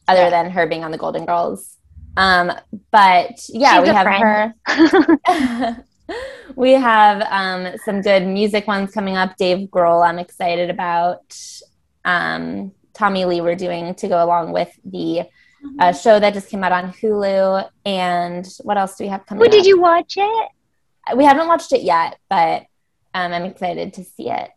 other 0.08 0.22
Yeah. 0.24 0.30
than 0.30 0.52
her 0.52 0.66
being 0.68 0.84
on 0.84 0.92
the 0.92 0.98
Golden 0.98 1.26
Girls. 1.26 1.78
Um, 2.18 2.52
but 2.92 3.36
yeah, 3.50 3.76
She's 3.80 3.84
we 3.84 3.94
have 3.96 4.08
friend. 4.08 4.54
her. 4.68 5.86
we 6.56 6.72
have 6.72 7.22
um, 7.30 7.78
some 7.86 8.02
good 8.02 8.26
music 8.28 8.68
ones 8.68 8.92
coming 8.92 9.16
up. 9.16 9.38
Dave 9.38 9.70
Grohl, 9.70 10.06
I'm 10.08 10.20
excited 10.20 10.70
about. 10.70 11.24
Um, 12.04 12.72
Tommy 12.94 13.24
Lee, 13.26 13.42
we're 13.42 13.56
doing 13.56 13.96
to 13.96 14.08
go 14.08 14.22
along 14.24 14.52
with 14.52 14.72
the 14.84 15.24
uh, 15.80 15.94
show 15.94 16.20
that 16.20 16.34
just 16.34 16.50
came 16.50 16.64
out 16.64 16.72
on 16.74 16.92
Hulu. 16.92 17.70
And 17.86 18.46
what 18.64 18.78
else 18.78 18.98
do 18.98 19.06
we 19.06 19.10
have 19.10 19.26
coming 19.26 19.48
oh, 19.48 19.50
did 19.50 19.66
you 19.66 19.80
watch 19.80 20.16
it 20.18 20.50
We 21.16 21.24
haven't 21.24 21.48
watched 21.48 21.72
it 21.72 21.84
yet, 21.84 22.18
but 22.30 22.64
um, 23.14 23.32
I'm 23.34 23.46
excited 23.46 23.94
to 23.94 24.04
see 24.04 24.30
it. 24.30 24.52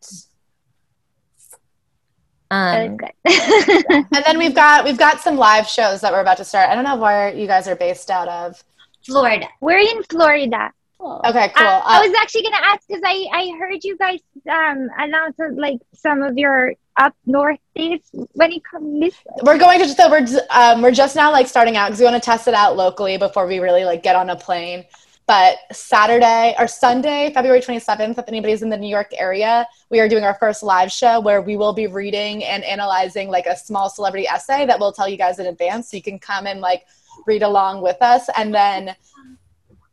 That 2.54 3.14
Um, 3.24 4.06
and 4.12 4.24
then 4.24 4.38
we've 4.38 4.54
got 4.54 4.84
we've 4.84 4.98
got 4.98 5.20
some 5.20 5.36
live 5.36 5.66
shows 5.66 6.00
that 6.00 6.12
we're 6.12 6.20
about 6.20 6.36
to 6.38 6.44
start. 6.44 6.70
I 6.70 6.74
don't 6.74 6.84
know 6.84 6.96
where 6.96 7.34
you 7.34 7.46
guys 7.46 7.68
are 7.68 7.76
based 7.76 8.10
out 8.10 8.28
of. 8.28 8.62
Florida. 9.04 9.46
we're 9.60 9.78
in 9.78 10.02
florida. 10.04 10.72
Okay 11.00 11.50
cool. 11.54 11.66
Uh, 11.66 11.82
I 11.84 12.06
was 12.06 12.16
actually 12.18 12.44
gonna 12.44 12.64
ask 12.64 12.86
because 12.88 13.02
I 13.04 13.26
I 13.32 13.52
heard 13.58 13.84
you 13.84 13.96
guys 13.98 14.20
um 14.50 14.88
announce 14.98 15.38
uh, 15.38 15.48
like 15.54 15.80
some 15.94 16.22
of 16.22 16.38
your 16.38 16.72
up 16.96 17.14
north 17.26 17.58
dates 17.74 18.10
when 18.12 18.52
you 18.52 18.60
come 18.60 19.00
this 19.00 19.16
we're 19.42 19.58
going 19.58 19.80
to 19.80 19.88
so 19.88 20.08
we're 20.08 20.26
um, 20.50 20.80
we're 20.80 20.92
just 20.92 21.16
now 21.16 21.32
like 21.32 21.48
starting 21.48 21.76
out 21.76 21.88
because 21.88 21.98
we 21.98 22.04
want 22.04 22.14
to 22.14 22.24
test 22.24 22.46
it 22.46 22.54
out 22.54 22.76
locally 22.76 23.16
before 23.16 23.46
we 23.46 23.58
really 23.58 23.84
like 23.84 24.02
get 24.02 24.14
on 24.14 24.30
a 24.30 24.36
plane 24.36 24.84
but 25.26 25.58
saturday 25.72 26.54
or 26.58 26.66
sunday 26.66 27.30
february 27.32 27.60
27th 27.60 28.18
if 28.18 28.28
anybody's 28.28 28.62
in 28.62 28.68
the 28.68 28.76
new 28.76 28.88
york 28.88 29.10
area 29.16 29.66
we 29.90 30.00
are 30.00 30.08
doing 30.08 30.24
our 30.24 30.34
first 30.34 30.62
live 30.62 30.90
show 30.92 31.20
where 31.20 31.40
we 31.40 31.56
will 31.56 31.72
be 31.72 31.86
reading 31.86 32.44
and 32.44 32.62
analyzing 32.64 33.28
like 33.28 33.46
a 33.46 33.56
small 33.56 33.88
celebrity 33.88 34.26
essay 34.26 34.66
that 34.66 34.78
we'll 34.78 34.92
tell 34.92 35.08
you 35.08 35.16
guys 35.16 35.38
in 35.38 35.46
advance. 35.46 35.90
So 35.90 35.96
you 35.96 36.02
can 36.02 36.18
come 36.18 36.46
and 36.46 36.60
like 36.60 36.86
read 37.26 37.42
along 37.42 37.82
with 37.82 37.96
us. 38.00 38.28
And 38.36 38.54
then 38.54 38.94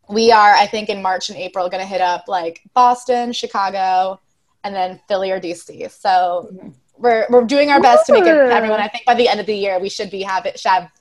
we 0.09 0.29
are 0.31 0.53
i 0.55 0.67
think 0.67 0.89
in 0.89 1.01
march 1.01 1.29
and 1.29 1.37
april 1.37 1.69
going 1.69 1.79
to 1.79 1.87
hit 1.87 2.01
up 2.01 2.27
like 2.27 2.61
boston 2.73 3.31
chicago 3.31 4.19
and 4.65 4.75
then 4.75 4.99
philly 5.07 5.31
or 5.31 5.39
dc 5.39 5.89
so 5.89 6.73
we're, 6.97 7.25
we're 7.29 7.45
doing 7.45 7.71
our 7.71 7.81
best 7.81 8.05
to 8.05 8.13
make 8.13 8.25
it 8.25 8.35
everyone. 8.35 8.79
I 8.79 8.87
think 8.87 9.05
by 9.05 9.15
the 9.15 9.27
end 9.27 9.39
of 9.39 9.47
the 9.47 9.55
year 9.55 9.79
we 9.79 9.89
should 9.89 10.11
be 10.11 10.21
have 10.21 10.45
it 10.45 10.59
should 10.59 10.69
have 10.69 10.91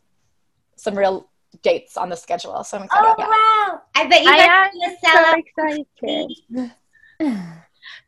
some 0.77 0.97
real 0.97 1.29
dates 1.63 1.97
on 1.97 2.09
the 2.09 2.17
schedule. 2.17 2.65
So 2.65 2.79
i'm 2.79 2.85
excited 2.85 3.07
Oh 3.07 3.13
about 3.13 3.29
wow! 3.29 3.60
I 3.95 4.07
bet 4.09 4.23
you 4.23 4.31
guys 4.31 4.49
are 4.49 4.71
gonna 4.73 4.97
so 5.03 5.09
sell 5.13 5.35
excited 5.43 6.73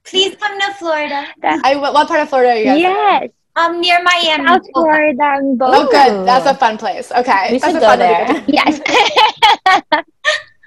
Please 0.04 0.34
come 0.36 0.58
to 0.60 0.74
Florida. 0.74 1.26
I, 1.64 1.76
what, 1.76 1.94
what 1.94 2.08
part 2.08 2.20
of 2.20 2.28
florida 2.28 2.50
are 2.52 2.56
you 2.56 2.64
guys 2.64 2.76
in? 2.76 2.82
yes 2.82 3.28
Um, 3.56 3.80
near 3.80 4.02
Miami. 4.02 4.46
south 4.48 4.62
florida 4.72 5.22
and 5.36 5.60
oh 5.62 5.86
good 5.90 6.26
that's 6.26 6.46
a 6.46 6.54
fun 6.54 6.78
place 6.78 7.12
okay 7.12 7.52
we 7.52 7.58
That's 7.58 7.72
should 7.74 7.76
a 7.76 7.80
go 7.80 7.86
fun 7.88 7.98
there. 7.98 8.44
yes 8.48 8.80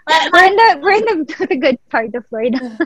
Let- 0.08 0.32
we're 0.32 0.46
in 0.46 0.56
the 0.56 0.80
we're 0.84 0.92
in 0.92 1.06
the, 1.06 1.48
the 1.50 1.56
good 1.58 1.78
part 1.90 2.14
of 2.16 2.26
florida 2.28 2.78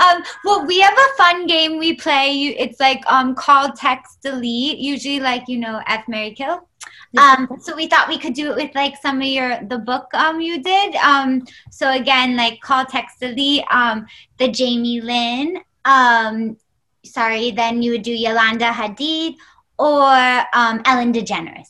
Um, 0.00 0.22
well, 0.44 0.66
we 0.66 0.80
have 0.80 0.92
a 0.92 1.08
fun 1.16 1.46
game 1.46 1.78
we 1.78 1.94
play. 1.94 2.32
It's 2.64 2.80
like 2.80 3.00
um, 3.06 3.34
call, 3.36 3.70
text, 3.72 4.18
delete. 4.20 4.78
Usually, 4.78 5.20
like 5.20 5.44
you 5.46 5.56
know, 5.58 5.80
F, 5.86 6.04
Mary, 6.08 6.32
kill. 6.32 6.68
Um, 7.16 7.48
so 7.60 7.76
we 7.76 7.86
thought 7.88 8.08
we 8.08 8.18
could 8.18 8.34
do 8.34 8.50
it 8.52 8.56
with 8.56 8.74
like 8.74 8.96
some 9.00 9.20
of 9.20 9.26
your 9.26 9.60
the 9.68 9.78
book 9.78 10.12
um 10.14 10.40
you 10.40 10.62
did. 10.62 10.94
Um, 10.96 11.44
so 11.70 11.90
again, 11.92 12.36
like 12.36 12.60
call, 12.60 12.84
text, 12.86 13.20
delete. 13.20 13.64
Um, 13.70 14.06
the 14.38 14.48
Jamie 14.48 15.00
Lynn. 15.00 15.58
Um, 15.84 16.56
sorry, 17.04 17.50
then 17.50 17.82
you 17.82 17.92
would 17.92 18.02
do 18.02 18.12
Yolanda 18.12 18.66
Hadid 18.66 19.36
or 19.78 20.44
um, 20.54 20.82
Ellen 20.84 21.12
DeGeneres. 21.12 21.68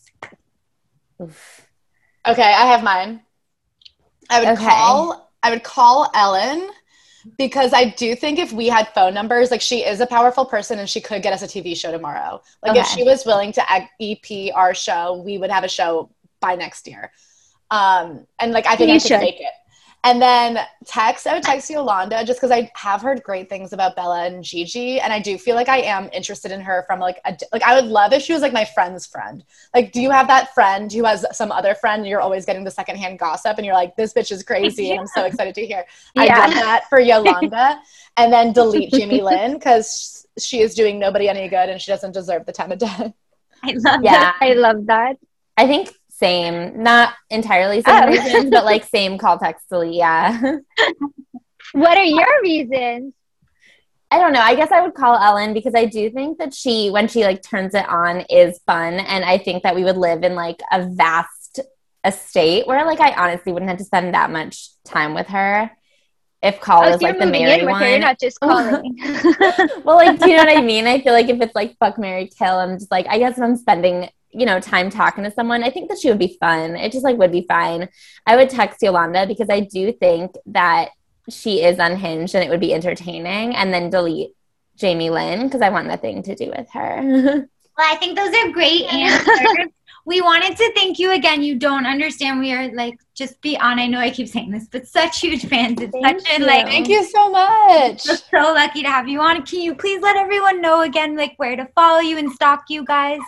Oof. 1.20 1.68
okay 2.26 2.42
i 2.42 2.66
have 2.66 2.82
mine 2.82 3.20
i 4.30 4.40
would 4.40 4.48
Okay. 4.48 4.54
call 4.54 5.31
i 5.42 5.50
would 5.50 5.62
call 5.62 6.10
ellen 6.14 6.68
because 7.38 7.73
I 7.73 7.90
do 7.90 8.14
think 8.14 8.38
if 8.38 8.52
we 8.52 8.68
had 8.68 8.88
phone 8.88 9.14
numbers, 9.14 9.50
like 9.50 9.60
she 9.60 9.85
is 9.85 10.00
a 10.00 10.06
powerful 10.06 10.44
person 10.44 10.79
and 10.79 10.88
she 10.88 11.00
could 11.00 11.23
get 11.23 11.33
us 11.33 11.42
a 11.42 11.46
TV 11.46 11.77
show 11.77 11.92
tomorrow. 11.92 12.42
Like 12.62 12.77
if 12.77 12.87
she 12.87 13.02
was 13.04 13.25
willing 13.25 13.52
to 13.52 13.62
EP 14.00 14.54
our 14.54 14.75
show, 14.75 15.23
we 15.25 15.38
would 15.38 15.50
have 15.50 15.64
a 15.64 15.68
show 15.68 16.10
by 16.40 16.56
next 16.56 16.87
year. 16.87 17.12
Um, 17.70 18.27
and 18.38 18.52
like 18.52 18.66
I 18.66 18.77
think 18.77 18.88
You 18.88 18.94
I 18.94 18.98
could 18.98 19.08
should. 19.08 19.20
fake 19.20 19.40
it. 19.40 19.52
And 20.05 20.21
then 20.21 20.59
text, 20.85 21.29
I 21.29 21.35
would 21.35 21.44
text 21.44 21.71
Yolanda 21.71 22.25
just 22.25 22.40
because 22.40 22.50
I 22.50 22.73
have 22.75 23.03
heard 23.03 23.23
great 23.23 23.48
things 23.48 23.73
about 23.73 23.94
Bella 23.94 24.25
and 24.27 24.42
Gigi, 24.42 24.98
and 24.98 25.13
I 25.13 25.21
do 25.21 25.38
feel 25.38 25.55
like 25.55 25.69
I 25.69 25.79
am 25.83 26.11
interested 26.13 26.50
in 26.50 26.61
her 26.61 26.83
from 26.88 26.98
like 26.98 27.21
a 27.25 27.38
like 27.53 27.63
I 27.63 27.77
would 27.81 27.88
love 27.88 28.13
if 28.13 28.21
she 28.23 28.33
was 28.33 28.42
like 28.42 28.53
my 28.53 28.65
friend's 28.65 29.07
friend. 29.07 29.44
Like, 29.73 29.92
do 29.92 30.00
you 30.03 30.11
have 30.11 30.27
that 30.27 30.53
friend 30.55 30.92
who 30.92 31.05
has 31.05 31.25
some 31.33 31.53
other 31.53 31.77
friend? 31.77 32.00
And 32.00 32.09
you're 32.09 32.21
always 32.21 32.44
getting 32.44 32.65
the 32.65 32.71
secondhand 32.71 33.21
gossip, 33.21 33.59
and 33.59 33.65
you're 33.65 33.77
like, 33.77 33.94
this 33.94 34.13
bitch 34.13 34.33
is 34.33 34.42
crazy, 34.42 34.90
and 34.90 34.98
I'm 34.98 35.07
so 35.07 35.25
excited 35.25 35.55
to 35.55 35.65
hear. 35.67 35.85
I 36.17 36.27
Yeah. 36.27 36.46
did 36.46 36.57
that 36.57 36.88
for 36.88 36.98
Yolanda, 36.98 37.81
and 38.17 38.33
then 38.33 38.53
delete 38.53 38.92
Jamie 38.92 39.23
Lynn 39.23 39.55
because 39.55 40.27
she 40.37 40.63
is 40.63 40.75
doing 40.75 40.98
nobody 40.98 41.29
any 41.29 41.48
good, 41.48 41.69
and 41.69 41.81
she 41.81 41.92
doesn't 41.92 42.13
deserve 42.13 42.44
the 42.44 42.53
time 42.53 42.73
of 42.73 42.79
day. 42.79 43.15
I 43.63 43.73
love 43.77 44.03
Yeah. 44.03 44.33
I 44.40 44.53
love 44.55 44.87
that. 44.87 45.17
I 45.57 45.67
think 45.69 45.94
same, 46.23 46.83
not 46.83 47.14
entirely 47.31 47.83
same 47.83 48.04
Oh. 48.04 48.06
reasons, 48.08 48.50
but 48.50 48.64
like 48.64 48.85
same 48.98 49.18
call 49.18 49.38
text. 49.38 49.66
Yeah. 49.70 50.56
What 51.73 51.96
are 51.96 52.04
your 52.04 52.42
reasons? 52.42 53.14
I 54.10 54.18
don't 54.18 54.35
know. 54.35 54.40
I 54.40 54.54
guess 54.54 54.70
I 54.70 54.83
would 54.83 54.94
call 54.94 55.16
Ellen 55.16 55.54
because 55.54 55.75
I 55.75 55.87
do 55.87 56.10
think 56.10 56.37
that 56.38 56.52
she, 56.52 56.90
when 56.90 57.08
she 57.08 57.25
like 57.25 57.42
turns 57.42 57.75
it 57.75 57.88
on, 57.88 58.20
is 58.29 58.60
fun, 58.66 58.94
and 58.94 59.25
I 59.25 59.38
think 59.38 59.62
that 59.62 59.75
we 59.75 59.85
would 59.85 59.96
live 59.96 60.23
in 60.23 60.35
like 60.35 60.60
a 60.70 60.87
vast 60.87 61.60
estate 62.04 62.66
where 62.66 62.85
like 62.85 63.00
I 63.00 63.12
honestly 63.14 63.52
wouldn't 63.52 63.70
have 63.70 63.79
to 63.79 63.85
spend 63.85 64.14
that 64.14 64.31
much 64.31 64.68
time 64.85 65.14
with 65.14 65.29
her 65.29 65.70
if 66.42 66.60
call 66.60 66.83
Oh, 66.85 66.90
so 66.98 67.06
like 67.06 67.18
the 67.18 67.27
married 67.27 67.64
one. 67.64 67.81
her. 67.81 67.88
You're 67.88 67.98
not 68.00 68.18
just 68.20 68.38
calling. 68.40 68.98
well, 69.85 69.96
like, 69.96 70.18
do 70.20 70.29
you 70.29 70.37
know 70.37 70.44
what 70.44 70.58
I 70.58 70.60
mean? 70.60 70.87
I 70.87 71.00
feel 71.00 71.12
like 71.14 71.29
if 71.31 71.40
it's 71.40 71.54
like 71.54 71.77
fuck 71.79 71.98
Mary 71.98 72.29
Kill, 72.37 72.56
I'm 72.58 72.79
just 72.79 72.90
like, 72.90 73.06
I 73.08 73.18
guess 73.18 73.38
if 73.38 73.42
I'm 73.42 73.56
spending, 73.56 74.10
you 74.33 74.46
know, 74.46 74.60
time 74.60 74.90
talking 74.90 75.24
to 75.24 75.30
someone, 75.30 75.62
I 75.62 75.70
think 75.70 75.88
that 75.88 75.98
she 75.98 76.08
would 76.08 76.18
be 76.18 76.37
fun. 76.40 76.76
It 76.76 76.92
just 76.92 77.04
like 77.04 77.18
would 77.18 77.33
be 77.33 77.44
fine. 77.46 77.88
I 78.26 78.37
would 78.37 78.50
text 78.50 78.83
Yolanda 78.83 79.26
because 79.26 79.48
I 79.50 79.60
do 79.60 79.92
think 79.92 80.33
that 80.46 80.90
she 81.28 81.62
is 81.62 81.78
unhinged 81.78 82.35
and 82.35 82.42
it 82.42 82.50
would 82.50 82.60
be 82.60 82.74
entertaining, 82.74 83.54
and 83.54 83.72
then 83.72 83.90
delete 83.90 84.33
Jamie 84.76 85.10
Lynn 85.10 85.44
because 85.44 85.60
I 85.60 85.68
want 85.68 85.87
nothing 85.87 86.22
to 86.24 86.35
do 86.35 86.52
with 86.56 86.68
her. 86.72 87.48
Well, 87.78 87.90
I 87.90 87.96
think 87.96 88.18
those 88.18 88.35
are 88.35 88.52
great 88.52 88.85
answers. 88.92 89.72
we 90.04 90.20
wanted 90.20 90.56
to 90.56 90.72
thank 90.74 90.98
you 90.98 91.12
again. 91.12 91.42
You 91.42 91.58
don't 91.58 91.87
understand. 91.87 92.40
We 92.40 92.52
are 92.52 92.70
like, 92.74 92.98
just 93.14 93.40
be 93.40 93.56
on. 93.56 93.78
I 93.78 93.87
know 93.87 93.98
I 93.98 94.10
keep 94.10 94.28
saying 94.28 94.50
this, 94.50 94.68
but 94.70 94.87
such 94.87 95.20
huge 95.20 95.46
fans. 95.46 95.80
It's 95.80 95.92
Thank 95.92 96.20
such 96.20 96.35
an 96.35 96.40
you. 96.42 96.46
like 96.46 96.66
Thank 96.66 96.88
you 96.88 97.02
so 97.04 97.30
much. 97.30 98.06
We're 98.06 98.16
so 98.16 98.52
lucky 98.52 98.83
to 98.83 98.88
have 98.88 99.08
you 99.08 99.20
on. 99.20 99.44
Can 99.46 99.60
you 99.60 99.74
please 99.74 100.02
let 100.02 100.16
everyone 100.16 100.60
know 100.60 100.83
again, 100.83 101.16
like 101.16 101.33
where 101.37 101.56
to 101.56 101.66
follow 101.74 102.00
you 102.00 102.18
and 102.18 102.30
stalk 102.30 102.64
you 102.68 102.85
guys? 102.85 103.20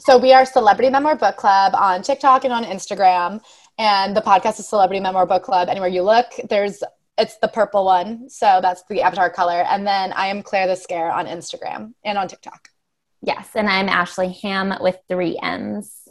So 0.00 0.16
we 0.16 0.32
are 0.32 0.44
Celebrity 0.46 0.90
Memoir 0.90 1.16
Book 1.16 1.36
Club 1.36 1.74
on 1.74 2.02
TikTok 2.02 2.44
and 2.44 2.52
on 2.52 2.64
Instagram, 2.64 3.40
and 3.78 4.16
the 4.16 4.20
podcast 4.20 4.60
is 4.60 4.68
Celebrity 4.68 5.00
Memoir 5.00 5.26
Book 5.26 5.42
Club. 5.42 5.68
Anywhere 5.68 5.88
you 5.88 6.02
look, 6.02 6.26
there's 6.48 6.82
it's 7.18 7.36
the 7.38 7.48
purple 7.48 7.84
one, 7.84 8.28
so 8.28 8.60
that's 8.62 8.84
the 8.88 9.02
avatar 9.02 9.28
color. 9.28 9.64
And 9.68 9.84
then 9.84 10.12
I 10.12 10.28
am 10.28 10.42
Claire 10.42 10.68
the 10.68 10.76
Scare 10.76 11.10
on 11.10 11.26
Instagram 11.26 11.94
and 12.04 12.16
on 12.16 12.28
TikTok. 12.28 12.68
yes, 13.22 13.48
and 13.56 13.68
I'm 13.68 13.88
Ashley 13.88 14.32
Ham 14.42 14.72
with 14.80 14.96
three 15.08 15.36
M's 15.42 16.08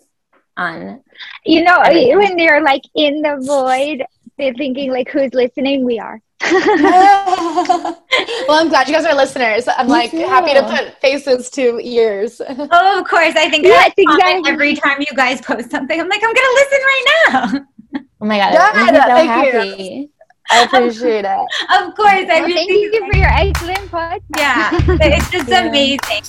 on. 0.57 1.01
you 1.45 1.63
know, 1.63 1.77
Everything. 1.79 2.17
when 2.17 2.35
they're 2.35 2.61
like 2.61 2.83
in 2.93 3.21
the 3.21 3.37
void, 3.45 4.03
they're 4.37 4.53
thinking 4.53 4.91
like, 4.91 5.09
"Who's 5.09 5.33
listening?" 5.33 5.85
We 5.85 5.97
are. 5.99 6.19
Well, 6.41 7.97
I'm 8.49 8.69
glad 8.69 8.87
you 8.87 8.93
guys 8.93 9.05
are 9.05 9.15
listeners. 9.15 9.67
I'm 9.67 9.87
like 9.87 10.11
too. 10.11 10.19
happy 10.19 10.53
to 10.53 10.63
put 10.63 10.99
faces 11.01 11.49
to 11.51 11.79
ears. 11.81 12.41
Oh, 12.49 12.99
of 12.99 13.07
course. 13.07 13.33
I 13.35 13.49
think 13.49 13.65
Yes, 13.65 13.91
I 13.97 14.03
comment 14.03 14.19
exactly. 14.19 14.51
every 14.51 14.75
time 14.75 14.97
you 14.99 15.15
guys 15.15 15.41
post 15.41 15.71
something. 15.71 15.99
I'm 15.99 16.09
like, 16.09 16.21
I'm 16.23 16.33
gonna 16.33 16.53
listen 16.55 16.79
right 16.83 17.05
now. 17.29 17.65
Oh 18.21 18.25
my 18.25 18.37
god, 18.37 18.53
Yeah, 18.53 18.69
it 18.71 18.75
makes 18.91 18.97
so 18.97 19.07
thank 19.07 19.79
you. 19.79 20.09
I 20.49 20.63
appreciate 20.63 21.25
it. 21.25 21.47
Of 21.77 21.95
course, 21.95 22.09
I 22.09 22.25
Well, 22.25 22.43
really 22.43 22.53
thank 22.55 22.93
you 22.93 23.11
for 23.11 23.17
your 23.17 23.27
excellent 23.29 23.91
podcast. 23.91 24.37
Yeah, 24.37 24.69
it's 25.01 25.29
just 25.29 25.49
Yeah. 25.51 25.67
amazing. 25.67 26.23